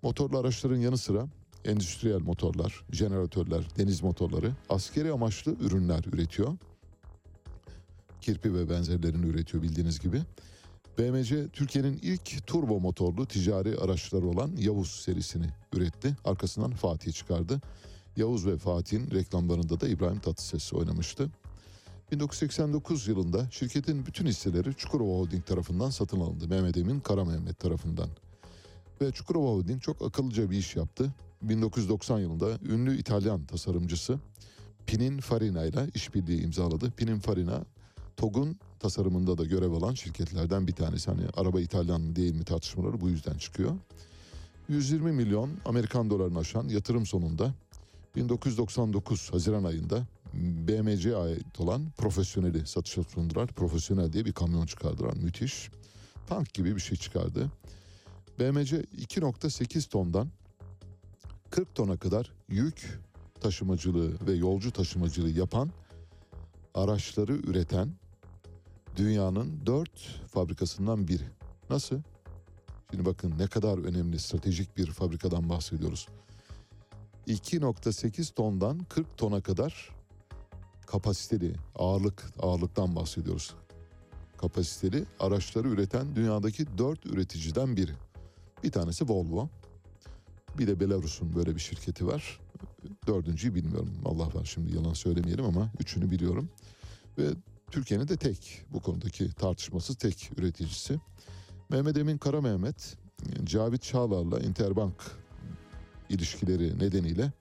[0.02, 1.26] Motorlu araçların yanı sıra
[1.64, 6.56] endüstriyel motorlar, jeneratörler, deniz motorları, askeri amaçlı ürünler üretiyor.
[8.20, 10.22] Kirpi ve benzerlerini üretiyor bildiğiniz gibi.
[10.98, 16.16] BMC Türkiye'nin ilk turbo motorlu ticari araçları olan Yavuz serisini üretti.
[16.24, 17.60] Arkasından Fatih çıkardı.
[18.16, 21.30] Yavuz ve Fatih'in reklamlarında da İbrahim Tatlıses oynamıştı.
[22.12, 26.49] 1989 yılında şirketin bütün hisseleri Çukurova Holding tarafından satın alındı.
[26.49, 28.09] Mehmet Emin Kara Mehmet tarafından.
[29.01, 31.15] Ve Çukurova Holding çok akıllıca bir iş yaptı.
[31.43, 34.19] 1990 yılında ünlü İtalyan tasarımcısı
[34.87, 36.91] Pininfarina ile işbirliği imzaladı.
[36.91, 37.65] Pininfarina
[38.16, 41.11] TOG'un tasarımında da görev alan şirketlerden bir tanesi.
[41.11, 43.73] Hani araba İtalyan mı değil mi tartışmaları bu yüzden çıkıyor.
[44.69, 47.55] 120 milyon Amerikan dolarını aşan yatırım sonunda
[48.16, 53.47] 1999 Haziran ayında BMC'ye ait olan profesyoneli satışa sundular.
[53.47, 55.15] Profesyonel diye bir kamyon çıkardılar.
[55.16, 55.70] Müthiş.
[56.27, 57.51] Tank gibi bir şey çıkardı.
[58.39, 60.28] BMC 2.8 tondan
[61.51, 63.01] 40 tona kadar yük
[63.40, 65.70] taşımacılığı ve yolcu taşımacılığı yapan
[66.74, 67.89] araçları üreten
[68.97, 71.24] dünyanın dört fabrikasından biri.
[71.70, 72.01] Nasıl?
[72.90, 76.09] Şimdi bakın ne kadar önemli stratejik bir fabrikadan bahsediyoruz.
[77.27, 79.95] 2.8 tondan 40 tona kadar
[80.86, 83.54] kapasiteli ağırlık ağırlıktan bahsediyoruz.
[84.38, 87.92] Kapasiteli araçları üreten dünyadaki dört üreticiden biri.
[88.64, 89.48] Bir tanesi Volvo.
[90.58, 92.40] Bir de Belarus'un böyle bir şirketi var.
[93.06, 93.90] Dördüncüyü bilmiyorum.
[94.04, 96.48] Allah var şimdi yalan söylemeyelim ama üçünü biliyorum.
[97.18, 97.28] Ve
[97.70, 101.00] Türkiye'nin de tek bu konudaki tartışmasız tek üreticisi.
[101.68, 102.96] Mehmet Emin Kara Mehmet,
[103.44, 104.94] Cavit Çağlar'la Interbank
[106.08, 107.32] ilişkileri nedeniyle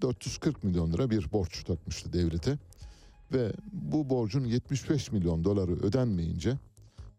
[0.00, 2.58] 440 milyon lira bir borç takmıştı devlete.
[3.32, 6.58] Ve bu borcun 75 milyon doları ödenmeyince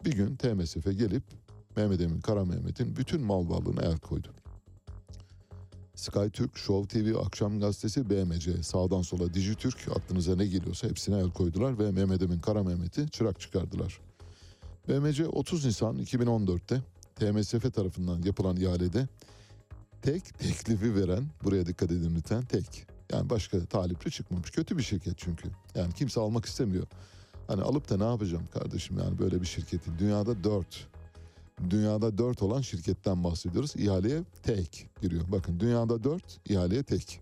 [0.06, 1.24] bir gün TMSF gelip
[1.76, 4.28] Mehmet Emin Kara Mehmet'in bütün mal varlığına el koydu.
[5.96, 11.32] Sky Türk, Show TV, Akşam Gazetesi, BMC, sağdan sola Dijitürk aklınıza ne geliyorsa hepsine el
[11.32, 14.00] koydular ve Mehmet Emin Kara Mehmet'i çırak çıkardılar.
[14.90, 16.82] BMC 30 Nisan 2014'te
[17.16, 19.08] TMSF tarafından yapılan ihalede
[20.02, 22.97] tek teklifi veren, buraya dikkat edin lütfen, tek.
[23.12, 24.52] Yani başka talipli çıkmamış.
[24.52, 25.50] Kötü bir şirket çünkü.
[25.76, 26.88] Yani kimse almak istemiyor.
[27.48, 30.00] Hani alıp da ne yapacağım kardeşim yani böyle bir şirketi.
[30.00, 30.88] Dünyada dört.
[31.70, 33.76] Dünyada dört olan şirketten bahsediyoruz.
[33.76, 35.24] İhaleye tek giriyor.
[35.32, 37.22] Bakın dünyada dört, ihaleye tek.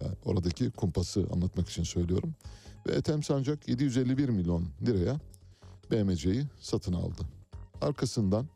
[0.00, 2.34] Yani oradaki kumpası anlatmak için söylüyorum.
[2.86, 5.20] Ve Ethem Sancak 751 milyon liraya
[5.90, 7.22] BMC'yi satın aldı.
[7.80, 8.46] Arkasından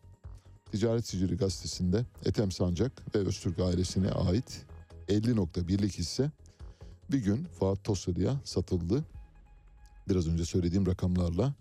[0.72, 4.66] Ticaret Sicili gazetesinde Ethem Sancak ve Öztürk ailesine ait
[5.08, 6.30] 50.1'lik hisse
[7.10, 9.04] bir gün Fuat Tosyalı'ya satıldı.
[10.08, 11.54] Biraz önce söylediğim rakamlarla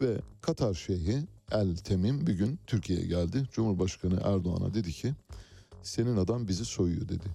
[0.00, 3.48] ve Katar Şeyhi El Temim bir gün Türkiye'ye geldi.
[3.52, 5.14] Cumhurbaşkanı Erdoğan'a dedi ki
[5.82, 7.26] senin adam bizi soyuyor dedi.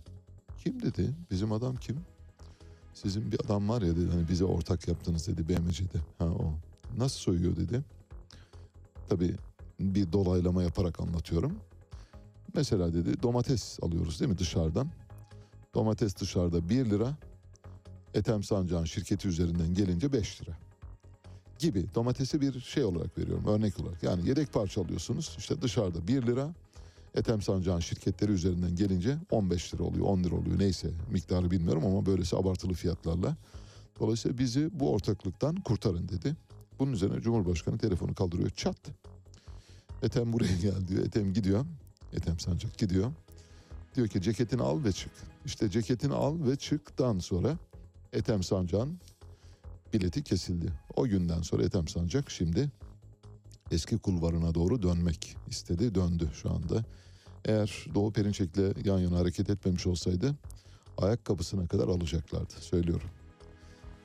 [0.64, 1.16] Kim dedi?
[1.32, 1.98] Bizim adam kim?
[2.94, 5.98] Sizin bir adam var ya dedi hani bize ortak yaptınız dedi BMC'de.
[6.18, 6.54] Ha o.
[6.98, 7.82] Nasıl soyuyor dedi.
[9.10, 9.36] Tabii
[9.80, 11.56] bir dolaylama yaparak anlatıyorum.
[12.56, 14.88] Mesela dedi domates alıyoruz değil mi dışarıdan?
[15.76, 17.18] Domates dışarıda 1 lira.
[18.14, 20.58] Ethem Sancak'ın şirketi üzerinden gelince 5 lira.
[21.60, 24.04] Gibi domatesi bir şey olarak veriyorum örnek olarak.
[24.04, 26.54] Yani yedek parça alıyorsunuz işte dışarıda 1 lira.
[27.16, 32.06] Ethem Sancak'ın şirketleri üzerinden gelince 15 lira oluyor 10 lira oluyor neyse miktarı bilmiyorum ama
[32.06, 33.38] böylesi abartılı fiyatlarla.
[34.00, 36.36] Dolayısıyla bizi bu ortaklıktan kurtarın dedi.
[36.80, 38.78] Bunun üzerine Cumhurbaşkanı telefonu kaldırıyor çat.
[40.04, 41.06] Ethem buraya gel diyor.
[41.06, 41.66] Ethem gidiyor.
[42.14, 43.12] Ethem Sancak gidiyor.
[43.96, 45.12] Diyor ki ceketini al ve çık.
[45.46, 47.58] İşte ceketini al ve çıktan sonra
[48.14, 49.00] Ethem Sancak'ın
[49.94, 50.74] bileti kesildi.
[50.96, 52.72] O günden sonra Ethem Sancak şimdi
[53.72, 55.96] eski kulvarına doğru dönmek istedi.
[55.96, 56.86] Döndü şu anda.
[57.46, 60.36] Eğer Doğu Perinçek'le yan yana hareket etmemiş olsaydı
[60.98, 62.54] ayakkabısına kadar alacaklardı.
[62.60, 63.10] Söylüyorum.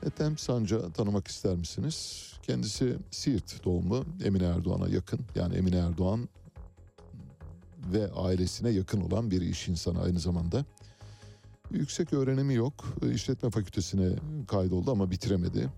[0.07, 2.27] Ethem Sancak'ı tanımak ister misiniz?
[2.43, 5.21] Kendisi Siirt doğumlu Emine Erdoğan'a yakın.
[5.35, 6.29] Yani Emine Erdoğan
[7.93, 10.65] ve ailesine yakın olan bir iş insanı aynı zamanda.
[11.71, 12.85] Yüksek öğrenimi yok.
[13.15, 14.17] İşletme fakültesine
[14.49, 15.69] kaydoldu ama bitiremedi.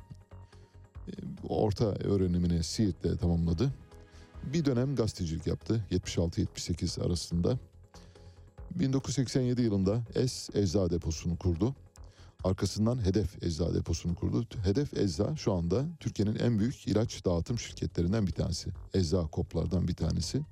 [1.49, 3.73] Orta öğrenimini Siirt'te tamamladı.
[4.45, 7.59] Bir dönem gazetecilik yaptı 76-78 arasında.
[8.71, 11.75] 1987 yılında Es Ecza Deposu'nu kurdu.
[12.45, 14.47] Arkasından Hedef Ecza Deposu'nu kurdu.
[14.65, 18.71] Hedef Ecza şu anda Türkiye'nin en büyük ilaç dağıtım şirketlerinden bir tanesi.
[18.95, 20.43] Ecza koplardan bir tanesi.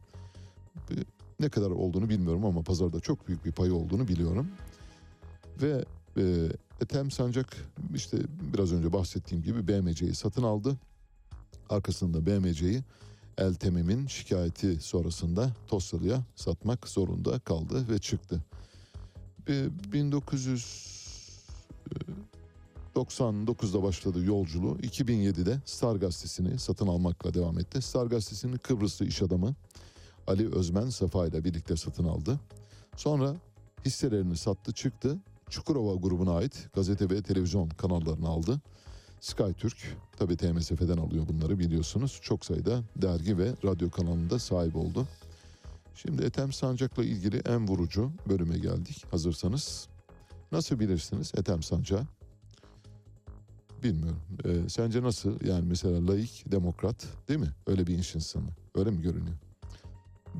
[1.40, 4.48] Ne kadar olduğunu bilmiyorum ama pazarda çok büyük bir payı olduğunu biliyorum.
[5.62, 5.84] Ve
[6.16, 6.22] e,
[6.80, 7.56] Ethem Sancak
[7.94, 8.18] işte
[8.54, 10.76] biraz önce bahsettiğim gibi BMC'yi satın aldı.
[11.70, 12.82] Arkasında BMC'yi
[13.38, 18.44] El Temim'in şikayeti sonrasında Tosyalı'ya satmak zorunda kaldı ve çıktı.
[19.48, 19.66] E,
[22.94, 24.76] 1999'da başladı yolculuğu.
[24.78, 27.82] 2007'de Star Gazetesi'ni satın almakla devam etti.
[27.82, 29.54] Star Gazetesi'nin Kıbrıslı iş adamı
[30.26, 32.40] Ali Özmen Safa ile birlikte satın aldı.
[32.96, 33.34] Sonra
[33.84, 35.18] hisselerini sattı çıktı.
[35.50, 38.60] Çukurova grubuna ait gazete ve televizyon kanallarını aldı.
[39.20, 42.18] Sky Türk tabi TMSF'den alıyor bunları biliyorsunuz.
[42.22, 45.06] Çok sayıda dergi ve radyo kanalında sahip oldu.
[45.94, 49.88] Şimdi Ethem Sancak'la ilgili en vurucu bölüme geldik hazırsanız.
[50.52, 52.04] Nasıl bilirsiniz Ethem Sancak?
[53.82, 54.20] Bilmiyorum.
[54.44, 55.44] Ee, sence nasıl?
[55.44, 57.50] Yani mesela laik, demokrat değil mi?
[57.66, 58.48] Öyle bir iş insanı.
[58.74, 59.36] Öyle mi görünüyor?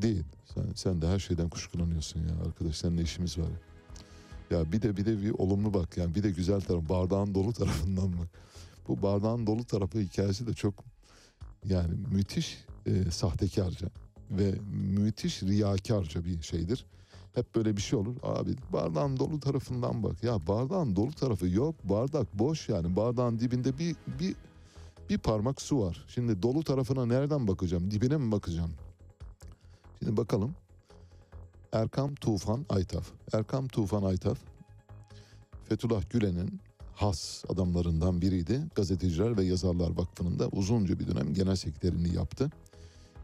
[0.03, 0.25] Değil.
[0.55, 2.77] Sen, sen de her şeyden kuşkulanıyorsun ya arkadaş.
[2.77, 3.49] Seninle işimiz var.
[4.51, 7.53] Ya bir de bir de bir olumlu bak yani bir de güzel taraf bardağın dolu
[7.61, 8.27] tarafından mı?
[8.89, 10.75] Bu bardağın dolu tarafı hikayesi de çok
[11.65, 13.87] yani müthiş e, sahtekarca
[14.31, 16.87] ve müthiş riyakarca bir şeydir.
[17.35, 18.17] Hep böyle bir şey olur.
[18.23, 20.25] Abi bardağın dolu tarafından bak.
[20.25, 21.75] Ya bardağın dolu tarafı yok.
[21.85, 22.97] Bardak boş yani.
[22.97, 24.35] Bardağın dibinde bir bir
[25.11, 26.05] bir parmak su var.
[26.09, 27.91] Şimdi dolu tarafına nereden bakacağım?
[27.91, 28.71] Dibine mi bakacağım?
[29.99, 30.55] Şimdi bakalım.
[31.73, 33.13] Erkam Tufan Aytaf.
[33.33, 34.39] Erkam Tufan Aytaf
[35.69, 36.61] Fethullah Gülen'in
[36.95, 38.63] has adamlarından biriydi.
[38.75, 42.51] Gazeteciler ve Yazarlar Vakfı'nın da uzunca bir dönem genel sekreterini yaptı.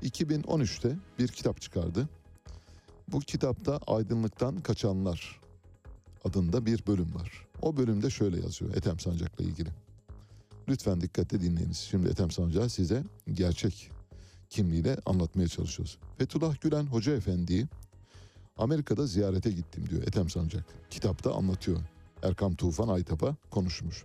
[0.03, 2.09] 2013'te bir kitap çıkardı.
[3.09, 5.41] Bu kitapta Aydınlıktan Kaçanlar
[6.25, 7.47] adında bir bölüm var.
[7.63, 9.69] O bölümde şöyle yazıyor Ethem Sancak'la ilgili.
[10.69, 11.79] Lütfen dikkatle dinleyiniz.
[11.79, 13.91] Şimdi Ethem Sancak size gerçek
[14.53, 15.99] kimliğiyle anlatmaya çalışıyoruz.
[16.19, 17.67] Fethullah Gülen Hoca Efendi'yi
[18.57, 20.65] Amerika'da ziyarete gittim diyor Ethem Sancak.
[20.91, 21.79] Kitapta anlatıyor.
[22.23, 24.05] Erkam Tufan Aytap'a konuşmuş.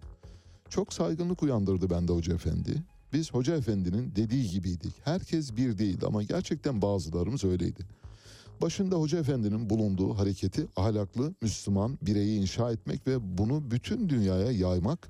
[0.70, 2.84] Çok saygınlık uyandırdı bende Hoca Efendi.
[3.14, 4.94] Biz Hoca Efendi'nin dediği gibiydik.
[5.04, 7.84] Herkes bir değildi ama gerçekten bazılarımız öyleydi.
[8.62, 15.10] Başında Hoca Efendi'nin bulunduğu hareketi ahlaklı Müslüman bireyi inşa etmek ve bunu bütün dünyaya yaymak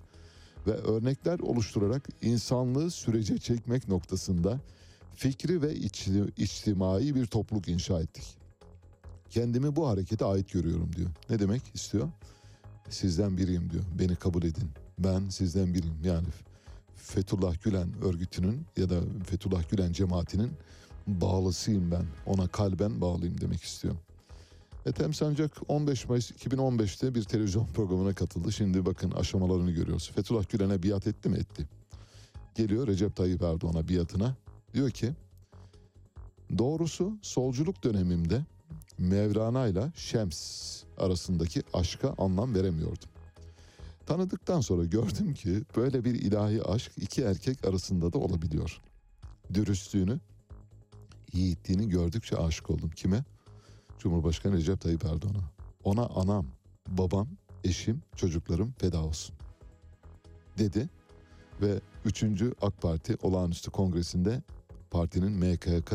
[0.68, 4.60] ve örnekler oluşturarak insanlığı sürece çekmek noktasında
[5.18, 8.38] fikri ve içti, içtimai bir topluluk inşa ettik.
[9.30, 11.10] Kendimi bu harekete ait görüyorum diyor.
[11.30, 12.10] Ne demek istiyor?
[12.90, 13.84] Sizden biriyim diyor.
[14.00, 14.70] Beni kabul edin.
[15.00, 15.98] Ben sizden biriyim.
[16.04, 16.28] Yani
[16.96, 20.52] Fethullah Gülen örgütünün ya da Fethullah Gülen cemaatinin
[21.08, 22.06] bağlısıyım ben.
[22.26, 23.96] Ona kalben bağlıyım demek istiyor.
[24.86, 28.52] Ethem Sancak 15 Mayıs 2015'te bir televizyon programına katıldı.
[28.52, 30.12] Şimdi bakın aşamalarını görüyoruz.
[30.16, 31.38] Fethullah Gülen'e biat etti mi?
[31.38, 31.68] Etti.
[32.56, 34.36] Geliyor Recep Tayyip Erdoğan'a biatına.
[34.74, 35.14] Diyor ki
[36.58, 38.46] doğrusu solculuk dönemimde
[38.98, 43.10] Mevlana ile Şems arasındaki aşka anlam veremiyordum.
[44.06, 48.82] Tanıdıktan sonra gördüm ki böyle bir ilahi aşk iki erkek arasında da olabiliyor.
[49.54, 50.20] Dürüstlüğünü,
[51.34, 52.90] yiğitliğini gördükçe aşık oldum.
[52.90, 53.24] Kime?
[54.00, 55.52] Cumhurbaşkanı Recep Tayyip Erdoğan'a.
[55.84, 56.46] Ona anam,
[56.88, 57.28] babam,
[57.64, 59.36] eşim, çocuklarım feda olsun.
[60.58, 60.90] Dedi
[61.62, 62.24] ve 3.
[62.62, 64.42] AK Parti olağanüstü kongresinde
[64.92, 65.94] partinin MKK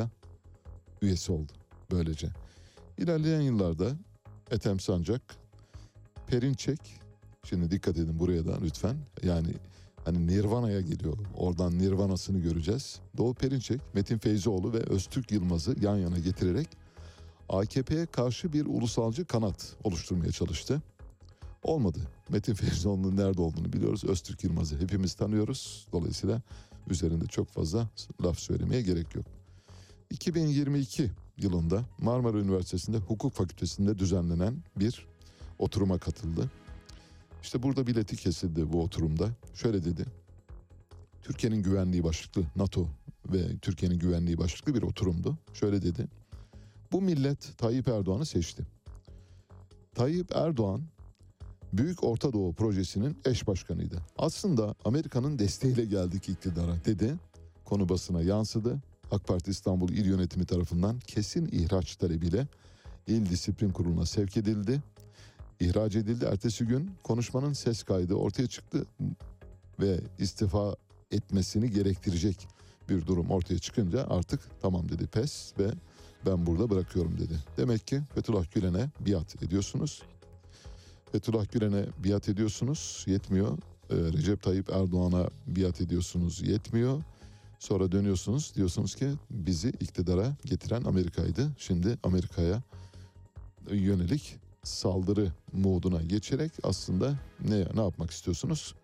[1.02, 1.52] üyesi oldu.
[1.90, 2.28] Böylece.
[2.98, 3.90] İlerleyen yıllarda
[4.50, 5.22] Ethem Sancak,
[6.26, 6.78] Perinçek,
[7.44, 8.96] şimdi dikkat edin buraya da lütfen.
[9.22, 9.54] Yani
[10.04, 11.18] hani Nirvana'ya geliyor.
[11.36, 13.00] Oradan Nirvana'sını göreceğiz.
[13.16, 16.68] Doğu Perinçek, Metin Feyzioğlu ve Öztürk Yılmaz'ı yan yana getirerek
[17.48, 20.82] AKP'ye karşı bir ulusalcı kanat oluşturmaya çalıştı.
[21.62, 21.98] Olmadı.
[22.28, 24.04] Metin Feyzioğlu'nun nerede olduğunu biliyoruz.
[24.04, 25.86] Öztürk Yılmaz'ı hepimiz tanıyoruz.
[25.92, 26.42] Dolayısıyla
[26.90, 27.88] üzerinde çok fazla
[28.24, 29.26] laf söylemeye gerek yok.
[30.10, 35.06] 2022 yılında Marmara Üniversitesi'nde hukuk fakültesinde düzenlenen bir
[35.58, 36.50] oturuma katıldı.
[37.42, 39.30] İşte burada bileti kesildi bu oturumda.
[39.54, 40.04] Şöyle dedi.
[41.22, 42.88] Türkiye'nin güvenliği başlıklı NATO
[43.32, 45.38] ve Türkiye'nin güvenliği başlıklı bir oturumdu.
[45.54, 46.08] Şöyle dedi.
[46.92, 48.66] Bu millet Tayyip Erdoğan'ı seçti.
[49.94, 50.82] Tayyip Erdoğan
[51.72, 53.98] Büyük Orta Doğu Projesi'nin eş başkanıydı.
[54.18, 57.14] Aslında Amerika'nın desteğiyle geldik iktidara dedi.
[57.64, 58.78] Konu basına yansıdı.
[59.10, 62.46] AK Parti İstanbul İl Yönetimi tarafından kesin ihraç talebiyle
[63.06, 64.82] İl Disiplin Kurulu'na sevk edildi.
[65.60, 66.24] İhraç edildi.
[66.24, 68.86] Ertesi gün konuşmanın ses kaydı ortaya çıktı
[69.80, 70.76] ve istifa
[71.10, 72.48] etmesini gerektirecek
[72.88, 75.70] bir durum ortaya çıkınca artık tamam dedi pes ve
[76.26, 77.34] ben burada bırakıyorum dedi.
[77.56, 80.02] Demek ki Fethullah Gülen'e biat ediyorsunuz.
[81.12, 83.58] Fethullah Gülen'e biat ediyorsunuz yetmiyor.
[83.90, 87.02] Ee, Recep Tayyip Erdoğan'a biat ediyorsunuz yetmiyor.
[87.58, 91.50] Sonra dönüyorsunuz diyorsunuz ki bizi iktidara getiren Amerika'ydı.
[91.58, 92.62] Şimdi Amerika'ya
[93.70, 97.18] yönelik saldırı moduna geçerek aslında
[97.48, 98.74] ne ne yapmak istiyorsunuz?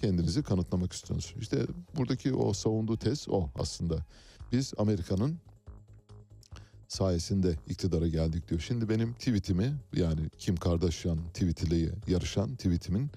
[0.00, 1.42] Kendinizi kanıtlamak istiyorsunuz.
[1.42, 1.66] İşte
[1.96, 3.98] buradaki o savunduğu tez o aslında.
[4.52, 5.38] Biz Amerika'nın
[6.90, 8.60] sayesinde iktidara geldik diyor.
[8.60, 13.10] Şimdi benim tweetimi yani Kim Kardashian tweetiyle yarışan tweetimin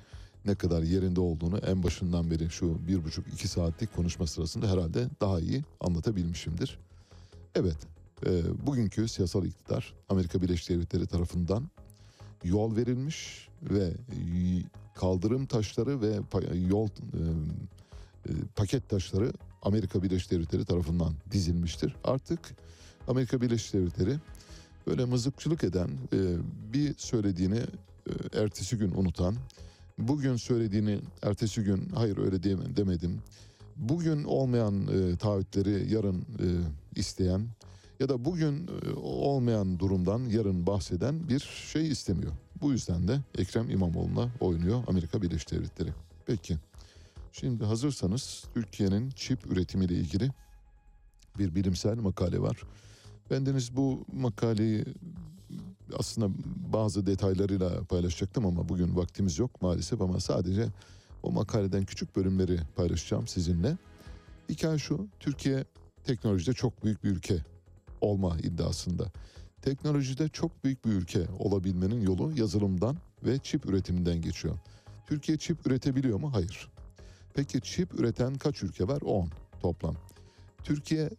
[0.46, 5.08] ne kadar yerinde olduğunu en başından beri şu bir buçuk iki saatlik konuşma sırasında herhalde
[5.22, 6.80] daha iyi anlatabilmişimdir.
[7.56, 7.78] Evet,
[8.26, 11.70] e, bugünkü siyasal iktidar Amerika Birleşik Devletleri tarafından
[12.44, 13.94] yol verilmiş ve
[14.96, 16.20] kaldırım taşları ve
[16.68, 16.90] yol e,
[18.30, 21.96] e, paket taşları Amerika Birleşik Devletleri tarafından dizilmiştir.
[22.04, 22.40] Artık
[23.08, 24.18] Amerika Birleşik Devletleri
[24.88, 26.20] böyle mızıkçılık eden, e,
[26.74, 27.60] bir söylediğini
[28.08, 29.36] e, ertesi gün unutan,
[29.98, 32.44] bugün söylediğini ertesi gün hayır öyle
[32.76, 33.22] demedim.
[33.76, 36.48] Bugün olmayan e, taahhütleri yarın e,
[36.96, 37.48] isteyen
[38.00, 38.70] ya da bugün
[39.04, 41.40] olmayan durumdan yarın bahseden bir
[41.72, 42.32] şey istemiyor.
[42.62, 45.90] Bu yüzden de Ekrem İmamoğlu'na oynuyor Amerika Birleşik Devletleri.
[46.26, 46.58] Peki.
[47.32, 50.32] Şimdi hazırsanız Türkiye'nin çip üretimiyle ilgili
[51.38, 52.64] bir bilimsel makale var.
[53.32, 54.86] Bendeniz bu makaleyi
[56.00, 56.36] aslında
[56.74, 60.68] bazı detaylarıyla paylaşacaktım ama bugün vaktimiz yok maalesef ama sadece
[61.24, 63.78] o makaleden küçük bölümleri paylaşacağım sizinle.
[64.50, 65.66] Hikaye şu, Türkiye
[66.04, 67.38] teknolojide çok büyük bir ülke
[68.02, 69.12] olma iddiasında.
[69.62, 74.56] Teknolojide çok büyük bir ülke olabilmenin yolu yazılımdan ve çip üretiminden geçiyor.
[75.08, 76.34] Türkiye çip üretebiliyor mu?
[76.34, 76.70] Hayır.
[77.34, 79.02] Peki çip üreten kaç ülke var?
[79.02, 79.30] 10
[79.62, 79.96] toplam.
[80.64, 81.10] Türkiye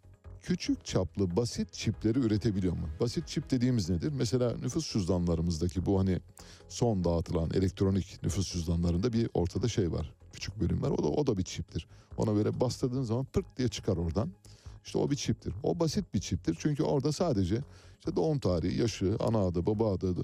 [0.44, 2.88] küçük çaplı basit çipleri üretebiliyor mu?
[3.00, 4.12] Basit çip dediğimiz nedir?
[4.16, 6.20] Mesela nüfus cüzdanlarımızdaki bu hani
[6.68, 10.14] son dağıtılan elektronik nüfus cüzdanlarında bir ortada şey var.
[10.32, 10.90] Küçük bölüm var.
[10.90, 11.86] O da o da bir çiptir.
[12.16, 14.30] Ona böyle bastırdığın zaman pırt diye çıkar oradan.
[14.84, 15.54] İşte o bir çiptir.
[15.62, 16.56] O basit bir çiptir.
[16.58, 17.60] Çünkü orada sadece
[17.98, 20.14] işte doğum tarihi, yaşı, ana adı, baba adı,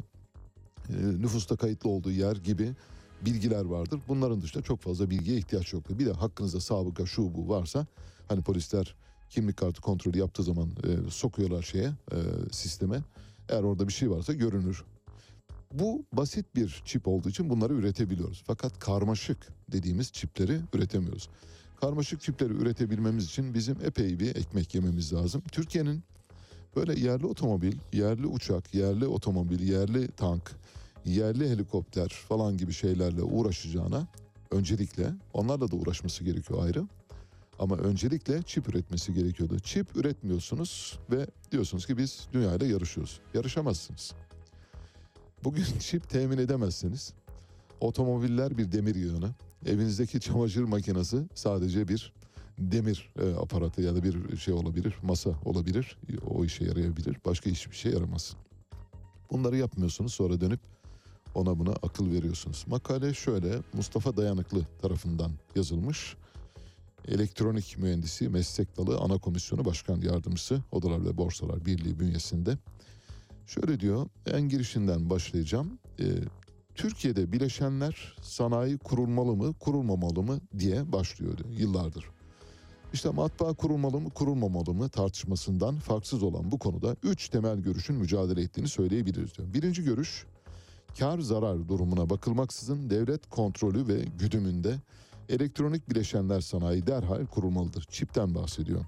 [0.89, 2.75] e, nüfusta kayıtlı olduğu yer gibi
[3.23, 4.01] bilgiler vardır.
[4.09, 5.99] Bunların dışında çok fazla bilgiye ihtiyaç yoktur.
[5.99, 7.87] Bir de hakkınızda sabıka şu bu varsa
[8.29, 8.97] hani polisler
[9.31, 12.19] kimlik kartı kontrolü yaptığı zaman e, sokuyorlar şeye e,
[12.53, 13.03] sisteme.
[13.49, 14.85] Eğer orada bir şey varsa görünür.
[15.73, 18.43] Bu basit bir çip olduğu için bunları üretebiliyoruz.
[18.47, 21.29] Fakat karmaşık dediğimiz çipleri üretemiyoruz.
[21.81, 25.43] Karmaşık çipleri üretebilmemiz için bizim epey bir ekmek yememiz lazım.
[25.53, 26.03] Türkiye'nin
[26.77, 30.53] böyle yerli otomobil, yerli uçak, yerli otomobil, yerli tank,
[31.05, 34.07] yerli helikopter falan gibi şeylerle uğraşacağına
[34.51, 36.87] öncelikle onlarla da uğraşması gerekiyor ayrı.
[37.61, 39.59] Ama öncelikle çip üretmesi gerekiyordu.
[39.59, 43.21] Çip üretmiyorsunuz ve diyorsunuz ki biz dünyayla yarışıyoruz.
[43.35, 44.13] Yarışamazsınız.
[45.45, 47.13] Bugün çip temin edemezseniz
[47.81, 49.31] otomobiller bir demir yığını,
[49.67, 52.13] evinizdeki çamaşır makinesi sadece bir
[52.59, 55.99] demir e, aparatı ya da bir şey olabilir, masa olabilir.
[56.31, 57.17] O işe yarayabilir.
[57.27, 58.37] Başka hiçbir şey yaramaz.
[59.31, 60.61] Bunları yapmıyorsunuz sonra dönüp
[61.35, 62.65] ona buna akıl veriyorsunuz.
[62.69, 66.17] Makale şöyle Mustafa Dayanıklı tarafından yazılmış.
[67.09, 72.59] Elektronik Mühendisi Meslek Dalı Ana Komisyonu Başkan Yardımcısı Odalar ve Borsalar Birliği bünyesinde.
[73.47, 75.79] Şöyle diyor en girişinden başlayacağım.
[76.01, 76.05] Ee,
[76.75, 82.05] Türkiye'de bileşenler sanayi kurulmalı mı kurulmamalı mı diye başlıyor diyor, yıllardır.
[82.93, 88.43] İşte matbaa kurulmalı mı kurulmamalı mı tartışmasından farksız olan bu konuda üç temel görüşün mücadele
[88.43, 89.55] ettiğini söyleyebiliriz diyor.
[89.55, 90.27] Birinci görüş
[90.99, 94.79] kar zarar durumuna bakılmaksızın devlet kontrolü ve güdümünde
[95.31, 97.85] elektronik bileşenler sanayi derhal kurulmalıdır.
[97.91, 98.85] Çipten bahsediyor.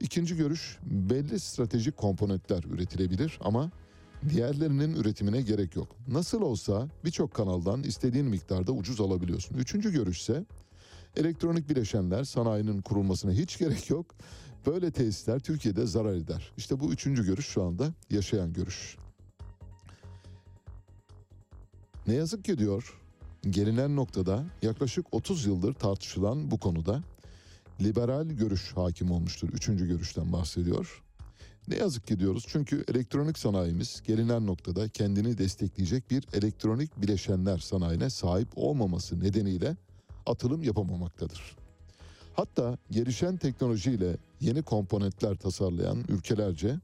[0.00, 3.70] İkinci görüş belli stratejik komponentler üretilebilir ama
[4.28, 5.96] diğerlerinin üretimine gerek yok.
[6.08, 9.56] Nasıl olsa birçok kanaldan istediğin miktarda ucuz alabiliyorsun.
[9.56, 10.44] Üçüncü görüş ise
[11.16, 14.06] elektronik bileşenler sanayinin kurulmasına hiç gerek yok.
[14.66, 16.52] Böyle tesisler Türkiye'de zarar eder.
[16.56, 18.96] İşte bu üçüncü görüş şu anda yaşayan görüş.
[22.06, 23.03] Ne yazık ki diyor
[23.50, 27.02] gelinen noktada yaklaşık 30 yıldır tartışılan bu konuda
[27.80, 29.48] liberal görüş hakim olmuştur.
[29.48, 31.02] Üçüncü görüşten bahsediyor.
[31.68, 38.10] Ne yazık ki diyoruz çünkü elektronik sanayimiz gelinen noktada kendini destekleyecek bir elektronik bileşenler sanayine
[38.10, 39.76] sahip olmaması nedeniyle
[40.26, 41.56] atılım yapamamaktadır.
[42.34, 46.80] Hatta gelişen teknolojiyle yeni komponentler tasarlayan ülkelerce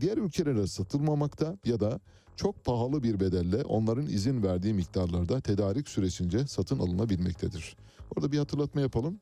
[0.00, 2.00] diğer ülkelere satılmamakta ya da
[2.38, 7.76] çok pahalı bir bedelle onların izin verdiği miktarlarda tedarik süresince satın alınabilmektedir.
[8.16, 9.20] Orada bir hatırlatma yapalım.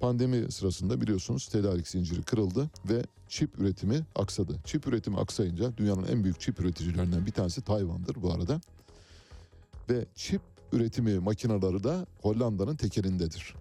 [0.00, 4.56] Pandemi sırasında biliyorsunuz tedarik zinciri kırıldı ve çip üretimi aksadı.
[4.64, 8.60] Çip üretimi aksayınca dünyanın en büyük çip üreticilerinden bir tanesi Tayvan'dır bu arada.
[9.90, 10.42] Ve çip
[10.72, 13.54] üretimi makineleri da Hollanda'nın tekelindedir.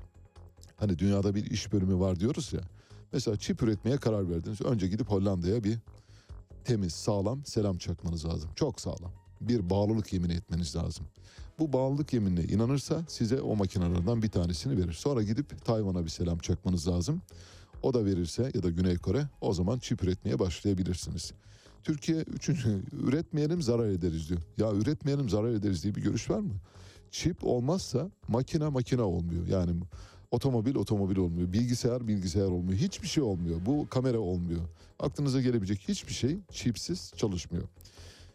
[0.78, 2.62] Hani dünyada bir iş bölümü var diyoruz ya.
[3.14, 4.62] Mesela çip üretmeye karar verdiniz.
[4.62, 5.78] Önce gidip Hollanda'ya bir
[6.68, 8.49] temiz, sağlam selam çakmanız lazım.
[8.56, 9.11] Çok sağlam.
[9.41, 11.06] Bir bağlılık yemini etmeniz lazım.
[11.60, 14.94] Bu bağlılık yeminine inanırsa size o makinelerden bir tanesini verir.
[14.94, 17.22] Sonra gidip Tayvan'a bir selam çakmanız lazım.
[17.84, 21.34] O da verirse ya da Güney Kore o zaman çip üretmeye başlayabilirsiniz.
[21.84, 24.41] Türkiye üçüncü üretmeyelim zarar ederiz diyor.
[24.57, 26.53] Ya üretmeyelim zarar ederiz diye bir görüş var mı?
[27.11, 29.48] Çip olmazsa makine makine olmuyor.
[29.48, 29.72] Yani
[30.32, 31.54] otomobil otomobil olmuyor.
[31.54, 32.78] Bilgisayar bilgisayar olmuyor.
[32.78, 33.60] Hiçbir şey olmuyor.
[33.66, 34.62] Bu kamera olmuyor.
[34.99, 37.64] Aklınıza gelebilecek hiçbir şey çipsiz çalışmıyor.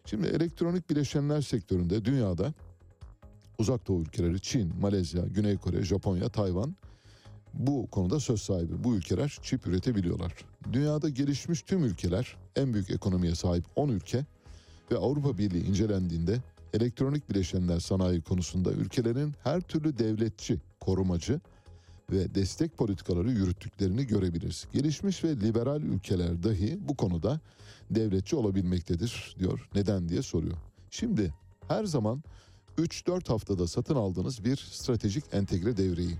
[0.06, 2.54] Şimdi elektronik bileşenler sektöründe dünyada
[3.58, 6.76] uzak doğu ülkeleri Çin, Malezya, Güney Kore, Japonya, Tayvan
[7.54, 8.84] bu konuda söz sahibi.
[8.84, 10.32] Bu ülkeler çip üretebiliyorlar.
[10.72, 14.24] Dünyada gelişmiş tüm ülkeler en büyük ekonomiye sahip 10 ülke
[14.90, 16.38] ve Avrupa Birliği incelendiğinde
[16.74, 21.40] elektronik bileşenler sanayi konusunda ülkelerin her türlü devletçi, korumacı
[22.12, 24.66] ve destek politikaları yürüttüklerini görebiliriz.
[24.72, 27.40] Gelişmiş ve liberal ülkeler dahi bu konuda
[27.90, 29.68] devletçi olabilmektedir diyor.
[29.74, 30.56] Neden diye soruyor.
[30.90, 31.34] Şimdi
[31.68, 32.22] her zaman
[32.78, 36.16] 3-4 haftada satın aldığınız bir stratejik entegre devreyi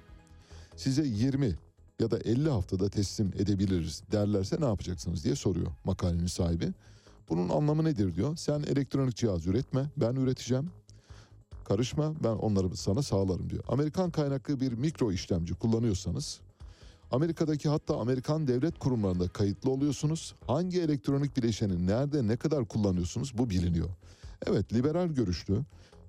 [0.76, 1.54] size 20
[2.00, 6.72] ya da 50 haftada teslim edebiliriz derlerse ne yapacaksınız diye soruyor makalenin sahibi.
[7.28, 8.36] Bunun anlamı nedir diyor.
[8.36, 10.70] Sen elektronik cihaz üretme ben üreteceğim.
[11.64, 13.64] Karışma ben onları sana sağlarım diyor.
[13.68, 16.40] Amerikan kaynaklı bir mikro işlemci kullanıyorsanız
[17.12, 20.34] Amerika'daki hatta Amerikan devlet kurumlarında kayıtlı oluyorsunuz.
[20.46, 23.88] Hangi elektronik bileşeni nerede ne kadar kullanıyorsunuz bu biliniyor.
[24.46, 25.62] Evet liberal görüşlü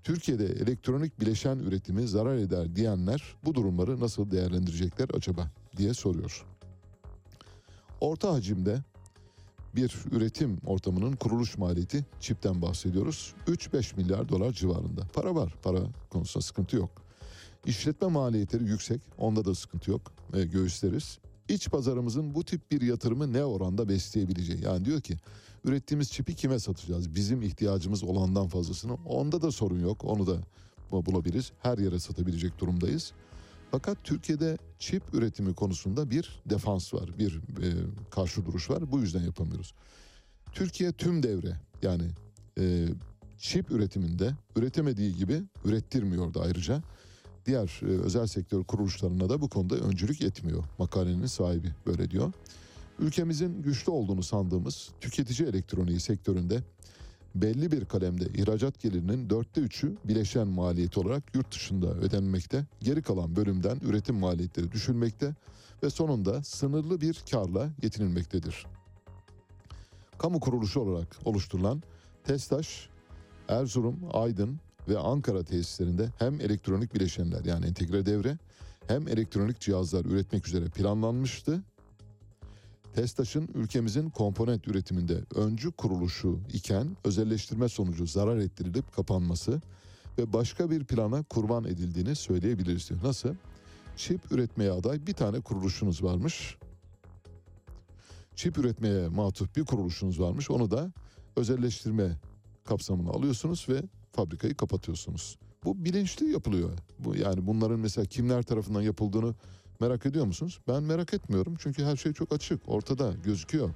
[0.04, 6.46] Türkiye'de elektronik bileşen üretimi zarar eder diyenler bu durumları nasıl değerlendirecekler acaba diye soruyor.
[8.02, 8.84] Orta hacimde
[9.76, 13.34] bir üretim ortamının kuruluş maliyeti çipten bahsediyoruz.
[13.48, 15.02] 3-5 milyar dolar civarında.
[15.14, 15.56] Para var.
[15.64, 15.80] Para
[16.10, 16.90] konusunda sıkıntı yok.
[17.66, 19.02] İşletme maliyetleri yüksek.
[19.18, 20.02] Onda da sıkıntı yok.
[20.34, 21.20] E, göğüsleriz.
[21.50, 24.64] İç pazarımızın bu tip bir yatırımı ne oranda besleyebileceği.
[24.64, 25.18] Yani diyor ki
[25.66, 27.16] ürettiğimiz çipi kime satacağız?
[27.16, 28.94] Bizim ihtiyacımız olandan fazlasını.
[28.94, 30.04] Onda da sorun yok.
[30.04, 30.38] Onu da
[30.92, 31.52] bulabiliriz?
[31.60, 33.14] Her yere satabilecek durumdayız.
[33.74, 37.68] Fakat Türkiye'de çip üretimi konusunda bir defans var, bir e,
[38.12, 38.92] karşı duruş var.
[38.92, 39.74] Bu yüzden yapamıyoruz.
[40.52, 42.04] Türkiye tüm devre yani
[42.60, 42.88] e,
[43.38, 46.82] çip üretiminde üretemediği gibi ürettirmiyordu ayrıca.
[47.46, 50.64] Diğer e, özel sektör kuruluşlarına da bu konuda öncülük etmiyor.
[50.80, 52.34] Makalenin sahibi böyle diyor.
[53.00, 56.64] Ülkemizin güçlü olduğunu sandığımız tüketici elektroniği sektöründe
[57.36, 62.66] belli bir kalemde ihracat gelirinin dörtte üçü bileşen maliyeti olarak yurt dışında ödenmekte.
[62.80, 65.36] Geri kalan bölümden üretim maliyetleri düşülmekte
[65.84, 68.66] ve sonunda sınırlı bir karla yetinilmektedir.
[70.18, 71.84] Kamu kuruluşu olarak oluşturulan
[72.24, 72.90] TESTAŞ,
[73.48, 78.38] Erzurum, Aydın ve Ankara tesislerinde hem elektronik bileşenler yani entegre devre
[78.88, 81.64] hem elektronik cihazlar üretmek üzere planlanmıştı.
[82.96, 89.62] TESTAŞ'ın ülkemizin komponent üretiminde öncü kuruluşu iken özelleştirme sonucu zarar ettirilip kapanması
[90.18, 93.04] ve başka bir plana kurban edildiğini söyleyebiliriz diyor.
[93.04, 93.36] Nasıl?
[93.98, 96.58] Çip üretmeye aday bir tane kuruluşunuz varmış.
[98.36, 100.52] Çip üretmeye matuf bir kuruluşunuz varmış.
[100.52, 100.92] Onu da
[101.36, 102.20] özelleştirme
[102.66, 105.38] kapsamına alıyorsunuz ve fabrikayı kapatıyorsunuz.
[105.64, 106.72] Bu bilinçli yapılıyor.
[107.00, 109.36] Bu yani bunların mesela kimler tarafından yapıldığını
[109.80, 110.60] merak ediyor musunuz?
[110.68, 113.70] Ben merak etmiyorum çünkü her şey çok açık, ortada gözüküyor.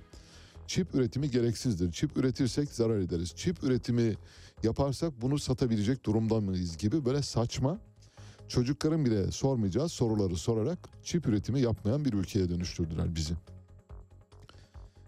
[0.67, 1.91] Çip üretimi gereksizdir.
[1.91, 3.33] Çip üretirsek zarar ederiz.
[3.35, 4.15] Çip üretimi
[4.63, 7.79] yaparsak bunu satabilecek durumda mıyız gibi böyle saçma
[8.47, 13.33] çocukların bile sormayacağı soruları sorarak çip üretimi yapmayan bir ülkeye dönüştürdüler bizi.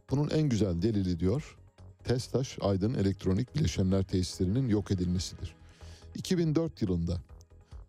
[0.09, 1.57] Bunun en güzel delili diyor
[2.03, 5.55] TESTAŞ Aydın Elektronik Bileşenler Tesislerinin yok edilmesidir.
[6.15, 7.17] 2004 yılında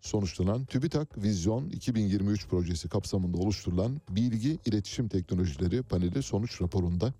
[0.01, 7.13] sonuçlanan TÜBİTAK Vizyon 2023 projesi kapsamında oluşturulan Bilgi İletişim Teknolojileri paneli sonuç raporunda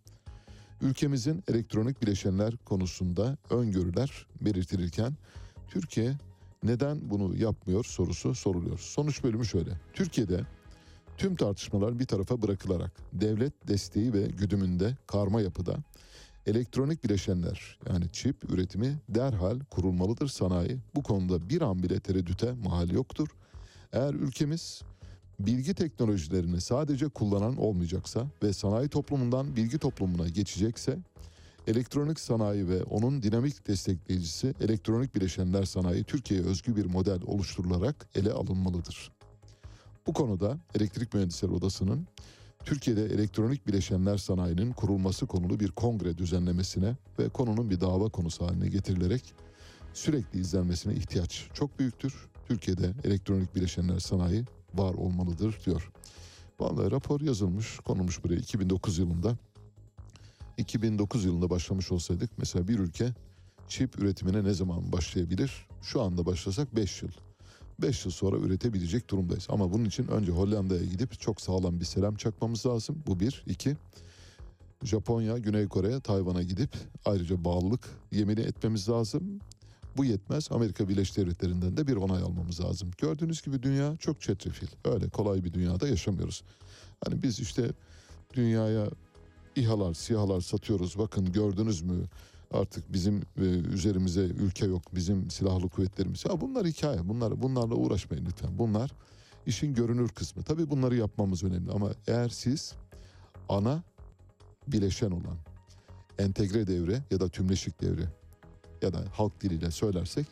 [0.81, 5.13] ülkemizin elektronik bileşenler konusunda öngörüler belirtilirken
[5.67, 6.13] Türkiye
[6.63, 8.79] neden bunu yapmıyor sorusu soruluyor.
[8.79, 9.71] Sonuç bölümü şöyle.
[9.93, 10.41] Türkiye'de
[11.17, 15.77] tüm tartışmalar bir tarafa bırakılarak devlet desteği ve güdümünde karma yapıda
[16.45, 20.77] elektronik bileşenler yani çip üretimi derhal kurulmalıdır sanayi.
[20.95, 23.27] Bu konuda bir an bile tereddüte mahal yoktur.
[23.93, 24.81] Eğer ülkemiz
[25.39, 30.97] bilgi teknolojilerini sadece kullanan olmayacaksa ve sanayi toplumundan bilgi toplumuna geçecekse
[31.67, 38.31] elektronik sanayi ve onun dinamik destekleyicisi elektronik bileşenler sanayi Türkiye'ye özgü bir model oluşturularak ele
[38.31, 39.11] alınmalıdır.
[40.07, 42.07] Bu konuda Elektrik Mühendisleri Odası'nın
[42.65, 48.67] Türkiye'de elektronik bileşenler sanayinin kurulması konulu bir kongre düzenlemesine ve konunun bir dava konusu haline
[48.67, 49.33] getirilerek
[49.93, 52.27] sürekli izlenmesine ihtiyaç çok büyüktür.
[52.47, 55.91] Türkiye'de elektronik bileşenler sanayi var olmalıdır diyor.
[56.59, 59.37] Vallahi rapor yazılmış, konulmuş buraya 2009 yılında.
[60.57, 63.13] 2009 yılında başlamış olsaydık mesela bir ülke
[63.67, 65.67] çip üretimine ne zaman başlayabilir?
[65.81, 67.11] Şu anda başlasak 5 yıl.
[67.81, 69.47] 5 yıl sonra üretebilecek durumdayız.
[69.49, 73.03] Ama bunun için önce Hollanda'ya gidip çok sağlam bir selam çakmamız lazım.
[73.07, 73.43] Bu bir.
[73.47, 73.77] iki
[74.83, 76.69] Japonya, Güney Kore, Tayvan'a gidip
[77.05, 79.39] ayrıca bağlılık yemini etmemiz lazım.
[79.97, 80.51] Bu yetmez.
[80.51, 82.91] Amerika Birleşik Devletleri'nden de bir onay almamız lazım.
[82.97, 84.67] Gördüğünüz gibi dünya çok çetrefil.
[84.85, 86.43] Öyle kolay bir dünyada yaşamıyoruz.
[87.05, 87.71] Hani biz işte
[88.33, 88.89] dünyaya
[89.55, 90.97] İHA'lar, SİHA'lar satıyoruz.
[90.97, 92.05] Bakın gördünüz mü
[92.51, 94.95] artık bizim e, üzerimize ülke yok.
[94.95, 96.25] Bizim silahlı kuvvetlerimiz.
[96.25, 97.09] Ya bunlar hikaye.
[97.09, 98.57] Bunlar bunlarla uğraşmayın lütfen.
[98.57, 98.91] Bunlar
[99.45, 100.43] işin görünür kısmı.
[100.43, 102.73] Tabii bunları yapmamız önemli ama eğer siz
[103.49, 103.83] ana
[104.67, 105.37] bileşen olan
[106.19, 108.05] entegre devre ya da tümleşik devre
[108.81, 110.27] ya da halk diliyle söylersek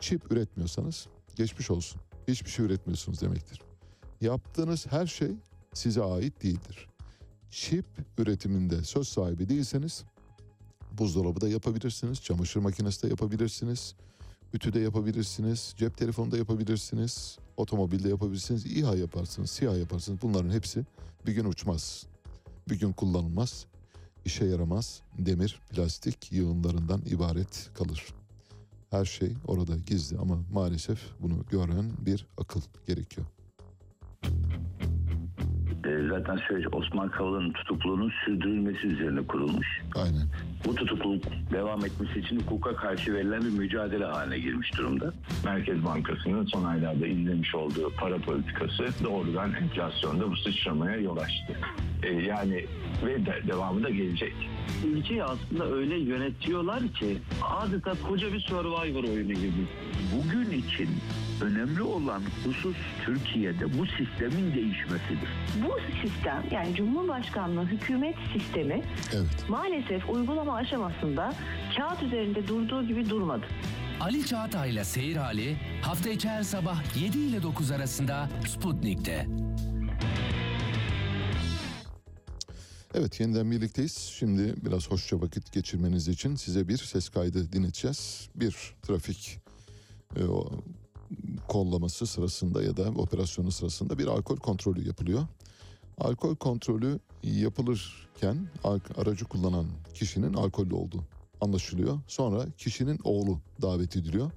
[0.00, 1.06] çip üretmiyorsanız
[1.36, 2.00] geçmiş olsun.
[2.28, 3.60] Hiçbir şey üretmiyorsunuz demektir.
[4.20, 5.30] Yaptığınız her şey
[5.74, 6.88] size ait değildir.
[7.50, 7.86] Çip
[8.18, 10.04] üretiminde söz sahibi değilseniz
[10.98, 13.94] buzdolabı da yapabilirsiniz, çamaşır makinesi de yapabilirsiniz,
[14.52, 20.22] ütü de yapabilirsiniz, cep telefonu da yapabilirsiniz, otomobilde yapabilirsiniz, İHA yaparsınız, SİHA yaparsınız.
[20.22, 20.84] Bunların hepsi
[21.26, 22.06] bir gün uçmaz,
[22.68, 23.66] bir gün kullanılmaz,
[24.24, 28.04] işe yaramaz, demir, plastik yığınlarından ibaret kalır.
[28.90, 33.26] Her şey orada gizli ama maalesef bunu gören bir akıl gerekiyor.
[36.10, 39.82] Zaten süreç Osman Kavala'nın tutukluluğunun sürdürülmesi üzerine kurulmuş.
[39.94, 40.28] Aynen.
[40.64, 41.22] Bu tutukluluk
[41.52, 45.12] devam etmesi için hukuka karşı verilen bir mücadele haline girmiş durumda.
[45.44, 51.58] Merkez Bankası'nın son aylarda izlemiş olduğu para politikası doğrudan enflasyonda bu sıçramaya yol açtı.
[52.02, 52.64] E, yani
[53.06, 54.34] ve de, devamı da gelecek.
[54.86, 59.66] ülkeyi aslında öyle yönetiyorlar ki adeta koca bir survivor oyunu gibi.
[60.16, 60.88] Bugün için
[61.42, 65.28] önemli olan husus Türkiye'de bu sistemin değişmesidir.
[65.66, 68.82] Bu sistem yani Cumhurbaşkanlığı hükümet sistemi
[69.14, 69.46] Evet.
[69.48, 71.34] maalesef uygulama aşamasında
[71.76, 73.46] kağıt üzerinde durduğu gibi durmadı.
[74.00, 79.28] Ali Çağatay'la Seyir Hali hafta içi her sabah 7 ile 9 arasında Sputnik'te.
[82.94, 83.96] Evet yeniden birlikteyiz.
[83.96, 88.28] Şimdi biraz hoşça vakit geçirmeniz için size bir ses kaydı dinleteceğiz.
[88.34, 89.38] Bir trafik
[90.16, 90.50] e, o,
[91.48, 95.26] kollaması sırasında ya da operasyonu sırasında bir alkol kontrolü yapılıyor.
[95.98, 98.36] Alkol kontrolü yapılırken
[98.96, 101.04] aracı kullanan kişinin alkollü olduğu
[101.40, 101.98] anlaşılıyor.
[102.08, 104.30] Sonra kişinin oğlu davet ediliyor.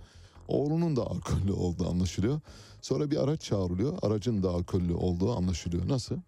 [0.48, 2.40] Oğlunun da alkollü olduğu anlaşılıyor.
[2.82, 3.98] Sonra bir araç çağrılıyor.
[4.02, 5.90] Aracın da alkollü olduğu anlaşılıyor.
[5.90, 6.16] Nasıl?
[6.16, 6.20] Ee,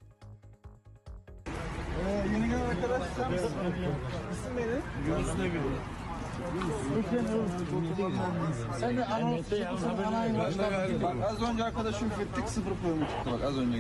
[2.34, 3.48] yeni gelen arkadaş sen misin?
[4.32, 4.82] İsim neydi?
[5.08, 5.28] Yunus.
[8.80, 11.26] Sen de anons çıkmışsın anayın başkanı.
[11.26, 13.78] Az önce arkadaşı üflettik sıfır çıktı bak az önce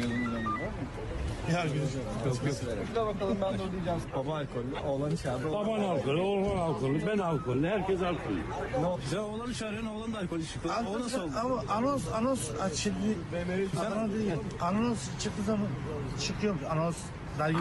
[1.47, 2.27] geldiğinden beri.
[2.27, 2.77] Ya güzel.
[2.77, 3.99] Üfle bakalım ben de ödeyeceğim.
[4.15, 5.51] Baba alkollü, oğlan içeride.
[5.51, 8.41] Baban alkollü, oğlan alkollü, ben alkollü, herkes alkollü.
[9.09, 10.69] Sen oğlanı çağırıyorsun, oğlan da alkollü çıktı.
[10.95, 11.31] O nasıl oldu?
[11.43, 12.99] Ama anons anons şimdi
[14.13, 14.31] değil.
[14.61, 15.67] Anons çıktı zaman
[16.21, 16.97] çıkıyor anons
[17.39, 17.57] dergi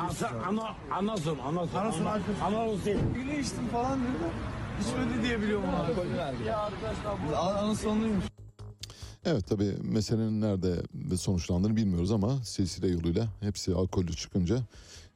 [0.48, 1.76] ana, anasın, anasın.
[1.76, 2.36] Anasın, ana- alkollü.
[2.44, 2.98] Anasın değil.
[3.14, 4.28] Güle içtim falan dedi de.
[4.80, 6.46] İçmedi diye biliyorum onu.
[6.46, 7.62] Ya arkadaşlar.
[7.62, 8.24] Anons sonluymuş.
[9.30, 10.82] Evet tabii meselenin nerede
[11.16, 14.58] sonuçlandığını bilmiyoruz ama silsile yoluyla hepsi alkollü çıkınca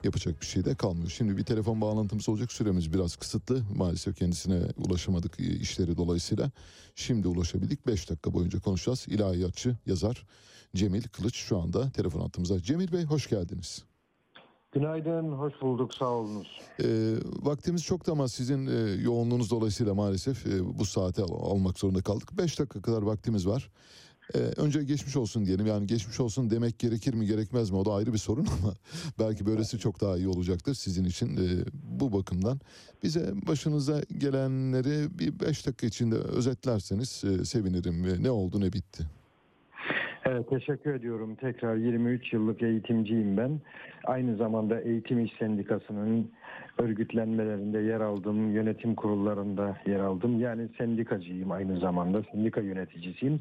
[0.04, 1.10] yapacak bir şey de kalmıyor.
[1.10, 3.62] Şimdi bir telefon bağlantımız olacak süremiz biraz kısıtlı.
[3.76, 6.50] Maalesef kendisine ulaşamadık e, işleri dolayısıyla.
[6.94, 9.06] Şimdi ulaşabildik 5 dakika boyunca konuşacağız.
[9.08, 10.26] İlahiyatçı yazar
[10.74, 12.62] Cemil Kılıç şu anda telefon hattımızda.
[12.62, 13.84] Cemil Bey hoş geldiniz.
[14.72, 16.60] Günaydın, hoş bulduk, sağ olunuz.
[16.82, 22.02] E, vaktimiz çoktu ama sizin e, yoğunluğunuz dolayısıyla maalesef e, bu saate al- almak zorunda
[22.02, 22.38] kaldık.
[22.38, 23.70] 5 dakika kadar vaktimiz var.
[24.34, 25.66] E, önce geçmiş olsun diyelim.
[25.66, 28.74] Yani geçmiş olsun demek gerekir mi gerekmez mi o da ayrı bir sorun ama
[29.18, 31.46] belki böylesi çok daha iyi olacaktır sizin için e,
[32.00, 32.60] bu bakımdan.
[33.02, 38.22] Bize başınıza gelenleri bir 5 dakika içinde özetlerseniz e, sevinirim.
[38.22, 39.04] Ne oldu ne bitti?
[40.24, 41.34] Evet, teşekkür ediyorum.
[41.34, 43.60] Tekrar 23 yıllık eğitimciyim ben.
[44.04, 46.30] Aynı zamanda Eğitim İş Sendikası'nın
[46.78, 50.40] örgütlenmelerinde yer aldım, yönetim kurullarında yer aldım.
[50.40, 53.40] Yani sendikacıyım aynı zamanda, sendika yöneticisiyim.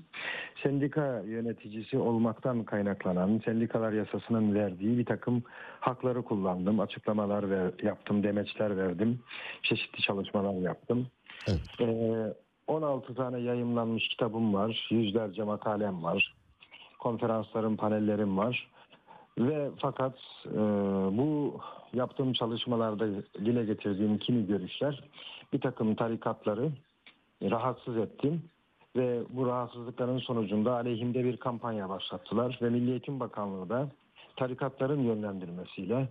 [0.63, 5.43] Sendika yöneticisi olmaktan kaynaklanan, sendikalar yasasının verdiği bir takım
[5.79, 6.79] hakları kullandım.
[6.79, 9.19] Açıklamalar ver, yaptım, demeçler verdim,
[9.63, 11.07] çeşitli çalışmalar yaptım.
[11.81, 12.33] Ee,
[12.67, 16.35] 16 tane yayımlanmış kitabım var, yüzlerce makalem var,
[16.99, 18.71] konferanslarım, panellerim var.
[19.37, 20.13] Ve fakat
[20.45, 20.59] e,
[21.17, 21.59] bu
[21.93, 25.03] yaptığım çalışmalarda dile getirdiğim kimi görüşler
[25.53, 26.71] bir takım tarikatları
[27.43, 28.41] rahatsız ettim
[28.95, 33.89] ve bu rahatsızlıkların sonucunda aleyhimde bir kampanya başlattılar ve Milli Eğitim Bakanlığı da
[34.35, 36.09] tarikatların yönlendirmesiyle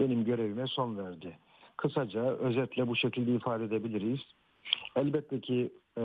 [0.00, 1.38] benim görevime son verdi.
[1.76, 4.20] Kısaca özetle bu şekilde ifade edebiliriz.
[4.96, 6.02] Elbette ki e,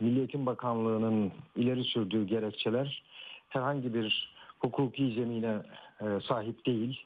[0.00, 3.02] Milli Eğitim Bakanlığı'nın ileri sürdüğü gerekçeler
[3.48, 5.62] herhangi bir hukuki zemine
[6.28, 7.00] sahip değil.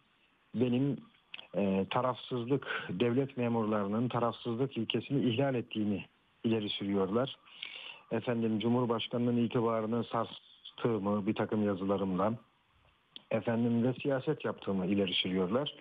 [0.54, 0.96] Benim
[1.56, 6.04] e, tarafsızlık, devlet memurlarının tarafsızlık ilkesini ihlal ettiğini
[6.44, 7.36] ileri sürüyorlar.
[8.12, 12.34] Efendim Cumhurbaşkanı'nın itibarını sarstığımı bir takım yazılarımla
[13.30, 15.74] efendim ve siyaset yaptığımı ileri sürüyorlar.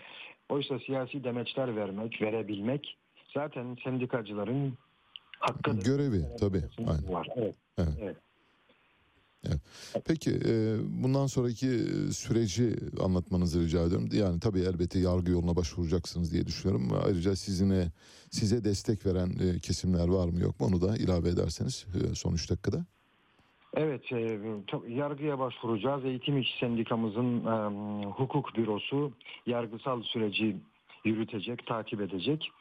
[0.50, 2.98] Oysa siyasi demeçler vermek, verebilmek
[3.34, 4.74] zaten sendikacıların
[5.40, 5.84] hakkıdır.
[5.84, 6.62] Görevi tabii.
[6.78, 7.14] Aynen.
[7.14, 7.28] Var.
[7.36, 7.56] Evet.
[7.78, 7.94] Evet.
[8.02, 8.18] evet.
[10.06, 14.10] Peki e, bundan sonraki e, süreci anlatmanızı rica ediyorum.
[14.12, 16.90] Yani tabii elbette yargı yoluna başvuracaksınız diye düşünüyorum.
[17.06, 17.92] Ayrıca sizine
[18.32, 22.50] size destek veren e, kesimler var mı yok mu onu da ilave ederseniz son 3
[22.52, 22.86] dakikada.
[23.74, 24.12] Evet,
[24.88, 26.06] yargıya başvuracağız.
[26.06, 27.44] Eğitim İş Sendikamızın
[28.04, 29.12] hukuk bürosu
[29.46, 30.58] yargısal süreci
[31.06, 32.52] yürütecek, takip edecek.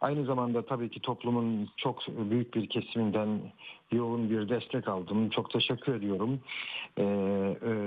[0.00, 3.40] Aynı zamanda tabii ki toplumun çok büyük bir kesiminden
[3.92, 5.30] yoğun bir destek aldım.
[5.30, 6.40] Çok teşekkür ediyorum.
[6.96, 7.06] E, e,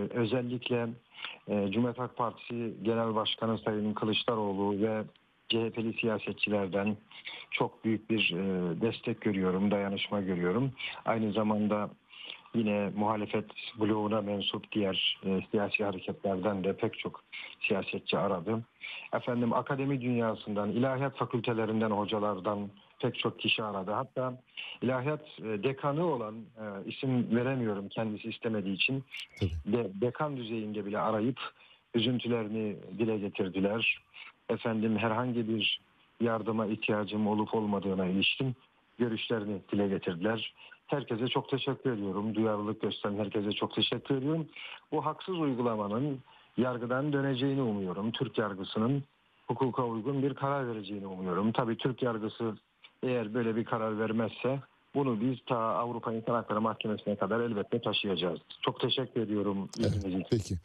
[0.09, 0.89] özellikle
[1.47, 5.03] e, Cumhuriyet Halk Partisi Genel Başkanı Sayın Kılıçdaroğlu ve
[5.49, 6.97] CHP'li siyasetçilerden
[7.51, 8.41] çok büyük bir e,
[8.81, 10.71] destek görüyorum, dayanışma görüyorum.
[11.05, 11.89] Aynı zamanda
[12.55, 13.45] yine muhalefet
[13.79, 17.23] bloğuna mensup diğer e, siyasi hareketlerden de pek çok
[17.67, 18.63] siyasetçi aradı.
[19.13, 22.69] Efendim akademi dünyasından, ilahiyat fakültelerinden hocalardan
[22.99, 23.91] pek çok kişi aradı.
[23.91, 24.41] Hatta
[24.81, 29.03] ilahiyat e, dekanı olan e, isim veremiyorum kendisi istemediği için
[29.65, 31.39] de, dekan düzeyinde bile arayıp
[31.93, 34.01] üzüntülerini dile getirdiler.
[34.49, 35.81] Efendim herhangi bir
[36.21, 38.55] yardıma ihtiyacım olup olmadığına ilişkin
[38.97, 40.53] görüşlerini dile getirdiler.
[40.89, 42.35] Herkese çok teşekkür ediyorum.
[42.35, 44.47] Duyarlılık gösteren herkese çok teşekkür ediyorum.
[44.91, 46.19] Bu haksız uygulamanın
[46.57, 48.11] yargıdan döneceğini umuyorum.
[48.11, 49.03] Türk yargısının
[49.47, 51.51] hukuka uygun bir karar vereceğini umuyorum.
[51.51, 52.57] Tabii Türk yargısı
[53.03, 54.59] eğer böyle bir karar vermezse
[54.95, 58.39] bunu biz ta Avrupa İnsan Hakları Mahkemesi'ne kadar elbette taşıyacağız.
[58.61, 59.69] Çok teşekkür ediyorum.
[59.79, 60.55] Evet, peki.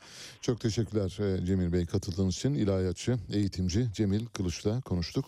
[0.41, 2.55] Çok teşekkürler e, Cemil Bey katıldığınız için.
[2.55, 5.25] İlahiyatçı, eğitimci Cemil Kılıç'la konuştuk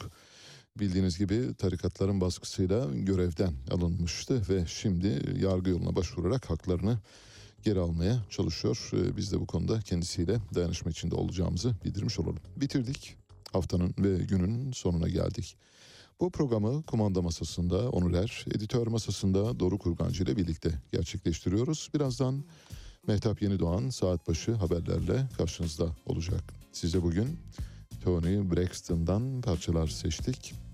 [0.79, 6.99] bildiğiniz gibi tarikatların baskısıyla görevden alınmıştı ve şimdi yargı yoluna başvurarak haklarını
[7.63, 8.91] geri almaya çalışıyor.
[8.93, 12.39] Ee, biz de bu konuda kendisiyle dayanışma içinde olacağımızı bildirmiş olalım.
[12.57, 13.17] Bitirdik.
[13.53, 15.57] Haftanın ve günün sonuna geldik.
[16.21, 21.91] Bu programı kumanda masasında Onurer, editör masasında Doruk Kurgancı ile birlikte gerçekleştiriyoruz.
[21.95, 22.45] Birazdan
[23.07, 26.43] Mehtap Yenidoğan saat başı haberlerle karşınızda olacak.
[26.73, 27.39] Size bugün
[28.05, 30.66] Tony Braxton'dan parçalar seçtik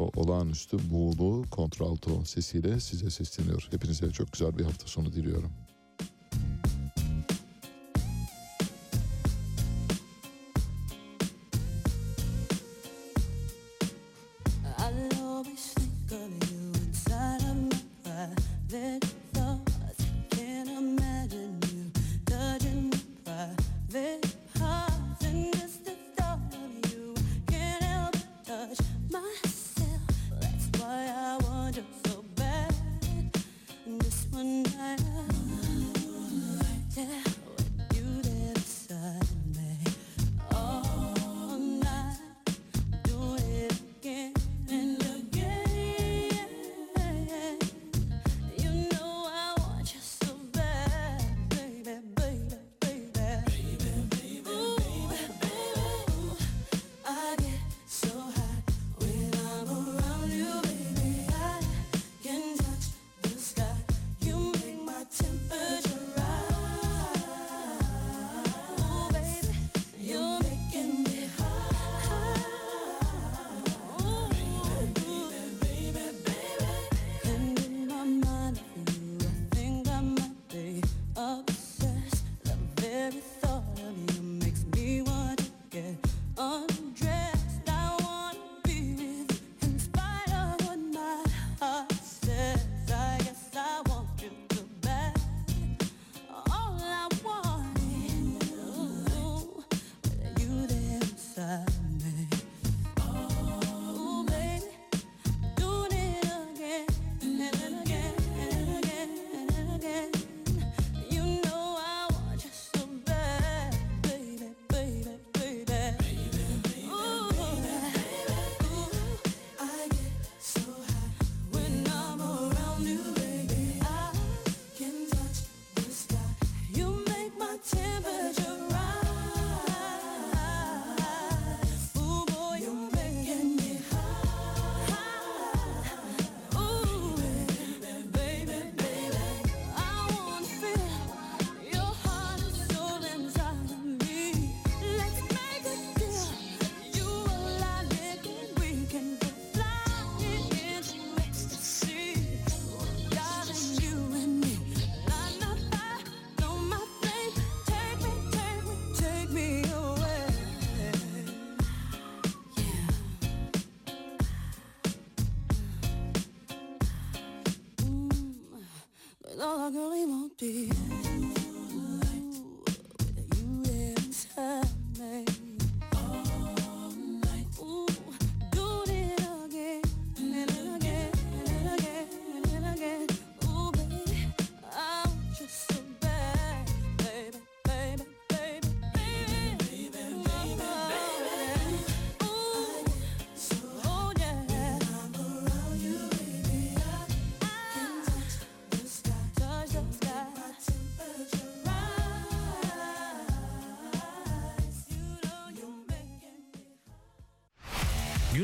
[0.00, 3.68] o olağanüstü buğulu kontralto sesiyle size sesleniyor.
[3.70, 5.52] Hepinize çok güzel bir hafta sonu diliyorum.